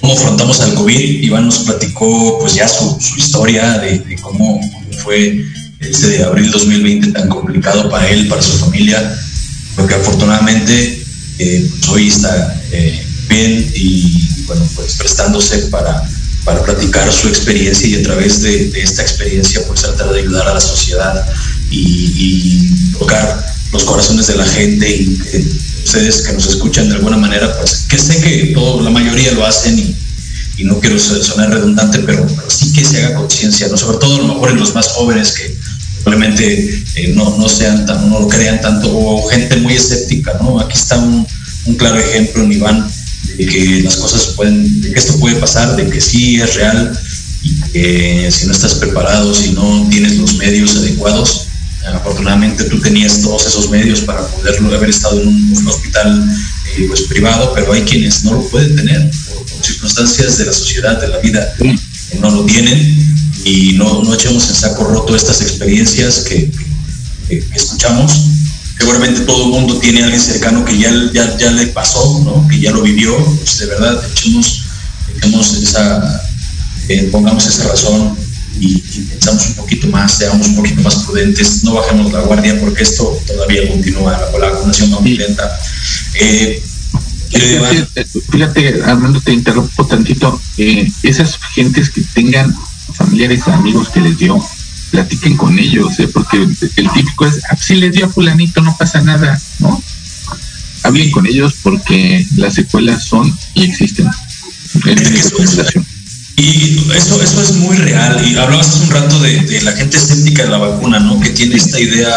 cómo 0.00 0.12
afrontamos 0.12 0.60
al 0.60 0.74
COVID. 0.74 1.22
Iván 1.22 1.46
nos 1.46 1.60
platicó 1.60 2.38
pues 2.40 2.54
ya 2.54 2.68
su, 2.68 2.98
historia 3.16 3.78
de, 3.78 4.16
cómo, 4.20 4.60
fue 5.02 5.44
este 5.80 6.08
de 6.08 6.24
abril 6.24 6.50
2020 6.50 7.12
tan 7.12 7.28
complicado 7.28 7.88
para 7.88 8.08
él, 8.10 8.28
para 8.28 8.42
su 8.42 8.58
familia, 8.58 9.18
porque 9.76 9.94
afortunadamente 9.94 11.02
eh, 11.38 11.70
pues 11.70 11.88
hoy 11.88 12.08
está 12.08 12.62
eh, 12.72 13.02
bien 13.28 13.72
y 13.74 14.28
bueno, 14.46 14.66
pues 14.74 14.96
prestándose 14.96 15.58
para 15.68 16.06
para 16.46 16.62
platicar 16.62 17.12
su 17.12 17.26
experiencia 17.26 17.88
y 17.88 17.96
a 17.96 18.02
través 18.04 18.40
de, 18.40 18.70
esta 18.80 19.02
experiencia 19.02 19.60
pues 19.66 19.82
tratar 19.82 20.12
de 20.12 20.20
ayudar 20.20 20.46
a 20.46 20.54
la 20.54 20.60
sociedad 20.60 21.26
y, 21.70 22.92
tocar 22.98 23.44
los 23.72 23.84
corazones 23.84 24.26
de 24.28 24.36
la 24.36 24.44
gente 24.46 24.88
y 24.88 25.18
que 25.18 25.44
ustedes 25.84 26.22
que 26.22 26.32
nos 26.32 26.46
escuchan 26.46 26.88
de 26.88 26.94
alguna 26.94 27.18
manera 27.18 27.54
pues 27.58 27.84
que 27.88 27.98
sé 27.98 28.18
que 28.22 28.52
todo, 28.54 28.82
la 28.82 28.88
mayoría 28.88 29.32
lo 29.32 29.44
hacen 29.44 29.78
y, 29.78 29.96
no 30.64 30.80
quiero 30.80 30.98
sonar 30.98 31.50
redundante 31.50 31.98
pero, 31.98 32.26
sí 32.48 32.72
que 32.72 32.82
se 32.82 33.04
haga 33.04 33.16
conciencia, 33.16 33.68
¿no? 33.68 33.76
sobre 33.76 33.98
todo 33.98 34.16
a 34.16 34.18
lo 34.20 34.28
mejor 34.28 34.50
en 34.52 34.56
los 34.56 34.74
más 34.74 34.88
jóvenes 34.88 35.32
que 35.32 35.54
probablemente 36.02 36.84
eh, 36.94 37.12
no, 37.14 37.36
no 37.36 37.48
sean 37.48 37.84
tan, 37.84 38.08
no 38.08 38.20
lo 38.20 38.28
crean 38.28 38.60
tanto 38.62 38.88
o 38.96 39.28
gente 39.28 39.56
muy 39.56 39.74
escéptica, 39.74 40.38
¿no? 40.40 40.60
Aquí 40.60 40.74
está 40.78 40.96
un, 40.98 41.26
un 41.66 41.74
claro 41.74 41.98
ejemplo 41.98 42.44
en 42.44 42.52
Iván 42.52 42.88
de 43.36 43.46
que 43.46 43.80
las 43.82 43.96
cosas 43.96 44.34
pueden, 44.36 44.80
de 44.80 44.92
que 44.92 44.98
esto 44.98 45.18
puede 45.18 45.36
pasar, 45.36 45.76
de 45.76 45.88
que 45.88 46.00
sí 46.00 46.40
es 46.40 46.54
real 46.54 46.98
y 47.42 47.60
que 47.72 48.28
si 48.30 48.46
no 48.46 48.52
estás 48.52 48.76
preparado, 48.76 49.34
si 49.34 49.52
no 49.52 49.86
tienes 49.90 50.16
los 50.16 50.36
medios 50.36 50.76
adecuados, 50.76 51.45
Afortunadamente 51.94 52.64
tú 52.64 52.80
tenías 52.80 53.20
todos 53.20 53.46
esos 53.46 53.70
medios 53.70 54.00
para 54.00 54.26
poder 54.26 54.56
haber 54.74 54.90
estado 54.90 55.20
en 55.20 55.28
un, 55.28 55.66
hospital 55.68 56.36
eh, 56.76 56.84
pues, 56.88 57.02
privado, 57.02 57.52
pero 57.54 57.72
hay 57.72 57.82
quienes 57.82 58.24
no 58.24 58.34
lo 58.34 58.48
pueden 58.48 58.74
tener 58.74 59.10
por, 59.28 59.46
circunstancias 59.64 60.38
de 60.38 60.46
la 60.46 60.52
sociedad, 60.52 61.00
de 61.00 61.08
la 61.08 61.18
vida, 61.18 61.54
no 62.20 62.30
lo 62.30 62.44
tienen 62.44 62.96
y 63.44 63.72
no, 63.72 64.02
no 64.02 64.14
echemos 64.14 64.48
en 64.48 64.54
saco 64.54 64.84
roto 64.84 65.14
estas 65.14 65.40
experiencias 65.40 66.20
que, 66.20 66.50
escuchamos. 67.54 68.12
Seguramente 68.78 69.22
todo 69.22 69.46
el 69.46 69.50
mundo 69.50 69.78
tiene 69.78 70.02
a 70.02 70.04
alguien 70.04 70.20
cercano 70.20 70.64
que 70.64 70.78
ya, 70.78 70.92
ya, 71.12 71.36
ya 71.36 71.50
le 71.50 71.66
pasó, 71.68 72.20
¿no? 72.24 72.46
que 72.46 72.60
ya 72.60 72.70
lo 72.70 72.82
vivió. 72.82 73.16
Pues 73.16 73.58
de 73.58 73.66
verdad, 73.66 74.00
echemos, 74.12 74.62
echemos 75.16 75.54
esa, 75.54 76.22
eh, 76.88 77.08
pongamos 77.10 77.46
esa 77.46 77.68
razón 77.68 78.25
y, 78.60 78.78
pensamos 79.10 79.48
un 79.48 79.54
poquito 79.54 79.88
más, 79.88 80.18
seamos 80.18 80.48
un 80.48 80.56
poquito 80.56 80.82
más 80.82 80.94
prudentes, 80.96 81.64
no 81.64 81.74
bajemos 81.74 82.12
la 82.12 82.20
guardia 82.20 82.58
porque 82.60 82.82
esto 82.82 83.18
todavía 83.26 83.68
continúa, 83.68 84.12
la, 84.12 84.38
la 84.38 84.50
vacunación 84.52 84.92
va 84.94 85.00
muy 85.00 85.16
lenta. 85.16 85.58
Eh, 86.20 86.62
fíjate, 88.30 88.82
Armando, 88.84 89.20
te 89.20 89.32
interrumpo 89.32 89.86
tantito. 89.86 90.40
Eh, 90.56 90.90
esas 91.02 91.38
gentes 91.54 91.90
que 91.90 92.02
tengan 92.14 92.54
familiares, 92.94 93.46
amigos 93.48 93.88
que 93.88 94.00
les 94.00 94.18
dio, 94.18 94.42
platiquen 94.90 95.36
con 95.36 95.58
ellos, 95.58 95.98
¿eh? 95.98 96.08
porque 96.08 96.38
el, 96.38 96.90
típico 96.92 97.26
es, 97.26 97.42
ah, 97.50 97.56
si 97.56 97.74
les 97.74 97.92
dio 97.92 98.06
a 98.06 98.08
fulanito, 98.08 98.62
no 98.62 98.76
pasa 98.78 99.00
nada, 99.02 99.40
¿no? 99.58 99.82
Hablen 100.82 101.10
con 101.10 101.26
ellos 101.26 101.56
porque 101.62 102.26
las 102.36 102.54
secuelas 102.54 103.04
son 103.04 103.36
y 103.54 103.64
existen. 103.64 104.08
Y 106.36 106.78
eso, 106.94 107.22
eso 107.22 107.42
es 107.42 107.52
muy 107.56 107.76
real. 107.76 108.22
Y 108.28 108.36
hablabas 108.36 108.68
hace 108.68 108.84
un 108.84 108.90
rato 108.90 109.18
de, 109.20 109.60
la 109.62 109.72
gente 109.72 109.96
escéptica 109.96 110.44
de 110.44 110.50
la 110.50 110.58
vacuna, 110.58 111.00
¿no? 111.00 111.18
Que 111.18 111.30
tiene 111.30 111.56
esta 111.56 111.80
idea 111.80 112.12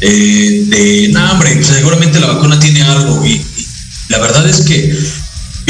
eh, 0.00 0.64
de, 0.68 1.08
no, 1.12 1.32
hombre, 1.32 1.54
pues 1.56 1.66
seguramente 1.66 2.20
la 2.20 2.28
vacuna 2.28 2.60
tiene 2.60 2.82
algo. 2.82 3.24
Y, 3.26 3.44
la 4.08 4.18
verdad 4.18 4.48
es 4.48 4.60
que 4.60 4.96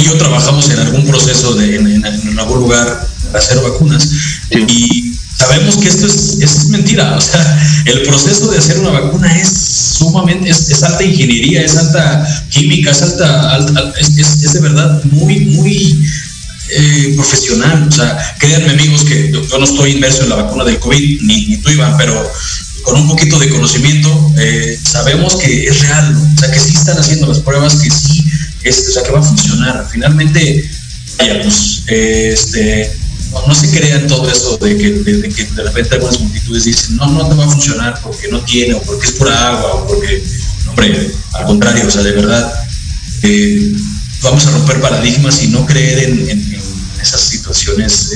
yo 0.05 0.15
trabajamos 0.19 0.69
en 0.69 0.79
algún 0.79 1.07
proceso 1.07 1.55
de, 1.55 1.77
en, 1.77 2.05
algún 2.39 2.59
lugar 2.61 3.09
para 3.33 3.39
hacer 3.39 3.59
vacunas. 3.63 4.11
Y 4.51 5.15
sabemos 5.39 5.79
que 5.79 5.89
esto 5.89 6.07
es, 6.07 6.37
es, 6.43 6.67
mentira. 6.67 7.17
O 7.17 7.21
sea, 7.21 7.83
el 7.87 8.03
proceso 8.03 8.51
de 8.51 8.59
hacer 8.59 8.79
una 8.79 8.91
vacuna 8.91 9.35
es 9.41 9.49
sumamente, 9.99 10.51
es, 10.51 10.83
alta 10.83 11.03
ingeniería, 11.03 11.63
es 11.63 11.77
alta 11.77 12.45
química, 12.51 12.91
es 12.91 13.01
alta, 13.01 13.59
es, 13.99 14.19
es, 14.19 14.53
de 14.53 14.61
verdad 14.61 15.03
muy, 15.05 15.41
muy 15.47 15.99
eh, 16.69 17.13
profesional. 17.15 17.89
O 17.89 17.93
sea, 17.93 18.35
créanme 18.39 18.71
amigos 18.71 19.05
que 19.05 19.31
yo, 19.31 19.59
no 19.59 19.65
estoy 19.65 19.93
inmerso 19.93 20.25
en 20.25 20.31
la 20.31 20.37
vacuna 20.37 20.65
del 20.65 20.79
COVID, 20.79 21.23
ni, 21.23 21.57
tú 21.59 21.71
Iván, 21.71 21.97
pero 21.97 22.31
con 22.83 22.97
un 23.01 23.09
poquito 23.09 23.39
de 23.39 23.49
conocimiento 23.49 24.33
eh, 24.39 24.79
sabemos 24.83 25.37
que 25.37 25.67
es 25.67 25.81
real, 25.81 26.15
o 26.15 26.39
sea, 26.39 26.51
que 26.51 26.61
sí 26.61 26.75
están 26.75 26.99
haciendo 26.99 27.27
las 27.27 27.41
pruebas, 27.41 27.77
que 27.77 27.91
sí, 27.91 28.25
es, 28.63 28.89
o 28.89 28.93
sea, 28.93 29.03
que 29.03 29.11
va 29.11 29.21
a 29.21 29.23
funcionar. 29.23 29.89
Finalmente, 29.91 30.69
vaya, 31.19 31.43
pues, 31.43 31.83
este, 31.87 32.93
no, 33.47 33.55
se 33.55 33.71
crean 33.71 34.07
todo 34.07 34.31
eso 34.31 34.57
de 34.59 34.77
que, 34.77 34.91
de, 34.91 35.29
que 35.29 35.45
de 35.45 35.63
repente 35.63 35.95
algunas 35.95 36.21
multitudes 36.21 36.65
dicen, 36.65 36.97
no, 36.97 37.07
no 37.07 37.29
te 37.29 37.35
va 37.35 37.45
a 37.45 37.51
funcionar 37.51 38.01
porque 38.03 38.29
no 38.29 38.41
tiene, 38.41 38.75
o 38.75 38.83
porque 38.83 39.07
es 39.07 39.13
pura 39.13 39.49
agua, 39.49 39.75
o 39.75 39.87
porque, 39.87 40.23
hombre, 40.69 41.11
al 41.35 41.47
contrario, 41.47 41.87
o 41.87 41.91
sea, 41.91 42.03
de 42.03 42.13
verdad, 42.13 42.53
eh, 43.23 43.73
vamos 44.23 44.47
a 44.47 44.51
romper 44.51 44.81
paradigmas 44.81 45.43
y 45.43 45.49
no 45.49 45.67
creer 45.67 46.05
en 46.05 46.56
esas 47.01 47.21
situaciones 47.21 48.11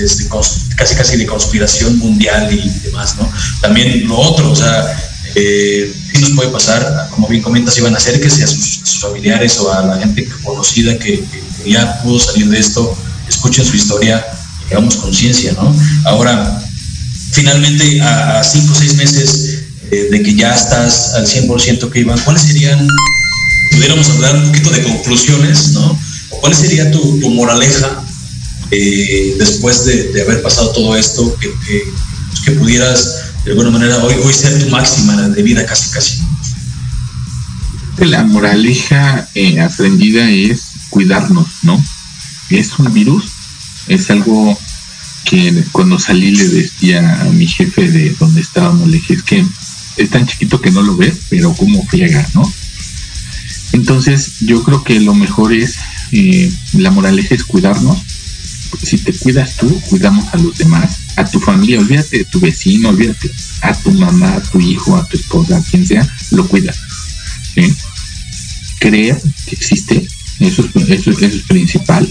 casi 0.77 0.95
casi 0.95 1.17
de 1.17 1.27
conspiración 1.27 1.99
mundial 1.99 2.53
y 2.53 2.69
demás, 2.81 3.17
¿no? 3.17 3.31
También 3.61 4.07
lo 4.09 4.19
otro, 4.19 4.51
o 4.51 4.57
sea, 4.57 4.97
eh, 5.35 5.93
¿qué 6.13 6.21
nos 6.21 6.31
puede 6.31 6.51
pasar? 6.51 7.09
Como 7.11 7.29
bien 7.29 7.43
comentas, 7.43 7.77
iban 7.79 7.95
a 7.95 7.99
acérquese 7.99 8.43
a 8.45 8.47
sus, 8.47 8.81
a 8.83 8.87
sus 8.87 9.01
familiares 9.01 9.59
o 9.59 9.73
a 9.73 9.83
la 9.87 9.99
gente 9.99 10.27
conocida 10.43 10.99
que, 10.99 11.23
ya 11.67 12.03
pudo 12.03 12.19
salir 12.19 12.49
de 12.49 12.59
esto, 12.59 12.97
escuchen 13.29 13.65
su 13.67 13.77
historia 13.77 14.25
hagamos 14.71 14.97
conciencia, 14.97 15.53
¿no? 15.53 15.75
Ahora, 16.05 16.63
finalmente, 17.33 18.01
a, 18.01 18.43
cinco 18.43 18.73
o 18.73 18.75
seis 18.75 18.95
meses 18.95 19.65
eh, 19.91 20.09
de 20.11 20.23
que 20.23 20.35
ya 20.35 20.55
estás 20.55 21.15
al 21.15 21.27
100% 21.27 21.91
que 21.91 22.01
iban, 22.01 22.19
¿cuáles 22.21 22.43
serían, 22.43 22.87
pudiéramos 23.73 24.09
hablar 24.11 24.37
un 24.37 24.47
poquito 24.47 24.71
de 24.71 24.83
conclusiones, 24.85 25.73
¿no? 25.73 25.99
¿Cuál 26.29 26.55
sería 26.55 26.91
tu, 26.91 27.19
tu 27.21 27.31
moraleja 27.31 28.03
eh, 28.71 29.35
después 29.39 29.85
de, 29.85 30.23
haber 30.23 30.43
pasado 30.43 30.73
todo 30.73 30.97
esto, 30.97 31.37
que, 31.41 31.49
pues, 31.49 32.41
que, 32.45 32.53
pudieras 32.53 33.25
de 33.45 33.51
alguna 33.53 33.71
manera 33.71 33.99
hoy, 33.99 34.15
hoy 34.23 34.33
ser 34.33 34.63
tu 34.63 34.71
máxima 34.71 35.29
de 35.29 35.43
vida 35.43 35.65
casi 35.67 35.91
casi. 35.91 36.19
La 37.99 38.25
moraleja 38.25 39.29
eh, 39.35 39.61
aprendida 39.61 40.31
es 40.31 40.63
cuidarnos, 40.89 41.47
¿no? 41.63 41.83
Es 42.49 42.79
un 42.79 42.93
virus, 42.93 43.25
es 43.89 44.11
algo 44.11 44.59
que 45.25 45.65
cuando 45.73 45.99
salí 45.99 46.31
le 46.31 46.49
decía 46.49 47.23
a 47.23 47.25
mi 47.27 47.47
jefe 47.47 47.91
de 47.91 48.11
donde 48.19 48.41
estábamos, 48.41 48.89
le 48.89 48.97
dije, 48.97 49.15
es 49.15 49.23
que 49.23 49.45
es 49.97 50.11
tan 50.11 50.27
chiquito 50.27 50.61
que 50.61 50.71
no 50.71 50.83
lo 50.83 50.97
ves, 50.97 51.19
pero 51.29 51.53
como 51.55 51.85
friega, 51.87 52.27
¿no? 52.35 52.43
Entonces 53.73 54.33
yo 54.41 54.63
creo 54.65 54.83
que 54.83 54.99
lo 55.01 55.15
mejor 55.15 55.53
es, 55.53 55.77
eh, 56.13 56.51
la 56.75 56.91
moraleja 56.91 57.35
es 57.35 57.45
cuidarnos, 57.45 57.99
si 58.83 58.99
te 58.99 59.13
cuidas 59.13 59.57
tú, 59.57 59.69
cuidamos 59.89 60.27
a 60.33 60.37
los 60.37 60.57
demás, 60.57 60.99
a 61.17 61.25
tu 61.25 61.41
familia, 61.41 61.79
olvídate 61.79 62.19
de 62.19 62.25
tu 62.25 62.41
vecino, 62.41 62.89
olvídate, 62.91 63.31
a 63.63 63.75
tu 63.75 63.93
mamá, 63.93 64.35
a 64.35 64.43
tu 64.43 64.61
hijo, 64.61 64.97
a 64.97 65.07
tu 65.07 65.17
esposa, 65.17 65.59
a 65.59 65.63
quien 65.63 65.87
sea, 65.87 66.07
lo 66.31 66.47
cuidas. 66.47 66.79
Creer 68.79 69.21
que 69.47 69.55
existe, 69.55 70.07
eso 70.39 70.69
es, 70.75 70.91
eso, 70.91 71.11
es 71.11 71.43
principal. 71.43 72.09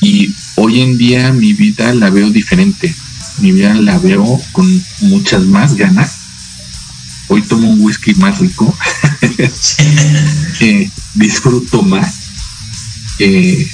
Y 0.00 0.34
hoy 0.56 0.82
en 0.82 0.98
día 0.98 1.32
mi 1.32 1.52
vida 1.54 1.94
la 1.94 2.10
veo 2.10 2.30
diferente. 2.30 2.94
Mi 3.38 3.52
vida 3.52 3.74
la 3.74 3.98
veo 3.98 4.40
con 4.52 4.84
muchas 5.00 5.42
más 5.44 5.74
ganas. 5.74 6.12
Hoy 7.28 7.42
tomo 7.42 7.70
un 7.70 7.80
whisky 7.80 8.14
más 8.14 8.38
rico. 8.38 8.76
Eh, 10.60 10.90
disfruto 11.14 11.82
más. 11.82 12.14
Eh, 13.18 13.68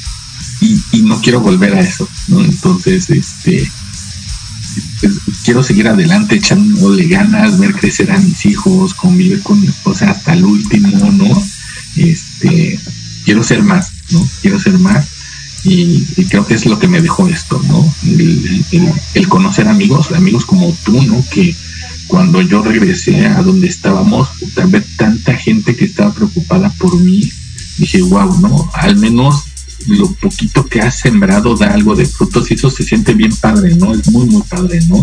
y, 0.62 1.02
no 1.02 1.20
quiero 1.20 1.40
volver 1.40 1.74
a 1.74 1.80
eso, 1.80 2.08
¿no? 2.28 2.40
Entonces, 2.40 3.10
este, 3.10 3.68
quiero 5.44 5.62
seguir 5.62 5.88
adelante, 5.88 6.36
echándole 6.36 7.06
ganas, 7.08 7.58
ver 7.58 7.74
crecer 7.74 8.10
a 8.10 8.18
mis 8.18 8.46
hijos, 8.46 8.94
convivir 8.94 9.42
con 9.42 9.60
mi 9.60 9.66
esposa 9.66 10.10
hasta 10.10 10.34
el 10.34 10.44
último, 10.44 11.10
¿no? 11.10 11.42
Este, 11.96 12.78
quiero 13.24 13.42
ser 13.42 13.62
más, 13.62 13.90
¿no? 14.10 14.26
Quiero 14.40 14.60
ser 14.60 14.78
más. 14.78 15.06
Y, 15.64 16.02
creo 16.28 16.46
que 16.46 16.54
es 16.54 16.66
lo 16.66 16.78
que 16.78 16.88
me 16.88 17.00
dejó 17.00 17.28
esto, 17.28 17.60
¿no? 17.68 17.94
El, 19.14 19.28
conocer 19.28 19.68
amigos, 19.68 20.12
amigos 20.12 20.44
como 20.44 20.72
tú, 20.84 21.00
¿no? 21.02 21.24
Que 21.32 21.54
cuando 22.06 22.42
yo 22.42 22.62
regresé 22.62 23.26
a 23.26 23.42
donde 23.42 23.68
estábamos, 23.68 24.28
ver 24.68 24.84
tanta 24.96 25.36
gente 25.36 25.76
que 25.76 25.84
estaba 25.84 26.12
preocupada 26.12 26.70
por 26.78 26.98
mí, 27.00 27.22
dije, 27.78 28.02
wow, 28.02 28.38
¿no? 28.40 28.70
Al 28.74 28.96
menos 28.96 29.44
lo 29.86 30.12
poquito 30.14 30.66
que 30.66 30.80
has 30.80 30.98
sembrado 30.98 31.56
da 31.56 31.68
algo 31.68 31.94
de 31.94 32.06
frutos 32.06 32.50
y 32.50 32.54
eso 32.54 32.70
se 32.70 32.82
siente 32.82 33.14
bien 33.14 33.34
padre, 33.36 33.74
¿no? 33.74 33.94
Es 33.94 34.08
muy, 34.10 34.26
muy 34.26 34.42
padre, 34.42 34.80
¿no? 34.88 35.02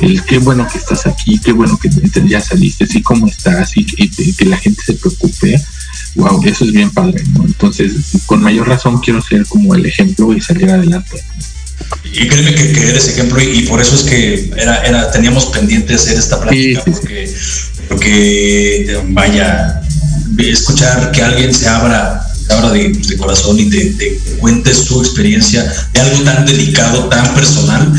El 0.00 0.22
qué 0.24 0.38
bueno 0.38 0.66
que 0.70 0.78
estás 0.78 1.06
aquí, 1.06 1.38
qué 1.38 1.52
bueno 1.52 1.78
que 1.78 1.90
ya 2.26 2.40
saliste, 2.40 2.86
sí, 2.86 3.02
cómo 3.02 3.26
estás 3.26 3.72
y, 3.76 3.84
que 3.84 4.44
la 4.44 4.56
gente 4.56 4.82
se 4.84 4.94
preocupe. 4.94 5.60
Wow, 6.14 6.42
eso 6.44 6.64
es 6.64 6.72
bien 6.72 6.90
padre, 6.90 7.22
¿no? 7.32 7.44
Entonces, 7.44 7.92
con 8.26 8.42
mayor 8.42 8.68
razón 8.68 9.00
quiero 9.00 9.22
ser 9.22 9.46
como 9.46 9.74
el 9.74 9.86
ejemplo 9.86 10.32
y 10.32 10.40
salir 10.40 10.70
adelante. 10.70 11.22
Y 12.04 12.28
créeme 12.28 12.54
que, 12.54 12.72
que 12.72 12.88
eres 12.88 13.08
ejemplo 13.08 13.40
y, 13.42 13.62
por 13.62 13.80
eso 13.80 13.94
es 13.94 14.02
que 14.02 14.50
era, 14.56 14.82
era, 14.84 15.10
teníamos 15.10 15.46
pendiente 15.46 15.94
hacer 15.94 16.18
esta 16.18 16.40
plática 16.40 16.82
porque, 16.84 17.34
porque 17.88 19.00
vaya, 19.08 19.82
escuchar 20.38 21.12
que 21.12 21.22
alguien 21.22 21.54
se 21.54 21.68
abra 21.68 22.31
ahora 22.52 22.70
de, 22.70 23.16
corazón 23.16 23.58
y 23.58 23.68
te, 23.68 24.20
cuentes 24.38 24.78
su 24.78 25.00
experiencia 25.00 25.64
de 25.92 26.00
algo 26.00 26.22
tan 26.24 26.46
delicado, 26.46 27.08
tan 27.08 27.34
personal, 27.34 27.92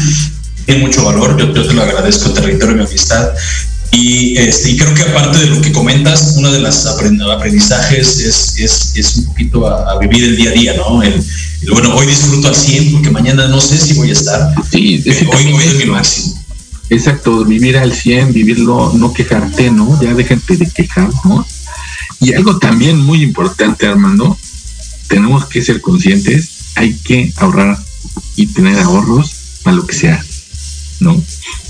tiene 0.66 0.82
mucho 0.82 1.04
valor. 1.04 1.38
Yo, 1.38 1.51
te 1.51 1.74
lo 1.74 1.84
agradezco, 1.84 2.32
territorio 2.32 2.76
de 2.76 2.82
mi 2.84 2.88
amistad. 2.88 3.30
Y, 3.91 4.38
este, 4.38 4.72
y 4.72 4.78
creo 4.78 4.93
que 4.95 5.04
aparte 5.04 5.38
de 5.38 5.47
lo 5.47 5.62
que 5.62 5.72
comentas, 5.72 6.34
uno 6.36 6.51
de 6.51 6.60
los 6.60 6.86
aprendizajes 6.88 8.20
es, 8.20 8.58
es, 8.58 8.93
es 8.95 9.16
un 9.18 9.26
poquito 9.26 9.68
a, 9.68 9.99
vivir 9.99 10.24
el 10.24 10.36
día 10.36 10.49
a 10.49 10.54
día, 10.54 10.74
¿no? 10.78 11.04
El, 11.04 11.24
bueno, 11.72 11.95
hoy 11.95 12.08
disfruto 12.08 12.47
al 12.47 12.56
100 12.56 12.91
porque 12.91 13.12
mañana 13.12 13.47
no 13.47 13.62
sé 13.62 13.78
si 13.78 13.93
voy 13.93 14.10
a 14.10 14.14
estar. 14.14 14.54
Sí, 14.72 15.04
eh, 15.06 15.28
hoy, 15.32 15.54
hoy 15.54 15.64
es 15.64 15.76
mi 15.76 15.86
máximo. 15.86 16.43
Exacto, 16.89 17.45
vivir 17.45 17.78
al 17.78 17.93
100, 17.93 18.34
vivirlo, 18.34 18.93
no 18.95 19.14
quejarte, 19.14 19.72
¿no? 19.72 19.99
Ya 20.01 20.14
déjate 20.14 20.58
de 20.58 20.70
quejar, 20.70 21.10
¿no? 21.24 21.45
Y 22.24 22.34
algo 22.34 22.57
también 22.57 22.99
muy 22.99 23.21
importante, 23.21 23.86
Armando, 23.86 24.38
tenemos 25.09 25.45
que 25.45 25.61
ser 25.61 25.82
conscientes, 25.82 26.71
hay 26.76 26.93
que 26.93 27.34
ahorrar 27.36 27.78
y 28.38 28.47
tener 28.47 28.80
ahorros 28.80 29.59
para 29.63 29.76
lo 29.76 29.86
que 29.86 29.93
sea. 29.93 30.24
¿no? 31.01 31.21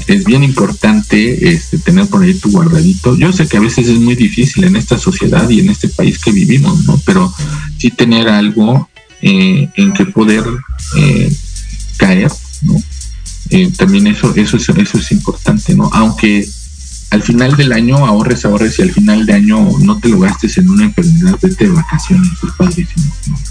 Es 0.05 0.25
bien 0.25 0.43
importante 0.43 1.49
este, 1.49 1.79
tener 1.79 2.07
por 2.07 2.21
ahí 2.21 2.35
tu 2.35 2.51
guardadito. 2.51 3.17
Yo 3.17 3.33
sé 3.33 3.47
que 3.47 3.57
a 3.57 3.61
veces 3.61 3.87
es 3.87 3.99
muy 3.99 4.15
difícil 4.15 4.63
en 4.63 4.75
esta 4.75 4.99
sociedad 4.99 5.49
y 5.49 5.59
en 5.59 5.69
este 5.69 5.87
país 5.89 6.19
que 6.19 6.31
vivimos, 6.31 6.85
¿no? 6.85 7.01
Pero 7.03 7.33
sí 7.79 7.89
tener 7.89 8.27
algo 8.29 8.87
eh, 9.21 9.69
en 9.75 9.93
que 9.93 10.05
poder 10.05 10.43
eh, 10.97 11.35
caer, 11.97 12.31
¿no? 12.61 12.75
Eh, 13.49 13.71
también 13.75 14.07
eso, 14.07 14.33
eso, 14.35 14.57
es, 14.57 14.69
eso 14.69 14.97
es 14.99 15.11
importante, 15.11 15.73
¿no? 15.73 15.89
Aunque 15.93 16.47
al 17.13 17.21
final 17.21 17.55
del 17.55 17.71
año 17.71 17.97
ahorres, 18.07 18.43
ahorres 18.43 18.79
y 18.79 18.81
al 18.81 18.91
final 18.91 19.23
de 19.27 19.33
año 19.33 19.69
no 19.81 19.99
te 19.99 20.09
lo 20.09 20.19
gastes 20.19 20.57
en 20.57 20.67
una 20.67 20.85
enfermedad, 20.85 21.37
vete 21.39 21.65
de 21.65 21.69
vacaciones, 21.69 22.31
es 22.31 22.51
padrísimo, 22.57 23.05
¿no? 23.27 23.42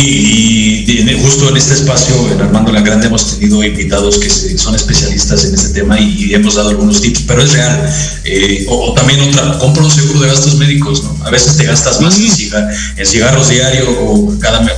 Y, 0.00 1.18
justo 1.22 1.48
en 1.48 1.56
este 1.56 1.74
espacio, 1.74 2.14
en 2.32 2.40
Armando 2.40 2.72
La 2.72 2.80
Grande, 2.80 3.06
hemos 3.08 3.36
tenido 3.36 3.62
invitados 3.64 4.18
que 4.18 4.30
son 4.30 4.74
especialistas 4.74 5.44
en 5.44 5.54
este 5.54 5.80
tema 5.80 5.98
y, 6.00 6.32
hemos 6.34 6.54
dado 6.54 6.70
algunos 6.70 7.00
tips, 7.00 7.22
pero 7.26 7.42
es 7.42 7.52
real. 7.52 7.94
Eh, 8.24 8.66
o, 8.68 8.94
también 8.94 9.20
otra, 9.20 9.58
compra 9.58 9.82
un 9.82 9.90
seguro 9.90 10.20
de 10.20 10.28
gastos 10.28 10.56
médicos, 10.56 11.02
¿no? 11.02 11.18
A 11.24 11.30
veces 11.30 11.56
te 11.56 11.64
gastas 11.64 12.00
más 12.00 12.16
en, 12.18 13.06
cigarros 13.06 13.48
diario 13.48 13.90
o 14.00 14.38
cada 14.38 14.60
mes, 14.60 14.74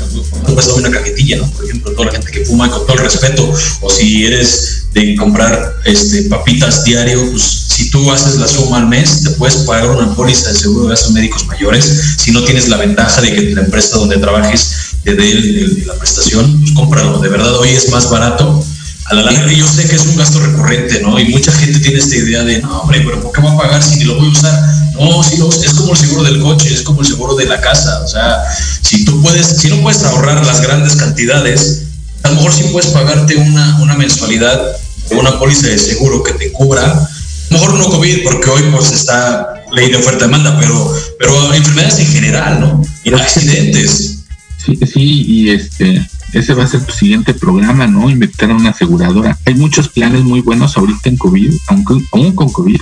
dar 0.66 0.74
una 0.74 0.90
cajetilla, 0.90 1.36
¿no? 1.38 1.50
Por 1.50 1.64
ejemplo, 1.64 1.92
toda 1.92 2.06
la 2.06 2.12
gente 2.12 2.30
que 2.30 2.44
fuma, 2.44 2.70
con 2.70 2.86
todo 2.86 2.96
el 2.96 3.02
respeto, 3.04 3.52
o 3.80 3.90
si 3.90 4.24
eres 4.24 4.86
de 4.92 5.14
comprar 5.16 5.76
este, 5.84 6.22
papitas 6.24 6.84
diario, 6.84 7.30
pues 7.30 7.42
si 7.42 7.90
tú 7.90 8.10
haces 8.10 8.36
la 8.36 8.48
suma 8.48 8.78
al 8.78 8.88
mes, 8.88 9.22
te 9.22 9.30
puedes 9.30 9.56
pagar 9.58 9.90
una 9.90 10.14
póliza 10.14 10.50
de 10.50 10.58
seguro 10.58 10.84
de 10.84 10.90
gastos 10.90 11.12
médicos 11.12 11.46
mayores 11.46 12.16
si 12.18 12.32
no 12.32 12.42
tienes 12.44 12.68
la 12.68 12.76
ventaja 12.76 13.20
de 13.20 13.32
que 13.32 13.42
la 13.54 13.62
empresa 13.62 13.96
donde 13.98 14.18
trabajes 14.18 14.89
te 15.05 15.14
dé 15.14 15.84
la 15.86 15.94
prestación, 15.94 16.61
pues 16.61 16.72
cómpralo. 16.72 17.18
De 17.18 17.28
verdad, 17.28 17.55
hoy 17.57 17.70
es 17.70 17.90
más 17.90 18.11
barato. 18.11 18.64
A 19.07 19.14
la 19.14 19.22
larga, 19.22 19.53
yo 19.53 19.66
sé 19.66 19.88
que 19.88 19.96
es 19.96 20.07
un 20.07 20.16
gasto 20.16 20.38
recurrente, 20.38 21.01
¿no? 21.03 21.18
Y 21.18 21.28
mucha 21.30 21.51
gente 21.53 21.80
tiene 21.80 21.98
esta 21.98 22.14
idea 22.14 22.44
de, 22.44 22.61
no, 22.62 22.82
hombre, 22.82 23.03
pero 23.05 23.20
¿por 23.20 23.32
qué 23.32 23.40
voy 23.40 23.53
a 23.53 23.57
pagar 23.57 23.82
si 23.82 23.98
ni 23.98 24.05
lo 24.05 24.14
voy 24.16 24.28
a 24.28 24.30
usar? 24.30 24.62
No, 24.94 25.22
si 25.24 25.36
no, 25.38 25.48
es 25.48 25.74
como 25.74 25.92
el 25.92 25.98
seguro 25.98 26.22
del 26.22 26.40
coche, 26.40 26.72
es 26.72 26.82
como 26.82 27.01
el 27.01 27.07
seguro 27.07 27.34
de 27.34 27.46
la 27.46 27.61
casa. 27.61 28.03
O 28.05 28.09
sea, 28.09 28.44
si 28.82 29.05
tú 29.05 29.20
puedes, 29.20 29.46
si 29.46 29.68
no 29.68 29.80
puedes 29.82 30.03
ahorrar 30.05 30.46
las 30.46 30.61
grandes 30.61 30.94
cantidades, 30.94 31.82
a 32.22 32.28
lo 32.28 32.36
mejor 32.36 32.53
sí 32.53 32.64
puedes 32.70 32.90
pagarte 32.90 33.34
una, 33.36 33.78
una 33.80 33.94
mensualidad 33.96 34.61
de 35.09 35.16
una 35.16 35.38
póliza 35.38 35.66
de 35.66 35.78
seguro 35.78 36.22
que 36.22 36.34
te 36.34 36.53
cubra. 36.53 37.09
Mejor 37.48 37.74
no 37.74 37.90
COVID, 37.90 38.22
porque 38.22 38.48
hoy 38.48 38.62
pues 38.70 38.92
está 38.92 39.64
ley 39.72 39.90
de 39.90 39.96
oferta 39.96 40.26
demanda, 40.26 40.57
pero, 40.61 40.94
pero 41.18 41.53
enfermedades 41.53 41.98
en 41.98 42.07
general, 42.07 42.61
¿no? 42.61 42.82
Y 43.03 43.12
accidentes. 43.12 44.19
Sí, 44.64 44.78
sí, 44.86 45.24
y 45.26 45.50
este, 45.50 46.06
ese 46.32 46.54
va 46.54 46.64
a 46.64 46.66
ser 46.66 46.84
tu 46.84 46.92
siguiente 46.92 47.32
programa, 47.32 47.86
¿no? 47.86 48.11
Invitar 48.11 48.50
a 48.50 48.54
una 48.54 48.70
aseguradora. 48.70 49.38
Hay 49.46 49.54
muchos 49.54 49.88
planes 49.88 50.22
muy 50.22 50.40
buenos 50.40 50.76
ahorita 50.76 51.08
en 51.08 51.16
COVID, 51.16 51.52
aunque 51.68 51.94
aún 52.12 52.32
con 52.32 52.50
COVID. 52.50 52.80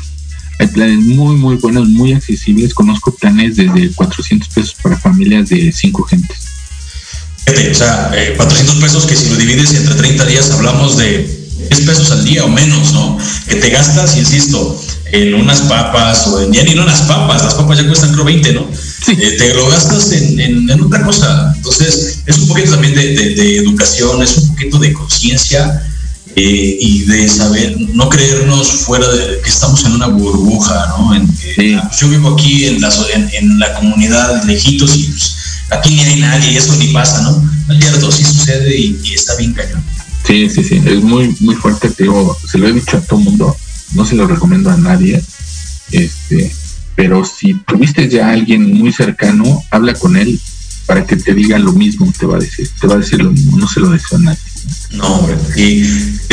Hay 0.59 0.67
planes 0.67 0.99
muy, 0.99 1.37
muy 1.37 1.57
buenos, 1.57 1.89
muy 1.89 2.13
accesibles. 2.13 2.75
Conozco 2.75 3.15
planes 3.15 3.57
desde 3.57 3.93
400 3.93 4.49
pesos 4.49 4.77
para 4.83 4.97
familias 4.97 5.51
de 5.51 5.71
cinco 5.71 6.03
gentes. 6.03 6.49
O 7.47 7.75
sea, 7.75 8.11
400 8.37 8.77
eh, 8.77 8.81
pesos 8.81 9.07
que 9.07 9.15
si 9.15 9.31
lo 9.31 9.37
divides 9.37 9.73
entre 9.75 9.95
30 9.95 10.27
días 10.27 10.51
hablamos 10.51 10.99
de 10.99 11.39
10 11.71 11.81
pesos 11.83 12.11
al 12.11 12.25
día 12.25 12.45
o 12.45 12.49
menos, 12.49 12.93
¿no? 12.93 13.19
Que 13.49 13.55
te 13.55 13.71
gastas, 13.71 14.17
insisto, 14.17 14.79
en 15.13 15.35
unas 15.35 15.63
papas 15.63 16.27
o 16.27 16.43
en, 16.43 16.53
ya 16.53 16.65
ni 16.65 16.73
en 16.73 16.81
unas 16.81 17.03
papas, 17.03 17.45
las 17.45 17.55
papas 17.55 17.79
ya 17.79 17.87
cuestan 17.87 18.13
creo 18.13 18.25
20, 18.25 18.53
¿no? 18.53 18.67
Eh, 19.07 19.37
te 19.39 19.55
lo 19.55 19.69
gastas 19.69 20.13
en, 20.13 20.71
otra 20.83 21.05
cosa. 21.05 21.53
Entonces, 21.57 22.23
es 22.27 22.39
un 22.39 22.49
poquito 22.49 22.73
también 22.73 22.95
de, 22.95 23.57
educación, 23.57 24.23
es 24.23 24.37
un 24.39 24.49
poquito 24.49 24.79
de 24.79 24.93
conciencia 24.93 25.89
eh, 26.37 26.77
y 26.81 27.05
de 27.05 27.29
saber, 27.29 27.77
no 27.95 28.09
creernos 28.09 28.69
fuera 28.69 29.09
de 29.09 29.41
que 29.41 29.49
estamos 29.49 29.85
en 29.85 29.93
una 29.93 30.09
burbuja, 30.09 30.95
¿no? 30.99 31.15
En, 31.15 31.29
yo 31.99 32.09
vivo 32.09 32.35
aquí 32.35 32.67
en 32.67 32.81
la, 32.81 32.93
en, 33.33 33.59
la 33.59 33.75
comunidad 33.75 34.45
lejitos 34.45 34.97
y 34.97 35.05
pues, 35.05 35.37
aquí 35.71 35.95
ni 35.95 36.01
hay 36.01 36.21
nadie 36.21 36.53
y 36.53 36.57
eso 36.57 36.75
ni 36.77 36.89
pasa, 36.89 37.23
¿no? 37.23 37.43
No 37.67 37.75
es 37.75 37.81
cierto, 37.81 38.13
sí 38.13 38.25
sucede 38.25 38.77
y, 38.77 39.01
está 39.15 39.37
bien 39.37 39.53
cañón. 39.53 39.83
Sí, 40.27 40.51
sí, 40.51 40.63
sí, 40.63 40.83
es 40.85 41.03
muy, 41.03 41.35
muy 41.41 41.55
fuerte, 41.55 41.89
te 41.89 42.03
digo, 42.03 42.37
se 42.47 42.59
lo 42.59 42.69
he 42.69 42.73
dicho 42.73 42.99
a 42.99 43.01
todo 43.01 43.19
el 43.19 43.25
mundo, 43.25 43.57
no 43.95 44.05
se 44.05 44.15
lo 44.15 44.27
recomiendo 44.27 44.71
a 44.71 44.77
nadie, 44.77 45.23
este, 45.91 46.53
pero 46.99 47.25
si 47.25 47.55
tuviste 47.55 48.09
ya 48.09 48.27
a 48.27 48.33
alguien 48.33 48.77
muy 48.77 48.93
cercano, 48.93 49.63
habla 49.71 49.95
con 49.95 50.17
él 50.17 50.37
para 50.85 51.07
que 51.07 51.15
te 51.15 51.33
diga 51.33 51.57
lo 51.57 51.73
mismo, 51.73 52.13
te 52.19 52.27
va 52.27 52.39
a 52.39 52.41
decir, 52.41 52.69
te 52.81 52.89
va 52.89 52.97
a 52.97 52.99
decir 52.99 53.23
lo 53.23 53.31
mismo, 53.31 53.57
no 53.57 53.69
se 53.69 53.79
lo 53.79 53.91
deseo 53.91 54.19
a 54.19 54.23
nadie. 54.23 54.41
No, 54.91 55.07
hombre, 55.07 55.37
y 55.55 55.85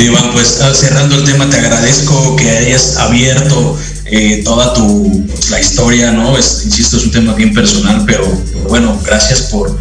Iván, 0.01 0.31
pues 0.33 0.61
ah, 0.61 0.73
cerrando 0.73 1.17
el 1.17 1.23
tema, 1.23 1.47
te 1.51 1.57
agradezco 1.57 2.35
que 2.35 2.49
hayas 2.49 2.97
abierto 2.97 3.77
eh, 4.05 4.41
toda 4.43 4.73
tu 4.73 5.27
la 5.51 5.59
historia, 5.59 6.11
¿no? 6.13 6.35
Insisto, 6.35 6.97
es 6.97 7.03
un 7.03 7.11
tema 7.11 7.35
bien 7.35 7.53
personal, 7.53 8.03
pero 8.07 8.25
bueno, 8.67 8.99
gracias 9.05 9.41
por 9.43 9.79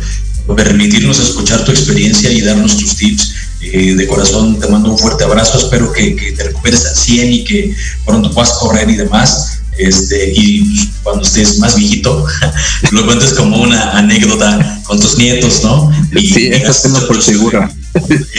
permitirnos 0.55 1.19
escuchar 1.19 1.65
tu 1.65 1.71
experiencia 1.71 2.31
y 2.31 2.43
darnos 2.43 2.77
tus 2.77 2.95
tips. 2.97 3.33
Eh, 3.63 3.95
de 3.95 4.07
corazón 4.07 4.61
te 4.61 4.69
mando 4.69 4.91
un 4.91 4.99
fuerte 4.99 5.25
abrazo, 5.25 5.57
espero 5.57 5.91
que, 5.91 6.15
que, 6.15 6.33
te 6.33 6.45
recuperes 6.45 6.85
al 6.85 6.95
100 6.95 7.33
y 7.33 7.45
que 7.45 7.75
pronto 8.05 8.31
puedas 8.31 8.53
correr 8.53 8.91
y 8.91 8.97
demás 8.97 9.64
este, 9.79 10.33
y 10.35 10.91
cuando 11.03 11.23
estés 11.23 11.59
más 11.59 11.77
viejito, 11.77 12.25
lo 12.93 13.07
cuentes 13.07 13.33
como 13.33 13.61
una 13.61 13.91
anécdota 13.93 14.81
con 14.85 15.01
tus 15.01 15.17
nietos, 15.17 15.63
¿no? 15.63 15.91
Y, 16.13 16.27
sí, 16.27 16.51
eso 16.53 17.07
por 17.07 17.23
seguro. 17.23 17.69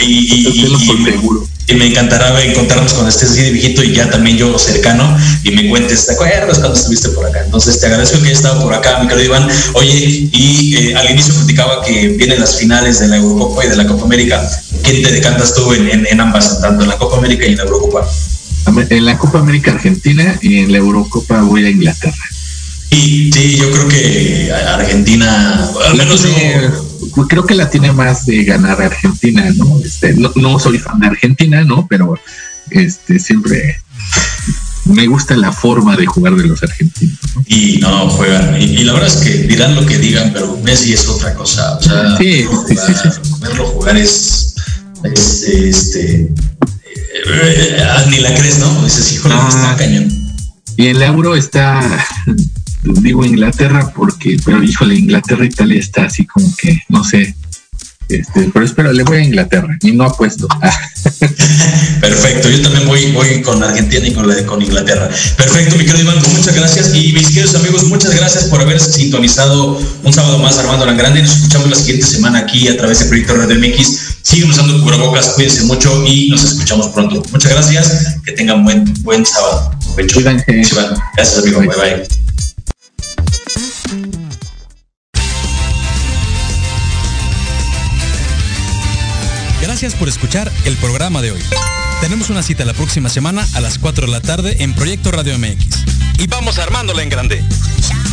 Y, 0.02 0.66
y, 1.68 1.74
me 1.74 1.86
encantará 1.86 2.42
encontrarnos 2.44 2.92
cuando 2.92 3.10
estés 3.10 3.30
así 3.30 3.42
de 3.42 3.50
viejito 3.50 3.82
y 3.82 3.92
ya 3.92 4.08
también 4.08 4.36
yo 4.36 4.56
cercano 4.58 5.16
y 5.42 5.50
me 5.50 5.68
cuentes, 5.68 6.06
¿te 6.06 6.12
acuerdas 6.12 6.58
cuando 6.58 6.78
estuviste 6.78 7.08
por 7.08 7.26
acá? 7.26 7.42
Entonces 7.44 7.80
te 7.80 7.86
agradezco 7.86 8.18
que 8.20 8.26
hayas 8.26 8.38
estado 8.38 8.62
por 8.62 8.72
acá, 8.72 9.00
mi 9.00 9.08
querido 9.08 9.26
Iván. 9.26 9.48
Oye, 9.74 10.28
y 10.32 10.76
eh, 10.76 10.94
al 10.94 11.10
inicio 11.10 11.34
platicaba 11.34 11.82
que 11.84 12.08
vienen 12.08 12.40
las 12.40 12.56
finales 12.56 13.00
de 13.00 13.08
la 13.08 13.16
Eurocopa 13.16 13.64
y 13.64 13.68
de 13.68 13.76
la 13.76 13.86
Copa 13.86 14.04
América. 14.04 14.48
¿Quién 14.82 15.02
te 15.02 15.10
decantas 15.10 15.54
tú 15.54 15.72
en, 15.72 16.06
en 16.06 16.20
ambas, 16.20 16.60
tanto 16.60 16.84
en 16.84 16.88
la 16.88 16.98
Copa 16.98 17.16
América 17.16 17.46
y 17.46 17.50
en 17.50 17.56
la 17.56 17.64
Eurocopa? 17.64 18.06
En 18.66 19.04
la 19.04 19.18
Copa 19.18 19.38
América 19.38 19.72
Argentina 19.72 20.38
y 20.42 20.58
en 20.58 20.72
la 20.72 20.78
Eurocopa 20.78 21.42
voy 21.42 21.64
a 21.64 21.70
Inglaterra. 21.70 22.24
Y 22.90 23.30
sí, 23.32 23.56
yo 23.56 23.70
creo 23.70 23.88
que 23.88 24.52
Argentina, 24.52 25.68
al 25.88 25.96
menos 25.96 26.24
creo 27.28 27.44
que 27.44 27.54
la 27.54 27.68
tiene 27.68 27.92
más 27.92 28.26
de 28.26 28.44
ganar 28.44 28.80
Argentina, 28.80 29.50
¿no? 29.56 29.80
Este, 29.84 30.14
no, 30.14 30.58
soy 30.58 30.78
fan 30.78 31.00
de 31.00 31.08
Argentina, 31.08 31.64
¿no? 31.64 31.86
Pero 31.88 32.18
este 32.70 33.18
siempre 33.18 33.80
me 34.84 35.06
gusta 35.06 35.36
la 35.36 35.52
forma 35.52 35.96
de 35.96 36.06
jugar 36.06 36.36
de 36.36 36.46
los 36.46 36.62
argentinos. 36.62 37.18
Y 37.46 37.78
no, 37.78 38.08
juegan. 38.08 38.60
Y, 38.60 38.84
la 38.84 38.92
verdad 38.92 39.08
es 39.08 39.16
que 39.16 39.30
dirán 39.46 39.74
lo 39.74 39.84
que 39.84 39.98
digan, 39.98 40.32
pero 40.32 40.56
Messi 40.62 40.92
es 40.92 41.08
otra 41.08 41.34
cosa. 41.34 41.76
O 41.76 41.82
sea, 41.82 42.16
sí, 42.16 42.44
verlo 43.40 43.66
jugar 43.66 43.96
es, 43.96 44.54
es 45.02 45.42
este 45.42 46.30
ni 48.10 48.18
la 48.18 48.34
crees, 48.34 48.58
¿no? 48.58 48.84
Dices, 48.84 49.12
híjole, 49.12 49.34
ah, 49.36 49.48
está 49.48 49.76
cañón. 49.76 50.08
Y 50.76 50.88
el 50.88 51.02
euro 51.02 51.34
está, 51.34 51.80
digo 52.82 53.24
Inglaterra 53.24 53.92
porque, 53.94 54.36
pero 54.44 54.62
híjole, 54.62 54.94
Inglaterra 54.94 55.44
Italia 55.44 55.78
está 55.78 56.04
así 56.04 56.26
como 56.26 56.54
que, 56.56 56.82
no 56.88 57.02
sé. 57.02 57.34
Este, 58.08 58.48
pero 58.52 58.64
espera, 58.64 58.92
le 58.92 59.02
voy 59.02 59.16
a 59.16 59.22
Inglaterra 59.24 59.76
y 59.82 59.90
no 59.92 60.04
apuesto. 60.04 60.46
Perfecto, 62.00 62.48
yo 62.48 62.62
también 62.62 62.86
voy, 62.86 63.10
voy 63.12 63.42
con 63.42 63.60
Argentina 63.62 64.06
y 64.06 64.12
con, 64.12 64.28
la, 64.28 64.46
con 64.46 64.62
Inglaterra. 64.62 65.08
Perfecto, 65.36 65.76
mi 65.76 65.84
querido 65.84 66.02
Iván, 66.02 66.18
muchas 66.36 66.54
gracias. 66.54 66.94
Y 66.94 67.12
mis 67.12 67.28
queridos 67.28 67.56
amigos, 67.56 67.84
muchas 67.84 68.14
gracias 68.14 68.44
por 68.44 68.60
haber 68.60 68.78
sintonizado 68.78 69.80
un 70.04 70.12
sábado 70.12 70.38
más 70.38 70.56
Armando 70.58 70.86
Grande. 70.94 71.22
Nos 71.22 71.36
escuchamos 71.36 71.68
la 71.68 71.76
siguiente 71.76 72.06
semana 72.06 72.40
aquí 72.40 72.68
a 72.68 72.76
través 72.76 73.00
de 73.00 73.06
Proyecto 73.06 73.34
Radio 73.34 73.58
MX 73.58 74.05
Siguen 74.26 74.50
usando 74.50 74.82
cubrebocas, 74.82 75.28
cuídense 75.36 75.62
mucho 75.62 76.04
y 76.04 76.30
nos 76.30 76.42
escuchamos 76.42 76.88
pronto. 76.88 77.22
Muchas 77.30 77.52
gracias, 77.52 78.16
que 78.24 78.32
tengan 78.32 78.64
buen, 78.64 78.92
buen 79.04 79.24
sábado. 79.24 79.70
Buen 79.94 80.08
Gracias, 80.08 81.38
amigo. 81.38 81.60
Bye 81.60 81.68
bye. 81.68 82.08
Gracias 89.62 89.94
por 89.94 90.08
escuchar 90.08 90.50
el 90.64 90.76
programa 90.78 91.22
de 91.22 91.30
hoy. 91.30 91.42
Tenemos 92.00 92.28
una 92.28 92.42
cita 92.42 92.64
la 92.64 92.74
próxima 92.74 93.08
semana 93.08 93.46
a 93.54 93.60
las 93.60 93.78
4 93.78 94.06
de 94.06 94.12
la 94.12 94.20
tarde 94.20 94.56
en 94.58 94.74
Proyecto 94.74 95.12
Radio 95.12 95.38
MX. 95.38 96.18
Y 96.18 96.26
vamos 96.26 96.58
armándola 96.58 97.04
en 97.04 97.10
grande. 97.10 97.44
Chao. 97.80 98.05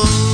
Oh 0.00 0.27